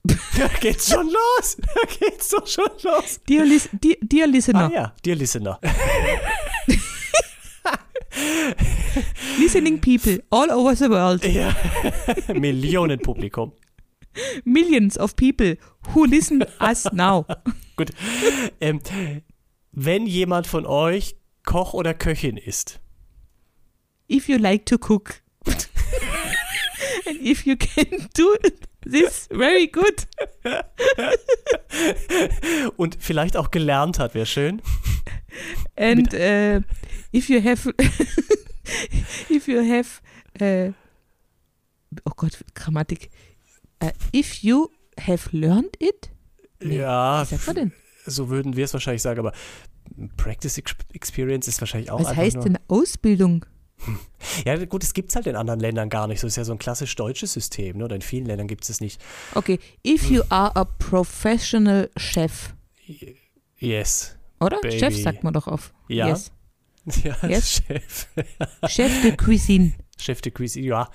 Da 0.38 0.48
geht's 0.62 0.90
schon 0.90 1.08
los. 1.08 1.58
Da 1.58 1.82
geht's 2.00 2.30
doch 2.30 2.48
schon 2.48 2.70
los. 2.84 3.20
Dear, 3.28 3.44
lis 3.46 3.68
dear, 3.74 3.96
dear 4.02 4.28
listener, 4.28 4.70
Ah 4.70 4.74
ja, 4.74 4.94
dear 5.04 5.16
Listener. 5.16 5.60
listening 9.40 9.80
people 9.80 10.20
all 10.32 10.50
over 10.52 10.76
the 10.76 10.90
world, 10.90 11.24
Ja. 11.26 11.54
Millionenpublikum. 12.34 13.52
millions 14.46 14.98
of 14.98 15.16
people 15.16 15.56
who 15.94 16.06
listen 16.06 16.44
us 16.60 16.86
now. 16.92 17.26
Gut. 17.80 17.94
Ähm, 18.60 18.82
wenn 19.72 20.06
jemand 20.06 20.48
von 20.48 20.66
euch 20.66 21.16
Koch 21.46 21.74
oder 21.74 21.94
Köchin 21.94 22.36
ist, 22.36 22.82
If 24.12 24.28
you 24.28 24.38
like 24.38 24.66
to 24.66 24.76
cook. 24.76 25.22
And 27.06 27.22
if 27.22 27.46
you 27.46 27.56
can 27.56 28.10
do 28.18 28.36
this 28.84 29.30
very 29.32 29.68
good. 29.68 30.08
und 32.76 32.98
vielleicht 33.00 33.38
auch 33.38 33.50
gelernt 33.50 33.98
hat, 33.98 34.14
wäre 34.14 34.26
schön. 34.26 34.62
And 35.78 36.14
uh, 36.14 36.60
if 37.14 37.30
you 37.30 37.42
have, 37.42 37.74
if 39.30 39.48
you 39.48 39.62
have, 39.62 40.02
uh, 40.42 40.74
oh 42.04 42.12
Gott, 42.18 42.44
Grammatik. 42.56 43.10
Uh, 43.82 43.92
if 44.12 44.44
you 44.44 44.70
have 45.00 45.30
learned 45.32 45.78
it, 45.80 46.10
Nee, 46.62 46.78
Ja, 46.80 47.22
was 47.22 47.30
sagt 47.30 47.48
man 47.48 47.56
denn? 47.56 47.72
so 48.06 48.30
würden 48.30 48.56
wir 48.56 48.66
es 48.66 48.74
wahrscheinlich 48.74 49.02
sagen, 49.02 49.20
aber 49.20 49.34
Practice 50.18 50.58
Ex- 50.58 50.76
Experience 50.94 51.48
ist 51.48 51.62
wahrscheinlich 51.62 51.92
auch 51.92 52.00
Was 52.00 52.16
heißt 52.16 52.44
denn 52.44 52.58
Ausbildung? 52.68 53.46
Ja, 54.46 54.58
gut, 54.66 54.84
es 54.84 54.94
gibt 54.94 55.10
es 55.10 55.16
halt 55.16 55.26
in 55.28 55.38
anderen 55.38 55.62
Ländern 55.62 55.90
gar 55.90 56.06
nicht. 56.08 56.20
So 56.20 56.28
ist 56.28 56.36
ja 56.36 56.44
so 56.44 56.52
ein 56.52 56.60
klassisch 56.60 56.94
deutsches 56.98 57.32
System, 57.32 57.78
ne? 57.78 57.86
oder 57.86 57.96
in 57.96 58.02
vielen 58.02 58.26
Ländern 58.26 58.48
gibt 58.48 58.64
es 58.66 58.70
es 58.70 58.82
nicht. 58.82 59.02
Okay, 59.36 59.58
if 59.88 60.10
you 60.10 60.22
are 60.30 60.54
a 60.58 60.66
professional 60.66 61.90
chef, 61.96 62.54
Yes. 63.58 64.18
oder? 64.42 64.60
Baby. 64.62 64.80
Chef 64.80 64.96
sagt 65.02 65.24
man 65.24 65.34
doch 65.34 65.48
auf. 65.48 65.74
Ja. 65.88 66.10
Yes. 66.10 66.32
Ja, 67.04 67.16
Yes. 67.28 67.62
Chef. 67.66 68.08
Chef 68.68 69.02
de 69.02 69.16
cuisine, 69.16 69.74
Chef 69.98 70.22
de 70.22 70.32
Cuisine, 70.32 70.66
ja. 70.68 70.90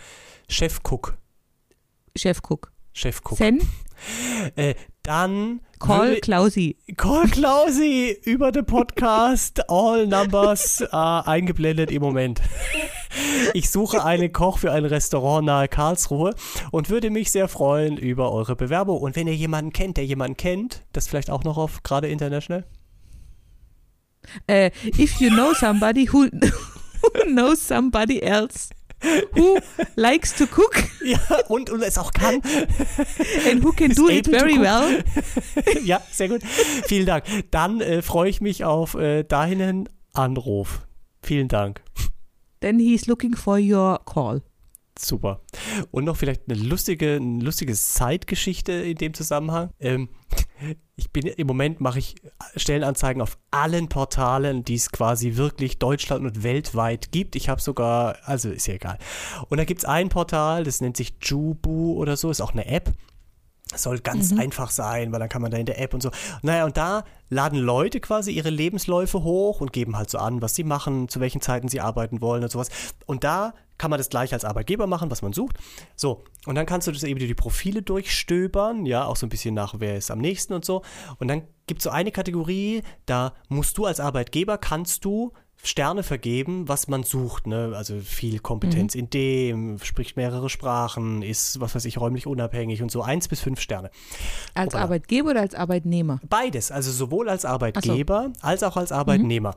Chef 0.49 0.81
Cook. 0.85 1.17
Chef 2.17 2.41
Cook. 2.49 2.71
Chef 2.93 3.21
Cook. 3.25 3.39
Then 3.39 3.61
Äh, 4.57 4.75
dann 5.05 5.61
call 5.79 6.17
Klausi. 6.21 6.77
Call 6.97 7.29
Klausi 7.29 8.17
über 8.25 8.51
den 8.51 8.65
Podcast. 8.65 9.71
All 9.71 10.07
Numbers 10.07 10.81
äh, 10.81 10.87
eingeblendet 10.91 11.91
im 11.91 12.03
Moment. 12.03 12.41
Ich 13.53 13.71
suche 13.71 14.03
einen 14.03 14.33
Koch 14.33 14.59
für 14.59 14.73
ein 14.73 14.85
Restaurant 14.85 15.47
nahe 15.47 15.69
Karlsruhe 15.69 16.35
und 16.73 16.89
würde 16.91 17.11
mich 17.11 17.31
sehr 17.31 17.49
freuen 17.49 17.99
über 17.99 18.33
eure 18.33 18.57
Bewerbung. 18.57 19.01
Und 19.01 19.15
wenn 19.15 19.29
ihr 19.29 19.37
jemanden 19.37 19.73
kennt, 19.73 19.99
der 19.99 20.07
jemanden 20.07 20.37
kennt, 20.37 20.83
das 20.93 21.07
vielleicht 21.07 21.31
auch 21.31 21.45
noch 21.45 21.59
auf 21.59 21.83
gerade 21.83 22.09
international. 22.09 22.65
Uh, 24.51 24.71
if 24.99 25.21
you 25.21 25.29
know 25.29 25.53
somebody 25.53 26.09
who, 26.11 26.25
who 27.03 27.25
knows 27.27 27.61
somebody 27.61 28.21
else 28.21 28.71
who 29.35 29.59
likes 29.97 30.35
to 30.35 30.45
cook 30.45 30.85
Ja, 31.05 31.19
und, 31.49 31.71
und 31.71 31.83
es 31.83 31.99
auch 31.99 32.13
kann. 32.13 32.41
and 33.51 33.63
who 33.63 33.73
can 33.73 33.93
do 33.93 34.09
it 34.09 34.27
very 34.27 34.59
well, 34.61 35.05
Ja, 35.85 36.01
sehr 36.11 36.29
gut. 36.29 36.43
Vielen 36.87 37.07
Dank. 37.07 37.25
Dann 37.51 37.81
äh, 37.81 38.01
freue 38.03 38.31
ich 38.31 38.41
mich 38.41 38.65
auf 38.65 38.95
äh, 38.95 39.23
deinen 39.23 39.89
Anruf. 40.13 40.87
Vielen 41.23 41.49
Dank. 41.49 41.83
then 42.61 42.79
he's 42.79 43.07
looking 43.07 43.35
for 43.35 43.59
your 43.59 44.01
call. 44.05 44.43
Super. 44.99 45.41
Und 45.91 46.05
noch 46.05 46.17
vielleicht 46.17 46.43
eine 46.49 46.59
lustige, 46.59 47.17
eine 47.17 47.43
lustige 47.45 47.75
Zeitgeschichte 47.75 48.73
in 48.73 48.97
dem 48.97 49.13
Zusammenhang. 49.13 49.71
Ähm, 49.81 50.09
Ich 50.97 51.11
bin 51.11 51.27
im 51.27 51.47
Moment 51.47 51.81
mache 51.81 51.99
ich 51.99 52.15
Stellenanzeigen 52.55 53.21
auf 53.21 53.37
allen 53.51 53.89
Portalen, 53.89 54.65
die 54.65 54.77
es 54.77 54.93
quasi 54.93 55.35
wirklich 55.37 55.79
Deutschland 55.79 56.25
und 56.25 56.45
weltweit 56.45 57.11
gibt. 57.11 57.35
Ich 57.35 57.49
habe 57.49 57.61
sogar, 57.61 58.17
also 58.25 58.51
ist 58.51 58.69
ja 58.69 58.75
egal. 58.75 58.99
Und 59.49 59.59
da 59.59 59.65
gibt 59.65 59.81
es 59.81 59.85
ein 59.85 60.09
Portal, 60.09 60.63
das 60.63 60.81
nennt 60.81 60.97
sich 60.97 61.15
Jubu 61.21 61.95
oder 61.95 62.17
so, 62.17 62.31
ist 62.31 62.41
auch 62.41 62.53
eine 62.53 62.67
App. 62.67 62.93
Das 63.75 63.83
soll 63.83 63.99
ganz 63.99 64.31
Mhm. 64.31 64.39
einfach 64.39 64.71
sein, 64.71 65.11
weil 65.11 65.19
dann 65.19 65.29
kann 65.29 65.43
man 65.43 65.51
da 65.51 65.57
in 65.59 65.67
der 65.67 65.81
App 65.81 65.95
und 65.95 66.01
so. 66.01 66.11
Naja, 66.43 66.65
und 66.65 66.77
da 66.77 67.03
laden 67.29 67.59
Leute 67.59 67.99
quasi 67.99 68.31
ihre 68.31 68.51
Lebensläufe 68.51 69.25
hoch 69.25 69.61
und 69.61 69.73
geben 69.73 69.97
halt 69.97 70.09
so 70.11 70.19
an, 70.19 70.41
was 70.41 70.55
sie 70.55 70.63
machen, 70.63 71.09
zu 71.09 71.19
welchen 71.19 71.41
Zeiten 71.41 71.67
sie 71.69 71.81
arbeiten 71.81 72.21
wollen 72.21 72.45
und 72.45 72.51
sowas. 72.53 72.69
Und 73.07 73.25
da 73.25 73.53
kann 73.77 73.91
man 73.91 73.99
das 73.99 74.09
gleich 74.09 74.33
als 74.33 74.45
Arbeitgeber 74.45 74.87
machen, 74.87 75.11
was 75.11 75.23
man 75.23 75.33
sucht. 75.33 75.57
So, 75.97 76.23
und 76.47 76.55
dann 76.55 76.67
kannst 76.67 76.87
du 76.87 76.93
das 76.93 77.03
eben 77.03 77.19
die 77.19 77.35
Profile 77.35 77.83
durchstöbern, 77.83 78.87
ja, 78.87 79.05
auch 79.05 79.17
so 79.17 79.27
ein 79.27 79.31
bisschen 79.31 79.55
nach, 79.55 79.75
wer 79.79 79.97
ist 79.97 80.13
am 80.13 80.21
nächsten 80.21 80.53
und 80.55 80.65
so. 80.65 80.83
Und 81.19 81.27
dann 81.27 81.43
gibt 81.67 81.81
es 81.81 81.85
so 81.85 81.91
eine 81.91 82.13
Kategorie, 82.13 82.83
da 83.07 83.33
musst 83.49 83.77
du 83.77 83.87
als 83.87 83.99
Arbeitgeber, 83.99 84.59
kannst 84.59 85.05
du 85.05 85.33
Sterne 85.67 86.03
vergeben, 86.03 86.69
was 86.69 86.89
man 86.89 87.03
sucht, 87.03 87.47
ne? 87.47 87.73
Also 87.75 87.99
viel 88.01 88.39
Kompetenz 88.39 88.95
in 88.95 89.11
dem, 89.11 89.79
spricht 89.83 90.17
mehrere 90.17 90.51
Sprachen, 90.51 91.23
ist, 91.23 91.61
was 91.61 91.75
weiß 91.75 91.85
ich, 91.87 91.99
räumlich 91.99 92.27
unabhängig 92.27 92.83
und 92.83 92.91
so, 92.91 93.03
eins 93.03 93.29
bis 93.29 93.41
fünf 93.41 93.61
Sterne. 93.61 93.91
Als 94.55 94.69
Hoppala. 94.69 94.85
Arbeitgeber 94.85 95.31
oder 95.31 95.41
als 95.41 95.55
Arbeitnehmer? 95.55 96.21
Beides, 96.29 96.71
also 96.71 96.91
sowohl 96.93 97.29
als 97.29 97.45
Arbeitgeber 97.45 98.33
als 98.41 98.63
auch 98.63 98.77
als 98.77 98.93
Arbeitnehmer. 98.93 99.55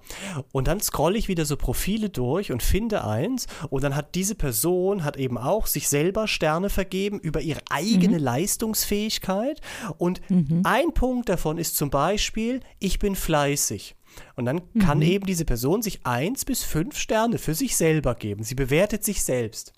Und 0.51 0.67
dann 0.67 0.79
scrolle 0.79 1.17
ich 1.17 1.27
wieder 1.27 1.45
so 1.45 1.57
Profile 1.57 2.09
durch 2.09 2.51
und 2.51 2.63
finde 2.63 3.03
eins 3.03 3.47
und 3.69 3.83
dann 3.83 3.95
hat 3.95 4.15
diese 4.15 4.35
Person 4.35 5.03
hat 5.03 5.17
eben 5.17 5.37
auch 5.37 5.67
sich 5.67 5.89
selber 5.89 6.27
Sterne 6.27 6.69
vergeben 6.69 7.19
über 7.19 7.41
ihre 7.41 7.61
eigene 7.69 8.17
Leistungsfähigkeit 8.17 9.61
und 9.97 10.21
ein 10.63 10.93
Punkt 10.93 11.29
davon 11.29 11.57
ist 11.57 11.77
zum 11.77 11.89
Beispiel, 11.89 12.61
ich 12.79 12.99
bin 12.99 13.15
fleißig. 13.15 13.95
Und 14.35 14.45
dann 14.45 14.61
kann 14.79 15.01
eben 15.01 15.25
diese 15.25 15.45
Person 15.45 15.81
sich 15.81 16.05
eins 16.05 16.45
bis 16.45 16.63
fünf 16.63 16.97
Sterne 16.97 17.37
für 17.37 17.55
sich 17.55 17.75
selber 17.75 18.15
geben. 18.15 18.43
Sie 18.43 18.55
bewertet 18.55 19.03
sich 19.03 19.23
selbst. 19.23 19.73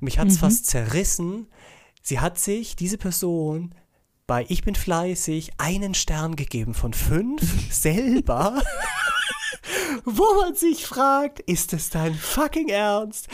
Mich 0.00 0.18
hat 0.18 0.28
es 0.28 0.38
fast 0.38 0.66
zerrissen. 0.66 1.46
Sie 2.02 2.20
hat 2.20 2.38
sich, 2.38 2.76
diese 2.76 2.98
Person, 2.98 3.74
bei 4.26 4.44
Ich 4.48 4.62
bin 4.62 4.74
fleißig 4.74 5.52
einen 5.58 5.94
Stern 5.94 6.36
gegeben 6.36 6.74
von 6.74 6.92
fünf 6.92 7.42
selber. 7.72 8.62
Wo 10.04 10.34
man 10.40 10.54
sich 10.54 10.86
fragt, 10.86 11.40
ist 11.40 11.72
es 11.72 11.90
dein 11.90 12.14
fucking 12.14 12.68
Ernst? 12.68 13.28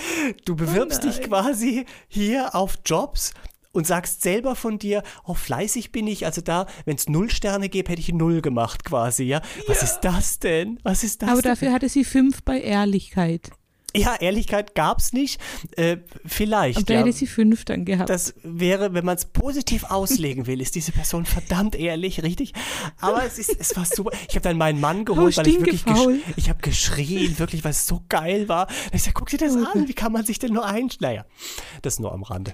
Du 0.45 0.57
bewirbst 0.57 1.05
dich 1.05 1.21
quasi 1.23 1.85
hier 2.09 2.55
auf 2.55 2.79
Jobs 2.85 3.35
und 3.75 3.87
sagst 3.87 4.23
selber 4.23 4.57
von 4.57 4.79
dir, 4.79 5.03
oh, 5.25 5.35
fleißig 5.35 5.93
bin 5.93 6.07
ich. 6.07 6.25
Also 6.25 6.41
da, 6.41 6.67
wenn 6.87 6.97
es 6.97 7.09
null 7.09 7.31
Sterne 7.31 7.69
gäbe, 7.69 7.91
hätte 7.93 8.01
ich 8.01 8.13
null 8.13 8.41
gemacht 8.41 8.85
quasi, 8.85 9.25
ja. 9.25 9.43
Was 9.67 9.83
ist 9.83 10.01
das 10.01 10.39
denn? 10.39 10.79
Was 10.83 11.05
ist 11.05 11.21
das 11.23 11.29
Aber 11.29 11.43
denn? 11.43 11.51
dafür 11.53 11.73
hatte 11.73 11.89
sie 11.89 12.05
fünf 12.05 12.43
bei 12.43 12.61
Ehrlichkeit. 12.61 13.51
ja, 13.97 14.17
Ehrlichkeit 14.17 14.75
gab's 14.75 15.13
nicht. 15.13 15.41
Äh, 15.77 15.99
vielleicht, 16.27 16.79
Und 16.79 16.91
da 16.91 16.95
ja. 16.95 17.01
hätte 17.01 17.13
sie 17.13 17.27
fünf 17.29 17.65
dann 17.65 17.85
gehabt. 17.85 18.11
Das 18.11 18.35
wäre, 18.43 18.93
wenn 18.95 19.05
man 19.05 19.17
es 19.17 19.25
positiv 19.27 19.85
auslegen 19.85 20.47
will, 20.49 20.61
ist 20.61 20.75
diese 20.75 20.91
Person 20.91 21.27
verdammt 21.27 21.77
ehrlich, 21.77 22.23
richtig? 22.25 22.53
Aber 23.01 23.25
es, 23.25 23.39
ist, 23.39 23.57
es 23.59 23.77
war 23.77 23.85
super. 23.85 24.11
Ich 24.29 24.35
habe 24.35 24.43
dann 24.43 24.59
meinen 24.59 24.81
Mann 24.81 25.05
geholt, 25.05 25.35
Oh, 25.37 25.41
weil 25.41 25.47
ich 25.47 25.61
wirklich 25.61 25.85
gesch 25.85 26.07
ich 26.37 26.49
habe 26.49 26.61
geschrien, 26.61 27.39
wirklich, 27.39 27.63
weil 27.63 27.71
es 27.71 27.87
so 27.87 28.03
geil 28.09 28.49
war. 28.49 28.67
Ich 28.93 29.03
sag, 29.05 29.15
guck 29.15 29.29
dir 29.29 29.39
das 29.39 29.55
an, 29.55 29.87
wie 29.87 29.95
kann 29.95 30.11
man 30.13 30.25
sich 30.25 30.39
denn 30.41 30.53
nur 30.53 30.65
ein... 30.65 30.91
Naja, 31.01 31.25
das 31.83 32.01
nur 32.01 32.13
am 32.13 32.25
Rande. 32.25 32.53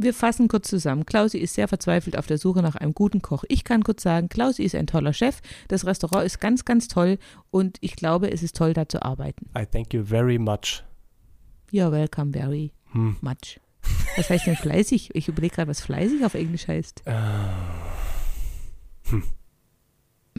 Wir 0.00 0.14
fassen 0.14 0.46
kurz 0.46 0.68
zusammen. 0.68 1.04
Klausi 1.06 1.38
ist 1.38 1.54
sehr 1.54 1.66
verzweifelt 1.66 2.16
auf 2.16 2.26
der 2.28 2.38
Suche 2.38 2.62
nach 2.62 2.76
einem 2.76 2.94
guten 2.94 3.20
Koch. 3.20 3.42
Ich 3.48 3.64
kann 3.64 3.82
kurz 3.82 4.02
sagen, 4.04 4.28
Klausi 4.28 4.62
ist 4.62 4.76
ein 4.76 4.86
toller 4.86 5.12
Chef. 5.12 5.40
Das 5.66 5.84
Restaurant 5.86 6.24
ist 6.24 6.40
ganz, 6.40 6.64
ganz 6.64 6.86
toll 6.86 7.18
und 7.50 7.78
ich 7.80 7.96
glaube, 7.96 8.30
es 8.30 8.42
ist 8.44 8.56
toll, 8.56 8.74
da 8.74 8.88
zu 8.88 9.02
arbeiten. 9.02 9.50
I 9.58 9.66
thank 9.66 9.92
you 9.92 10.04
very 10.04 10.38
much. 10.38 10.84
You're 11.72 11.90
welcome 11.90 12.32
very 12.32 12.72
Hm. 12.92 13.16
much. 13.20 13.60
Was 14.16 14.30
heißt 14.30 14.46
denn 14.46 14.56
fleißig? 14.56 15.14
Ich 15.14 15.28
überlege 15.28 15.56
gerade, 15.56 15.68
was 15.68 15.80
fleißig 15.80 16.24
auf 16.24 16.34
Englisch 16.34 16.68
heißt. 16.68 17.02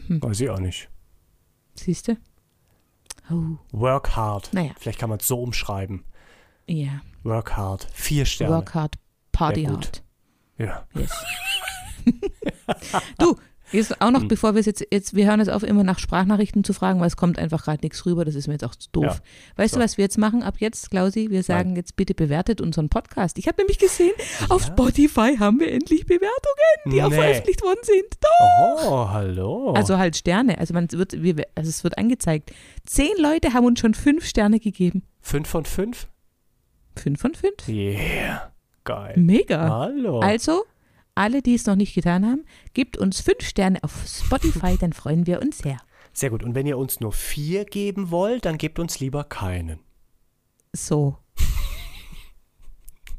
Weiß 0.08 0.40
ich 0.40 0.50
auch 0.50 0.58
nicht. 0.58 0.88
Siehst 1.74 2.08
du? 2.08 2.16
Oh, 3.30 3.58
Work 3.72 4.16
hard. 4.16 4.52
Naja. 4.52 4.72
Vielleicht 4.78 4.98
kann 4.98 5.08
man 5.10 5.18
es 5.20 5.28
so 5.28 5.40
umschreiben. 5.40 6.04
ja. 6.66 7.02
Work 7.22 7.54
hard. 7.56 7.86
Vier 7.92 8.24
Sterne. 8.24 8.54
Work 8.56 8.74
hard, 8.74 8.94
party 9.40 9.62
gut. 9.64 9.72
hard. 9.74 10.02
Ja. 10.58 10.86
Yes. 10.94 11.10
du, 13.18 13.36
jetzt 13.72 14.00
auch 14.00 14.10
noch, 14.10 14.20
Hm. 14.22 14.28
bevor 14.28 14.54
wir 14.54 14.60
es 14.60 14.66
jetzt, 14.66 14.84
jetzt, 14.90 15.14
wir 15.14 15.26
hören 15.26 15.40
jetzt 15.40 15.48
auf, 15.50 15.62
immer 15.62 15.84
nach 15.84 15.98
Sprachnachrichten 15.98 16.64
zu 16.64 16.72
fragen, 16.72 17.00
weil 17.00 17.06
es 17.06 17.16
kommt 17.16 17.38
einfach 17.38 17.64
gerade 17.64 17.80
nichts 17.82 18.04
rüber, 18.06 18.24
das 18.24 18.34
ist 18.34 18.46
mir 18.46 18.54
jetzt 18.54 18.64
auch 18.64 18.74
zu 18.74 18.88
doof. 18.92 19.04
Ja. 19.04 19.20
Weißt 19.56 19.74
So. 19.74 19.78
du, 19.80 19.84
was 19.84 19.96
wir 19.96 20.04
jetzt 20.04 20.18
machen 20.18 20.42
ab 20.42 20.56
jetzt, 20.58 20.90
Klausi? 20.90 21.30
Wir 21.30 21.42
sagen 21.42 21.76
jetzt 21.76 21.96
bitte 21.96 22.14
bewertet 22.14 22.60
unseren 22.60 22.88
Podcast. 22.88 23.38
Ich 23.38 23.46
habe 23.48 23.56
nämlich 23.58 23.78
gesehen, 23.78 24.12
auf 24.48 24.64
Spotify 24.64 25.36
haben 25.38 25.60
wir 25.60 25.70
endlich 25.72 26.04
Bewertungen, 26.06 26.30
die 26.92 27.02
auch 27.02 27.10
Nee. 27.10 27.16
veröffentlicht 27.16 27.62
worden 27.62 27.80
sind. 27.82 28.18
Doch. 28.20 28.90
Oh, 28.90 29.08
hallo. 29.10 29.72
Also 29.72 29.98
halt 29.98 30.16
Sterne. 30.16 30.58
Also 30.58 30.74
man 30.74 30.90
wird, 30.90 31.22
wir, 31.22 31.46
also 31.54 31.68
es 31.68 31.84
wird 31.84 31.96
angezeigt. 31.98 32.52
Zehn 32.86 33.12
Leute 33.18 33.52
haben 33.54 33.64
uns 33.66 33.80
schon 33.80 33.94
fünf 33.94 34.24
Sterne 34.26 34.58
gegeben. 34.60 35.04
fünf 35.20 35.48
von 35.48 35.64
fünf? 35.64 36.08
Fünf 36.96 37.20
von 37.20 37.34
fünf. 37.34 37.68
Yeah. 37.68 38.49
Geil. 38.90 39.14
Mega. 39.16 39.68
Hallo. 39.68 40.18
Also, 40.18 40.64
alle, 41.14 41.42
die 41.42 41.54
es 41.54 41.64
noch 41.64 41.76
nicht 41.76 41.94
getan 41.94 42.26
haben, 42.26 42.44
gebt 42.74 42.96
uns 42.96 43.20
fünf 43.20 43.42
Sterne 43.42 43.78
auf 43.84 43.92
Spotify, 44.04 44.76
dann 44.80 44.92
freuen 44.92 45.28
wir 45.28 45.40
uns 45.40 45.58
sehr. 45.58 45.76
Sehr 46.12 46.30
gut. 46.30 46.42
Und 46.42 46.56
wenn 46.56 46.66
ihr 46.66 46.76
uns 46.76 46.98
nur 46.98 47.12
vier 47.12 47.64
geben 47.64 48.10
wollt, 48.10 48.46
dann 48.46 48.58
gebt 48.58 48.80
uns 48.80 48.98
lieber 48.98 49.22
keinen. 49.24 49.78
So. 50.72 51.16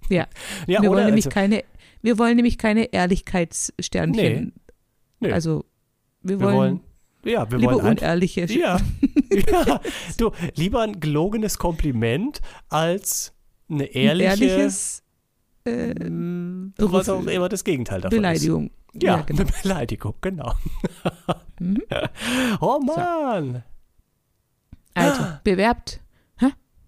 Ja, 0.10 0.28
Ja, 0.68 0.82
wir 0.82 0.90
wollen 0.90 1.06
nämlich 1.06 1.28
Also, 1.28 1.34
keine, 1.34 1.64
wir 2.02 2.18
wollen 2.18 2.36
nämlich 2.36 2.58
keine 2.58 2.92
Ehrlichkeitssternchen. 2.92 4.52
Nö. 5.22 5.32
Also, 5.32 5.64
wir 6.22 6.38
wir 6.38 6.48
wollen, 6.48 6.58
wollen, 6.58 6.80
ja, 7.24 7.50
wir 7.50 7.60
lieber 7.60 7.76
wollen 7.76 7.98
unehrliche. 7.98 8.44
ja, 8.48 8.78
ja, 9.32 9.80
du, 10.18 10.32
lieber 10.56 10.82
ein 10.82 11.00
gelogenes 11.00 11.58
Kompliment 11.58 12.42
als 12.68 13.34
eine 13.70 13.86
ein 13.86 13.90
ehrliche, 13.92 14.46
ehrliches 14.46 15.04
äh, 15.66 15.94
was 16.78 17.10
auch 17.10 17.26
immer 17.26 17.50
das 17.50 17.64
Gegenteil 17.64 18.02
davon 18.02 18.18
Beleidigung. 18.18 18.72
ist. 18.94 19.04
Ja, 19.04 19.18
genau. 19.26 19.42
eine 19.44 19.52
Beleidigung, 19.62 20.16
genau. 20.22 20.54
Mhm. 21.60 21.82
Oh 22.60 22.80
Mann. 22.80 23.64
Also, 24.94 25.22
Ah. 25.24 25.42
bewerbt, 25.44 26.02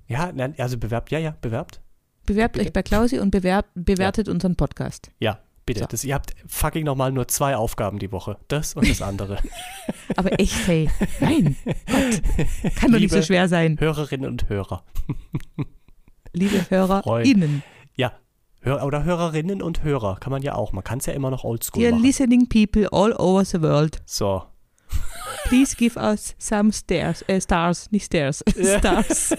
Ja, 0.08 0.32
nein, 0.34 0.54
also 0.58 0.78
bewerbt, 0.78 1.12
ja, 1.12 1.20
ja, 1.20 1.36
bewerbt. 1.42 1.82
bewerbt 2.26 2.54
Bitte? 2.56 2.66
euch 2.68 2.74
bei 2.74 2.84
Klausi 2.84 3.20
und 3.20 3.32
bewerbt, 3.32 3.70
bewertet 3.76 4.28
unseren 4.28 4.56
Podcast. 4.58 5.12
Ja, 5.20 5.40
bitte. 5.66 5.80
So. 5.82 5.86
Das, 5.86 6.04
ihr 6.04 6.14
habt 6.14 6.36
fucking 6.46 6.84
nochmal 6.84 7.12
nur 7.14 7.28
zwei 7.30 7.56
Aufgaben 7.56 8.00
die 8.00 8.12
Woche. 8.12 8.38
Das 8.50 8.74
und 8.76 8.90
das 8.90 9.02
andere. 9.02 9.38
Aber 10.18 10.38
echt, 10.40 10.68
hey, 10.68 10.90
nein, 11.22 11.56
Gott, 11.88 12.76
kann 12.76 12.92
doch 12.92 13.00
nicht 13.00 13.14
so 13.14 13.22
schwer 13.22 13.48
sein. 13.48 13.80
Hörerinnen 13.80 14.30
und 14.30 14.50
Hörer. 14.50 14.84
Liebe 16.34 16.70
HörerInnen, 16.70 17.64
Ja, 17.96 18.12
Hör 18.64 18.84
oder 18.84 19.04
Hörerinnen 19.04 19.62
und 19.62 19.84
Hörer. 19.84 20.16
Kann 20.20 20.32
man 20.32 20.42
ja 20.42 20.56
auch. 20.56 20.72
Man 20.72 20.84
kann 20.84 21.00
es 21.00 21.06
ja 21.06 21.14
immer 21.14 21.30
noch 21.30 21.44
oldschool 21.44 21.82
dear 21.82 21.92
machen. 21.92 22.04
listening 22.04 22.48
people 22.50 22.88
all 22.92 23.14
over 23.14 23.44
the 23.46 23.62
world, 23.62 24.02
So. 24.06 24.44
please 25.46 25.76
give 25.76 26.00
us 26.00 26.36
some 26.40 26.72
stairs, 26.72 27.24
äh, 27.28 27.42
stars, 27.42 27.92
nicht 27.92 28.06
stairs, 28.06 28.44
Ja. 28.56 28.80
stars. 28.80 29.36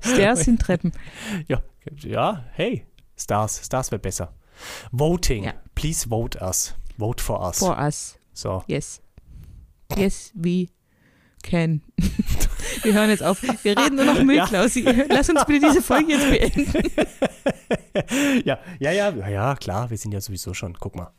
Stairs 0.00 0.40
sind 0.44 0.60
Treppen. 0.60 0.92
Ja, 1.48 1.62
ja, 2.02 2.44
hey. 2.52 2.86
Stars. 3.16 3.64
Stars 3.64 3.90
wäre 3.90 4.00
besser. 4.00 4.32
Voting. 4.90 5.44
Ja. 5.44 5.52
Please 5.74 6.08
vote 6.08 6.38
us. 6.40 6.74
Vote 6.98 7.22
for 7.22 7.40
us. 7.46 7.58
For 7.58 7.76
us, 7.78 8.16
So. 8.32 8.62
yes. 8.66 9.00
Yes, 9.96 10.32
we 10.34 10.68
can. 11.44 11.82
Wir 12.82 12.94
hören 12.94 13.10
jetzt 13.10 13.22
auf. 13.22 13.40
Wir 13.42 13.78
reden 13.78 13.96
nur 13.96 14.04
noch 14.06 14.20
Müll, 14.22 14.36
Ja. 14.36 14.46
Klausi. 14.46 14.80
Lass 15.08 15.28
uns 15.30 15.44
bitte 15.44 15.66
diese 15.68 15.82
Folge 15.82 16.12
jetzt 16.14 16.28
beenden. 16.30 16.90
ja, 18.44 18.58
ja, 18.80 18.90
ja, 18.90 19.28
ja, 19.28 19.54
klar, 19.54 19.90
wir 19.90 19.96
sind 19.98 20.12
ja 20.12 20.20
sowieso 20.20 20.54
schon. 20.54 20.74
Guck 20.80 20.96
mal. 20.96 21.12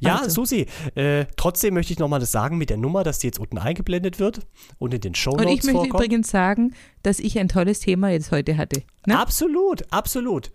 Ja, 0.00 0.16
Also. 0.16 0.30
Susi, 0.46 0.66
äh, 0.94 1.26
trotzdem 1.36 1.74
möchte 1.74 1.92
ich 1.92 1.98
nochmal 1.98 2.20
das 2.20 2.32
sagen 2.32 2.58
mit 2.58 2.70
der 2.70 2.76
Nummer, 2.78 3.04
dass 3.04 3.18
die 3.18 3.26
jetzt 3.28 3.38
unten 3.38 3.58
eingeblendet 3.58 4.18
wird 4.18 4.40
und 4.78 4.94
in 4.94 5.00
den 5.00 5.14
Show 5.14 5.32
Und 5.32 5.40
ich 5.40 5.46
Notes 5.46 5.64
möchte 5.66 5.72
vorkommt. 5.80 5.94
übrigens 6.04 6.30
sagen, 6.30 6.74
dass 7.02 7.18
ich 7.18 7.38
ein 7.38 7.48
tolles 7.48 7.80
Thema 7.80 8.08
jetzt 8.10 8.30
heute 8.30 8.56
hatte. 8.56 8.82
Ne? 9.06 9.18
Absolut, 9.18 9.84
absolut. 9.92 10.50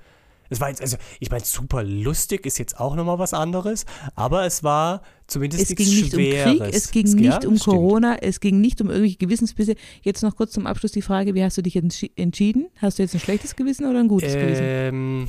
Es 0.53 0.61
war 0.61 0.69
jetzt, 0.69 0.81
also, 0.81 0.97
ich 1.19 1.29
meine, 1.31 1.43
super 1.43 1.83
lustig 1.83 2.45
ist 2.45 2.57
jetzt 2.59 2.79
auch 2.79 2.95
nochmal 2.95 3.19
was 3.19 3.33
anderes, 3.33 3.85
aber 4.15 4.45
es 4.45 4.63
war 4.63 5.01
zumindest 5.27 5.63
Es 5.63 5.69
nichts 5.69 5.83
ging 5.85 5.93
nicht 6.01 6.13
um 6.13 6.19
Schweres. 6.19 6.59
Krieg, 6.59 6.75
es 6.75 6.91
ging 6.91 7.23
ja, 7.23 7.35
nicht 7.35 7.45
um 7.45 7.53
das 7.55 7.61
stimmt. 7.63 7.75
Corona, 7.75 8.17
es 8.21 8.39
ging 8.39 8.61
nicht 8.61 8.79
um 8.81 8.89
irgendwelche 8.89 9.17
Gewissensbisse. 9.17 9.75
Jetzt 10.01 10.21
noch 10.23 10.35
kurz 10.35 10.51
zum 10.53 10.65
Abschluss 10.67 10.91
die 10.91 11.01
Frage, 11.01 11.33
wie 11.35 11.43
hast 11.43 11.57
du 11.57 11.61
dich 11.61 11.75
entschi- 11.77 12.11
entschieden? 12.15 12.67
Hast 12.77 12.97
du 12.99 13.03
jetzt 13.03 13.13
ein 13.13 13.19
schlechtes 13.19 13.55
Gewissen 13.55 13.85
oder 13.89 13.99
ein 13.99 14.07
gutes 14.07 14.33
Gewissen? 14.33 14.63
Ähm, 14.63 15.27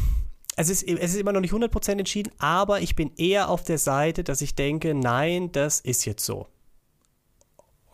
es 0.57 0.68
ist, 0.68 0.83
es 0.87 1.14
ist 1.14 1.16
immer 1.20 1.33
noch 1.33 1.41
nicht 1.41 1.53
100% 1.53 1.91
entschieden, 1.99 2.31
aber 2.39 2.81
ich 2.81 2.95
bin 2.95 3.11
eher 3.16 3.49
auf 3.49 3.64
der 3.64 3.79
Seite, 3.79 4.22
dass 4.22 4.41
ich 4.41 4.55
denke, 4.55 4.95
nein, 4.95 5.51
das 5.53 5.81
ist 5.81 6.05
jetzt 6.05 6.25
so. 6.25 6.47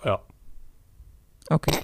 Ja, 0.04 0.20
Okay. 1.48 1.76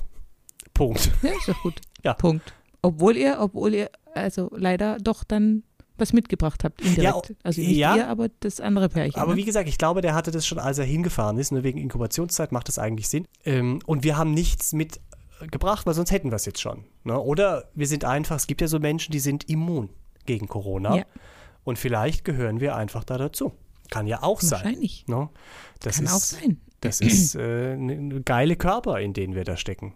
Punkt. 0.74 1.10
Ja, 1.22 1.30
ist 1.30 1.48
doch 1.48 1.62
gut. 1.62 1.80
Ja. 2.04 2.14
Punkt. 2.14 2.52
Obwohl 2.82 3.16
ihr, 3.16 3.38
obwohl 3.40 3.74
ihr, 3.74 3.90
also 4.16 4.50
leider 4.56 4.98
doch 4.98 5.24
dann 5.24 5.62
was 5.98 6.12
mitgebracht 6.12 6.64
habt, 6.64 6.82
indirekt. 6.82 7.34
also 7.42 7.60
nicht 7.60 7.76
ja. 7.76 7.96
ihr, 7.96 8.08
aber 8.08 8.28
das 8.40 8.60
andere 8.60 8.88
Pärchen. 8.88 9.20
Aber 9.20 9.32
ne? 9.32 9.38
wie 9.38 9.44
gesagt, 9.44 9.68
ich 9.68 9.78
glaube, 9.78 10.02
der 10.02 10.14
hatte 10.14 10.30
das 10.30 10.46
schon, 10.46 10.58
als 10.58 10.78
er 10.78 10.84
hingefahren 10.84 11.38
ist. 11.38 11.52
Nur 11.52 11.62
wegen 11.62 11.78
Inkubationszeit 11.78 12.52
macht 12.52 12.68
das 12.68 12.78
eigentlich 12.78 13.08
Sinn. 13.08 13.26
Ähm, 13.44 13.80
und 13.86 14.04
wir 14.04 14.16
haben 14.18 14.32
nichts 14.32 14.72
mitgebracht, 14.72 15.86
weil 15.86 15.94
sonst 15.94 16.10
hätten 16.10 16.30
wir 16.30 16.36
es 16.36 16.44
jetzt 16.44 16.60
schon. 16.60 16.84
Ne? 17.04 17.18
Oder 17.18 17.70
wir 17.74 17.86
sind 17.86 18.04
einfach, 18.04 18.36
es 18.36 18.46
gibt 18.46 18.60
ja 18.60 18.68
so 18.68 18.78
Menschen, 18.78 19.12
die 19.12 19.20
sind 19.20 19.48
immun 19.48 19.88
gegen 20.26 20.48
Corona. 20.48 20.96
Ja. 20.96 21.04
Und 21.64 21.78
vielleicht 21.78 22.24
gehören 22.24 22.60
wir 22.60 22.76
einfach 22.76 23.04
da 23.04 23.16
dazu. 23.16 23.52
Kann 23.90 24.06
ja 24.06 24.22
auch 24.22 24.40
sein. 24.40 24.64
Wahrscheinlich. 24.64 25.06
Ne? 25.06 25.28
Das 25.80 25.96
Kann 25.96 26.04
ist, 26.04 26.12
auch 26.12 26.20
sein. 26.20 26.60
Das 26.80 27.00
ist 27.00 27.34
äh, 27.36 27.72
eine 27.72 28.20
geile 28.22 28.56
Körper, 28.56 29.00
in 29.00 29.12
denen 29.12 29.34
wir 29.34 29.44
da 29.44 29.56
stecken. 29.56 29.94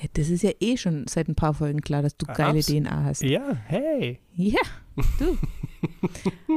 Ja, 0.00 0.08
das 0.14 0.28
ist 0.28 0.42
ja 0.42 0.50
eh 0.60 0.76
schon 0.76 1.06
seit 1.08 1.28
ein 1.28 1.34
paar 1.36 1.54
Folgen 1.54 1.80
klar, 1.80 2.02
dass 2.02 2.16
du 2.16 2.26
geile 2.26 2.58
Abs- 2.58 2.66
DNA 2.66 3.04
hast. 3.04 3.22
Ja, 3.22 3.56
hey. 3.66 4.18
Ja, 4.34 4.60
du. 5.20 5.38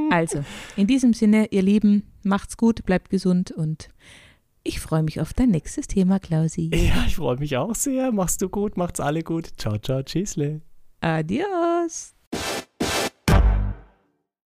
also, 0.10 0.44
in 0.76 0.88
diesem 0.88 1.14
Sinne, 1.14 1.48
ihr 1.52 1.62
Lieben, 1.62 2.04
macht's 2.24 2.58
gut, 2.58 2.84
bleibt 2.86 3.10
gesund 3.10 3.52
und 3.52 3.90
ich 4.64 4.80
freue 4.80 5.04
mich 5.04 5.22
auf 5.22 5.34
dein 5.34 5.50
nächstes 5.52 5.88
Thema, 5.88 6.20
Klausi. 6.20 6.72
Ja, 6.74 7.06
ich 7.06 7.16
freue 7.16 7.38
mich 7.38 7.56
auch 7.58 7.76
sehr. 7.76 8.12
Machst 8.12 8.42
du 8.42 8.50
gut, 8.50 8.76
macht's 8.76 9.00
alle 9.00 9.22
gut. 9.24 9.48
Ciao, 9.58 9.78
ciao, 9.78 10.02
tschüssle. 10.04 10.62
Adios. 11.00 12.14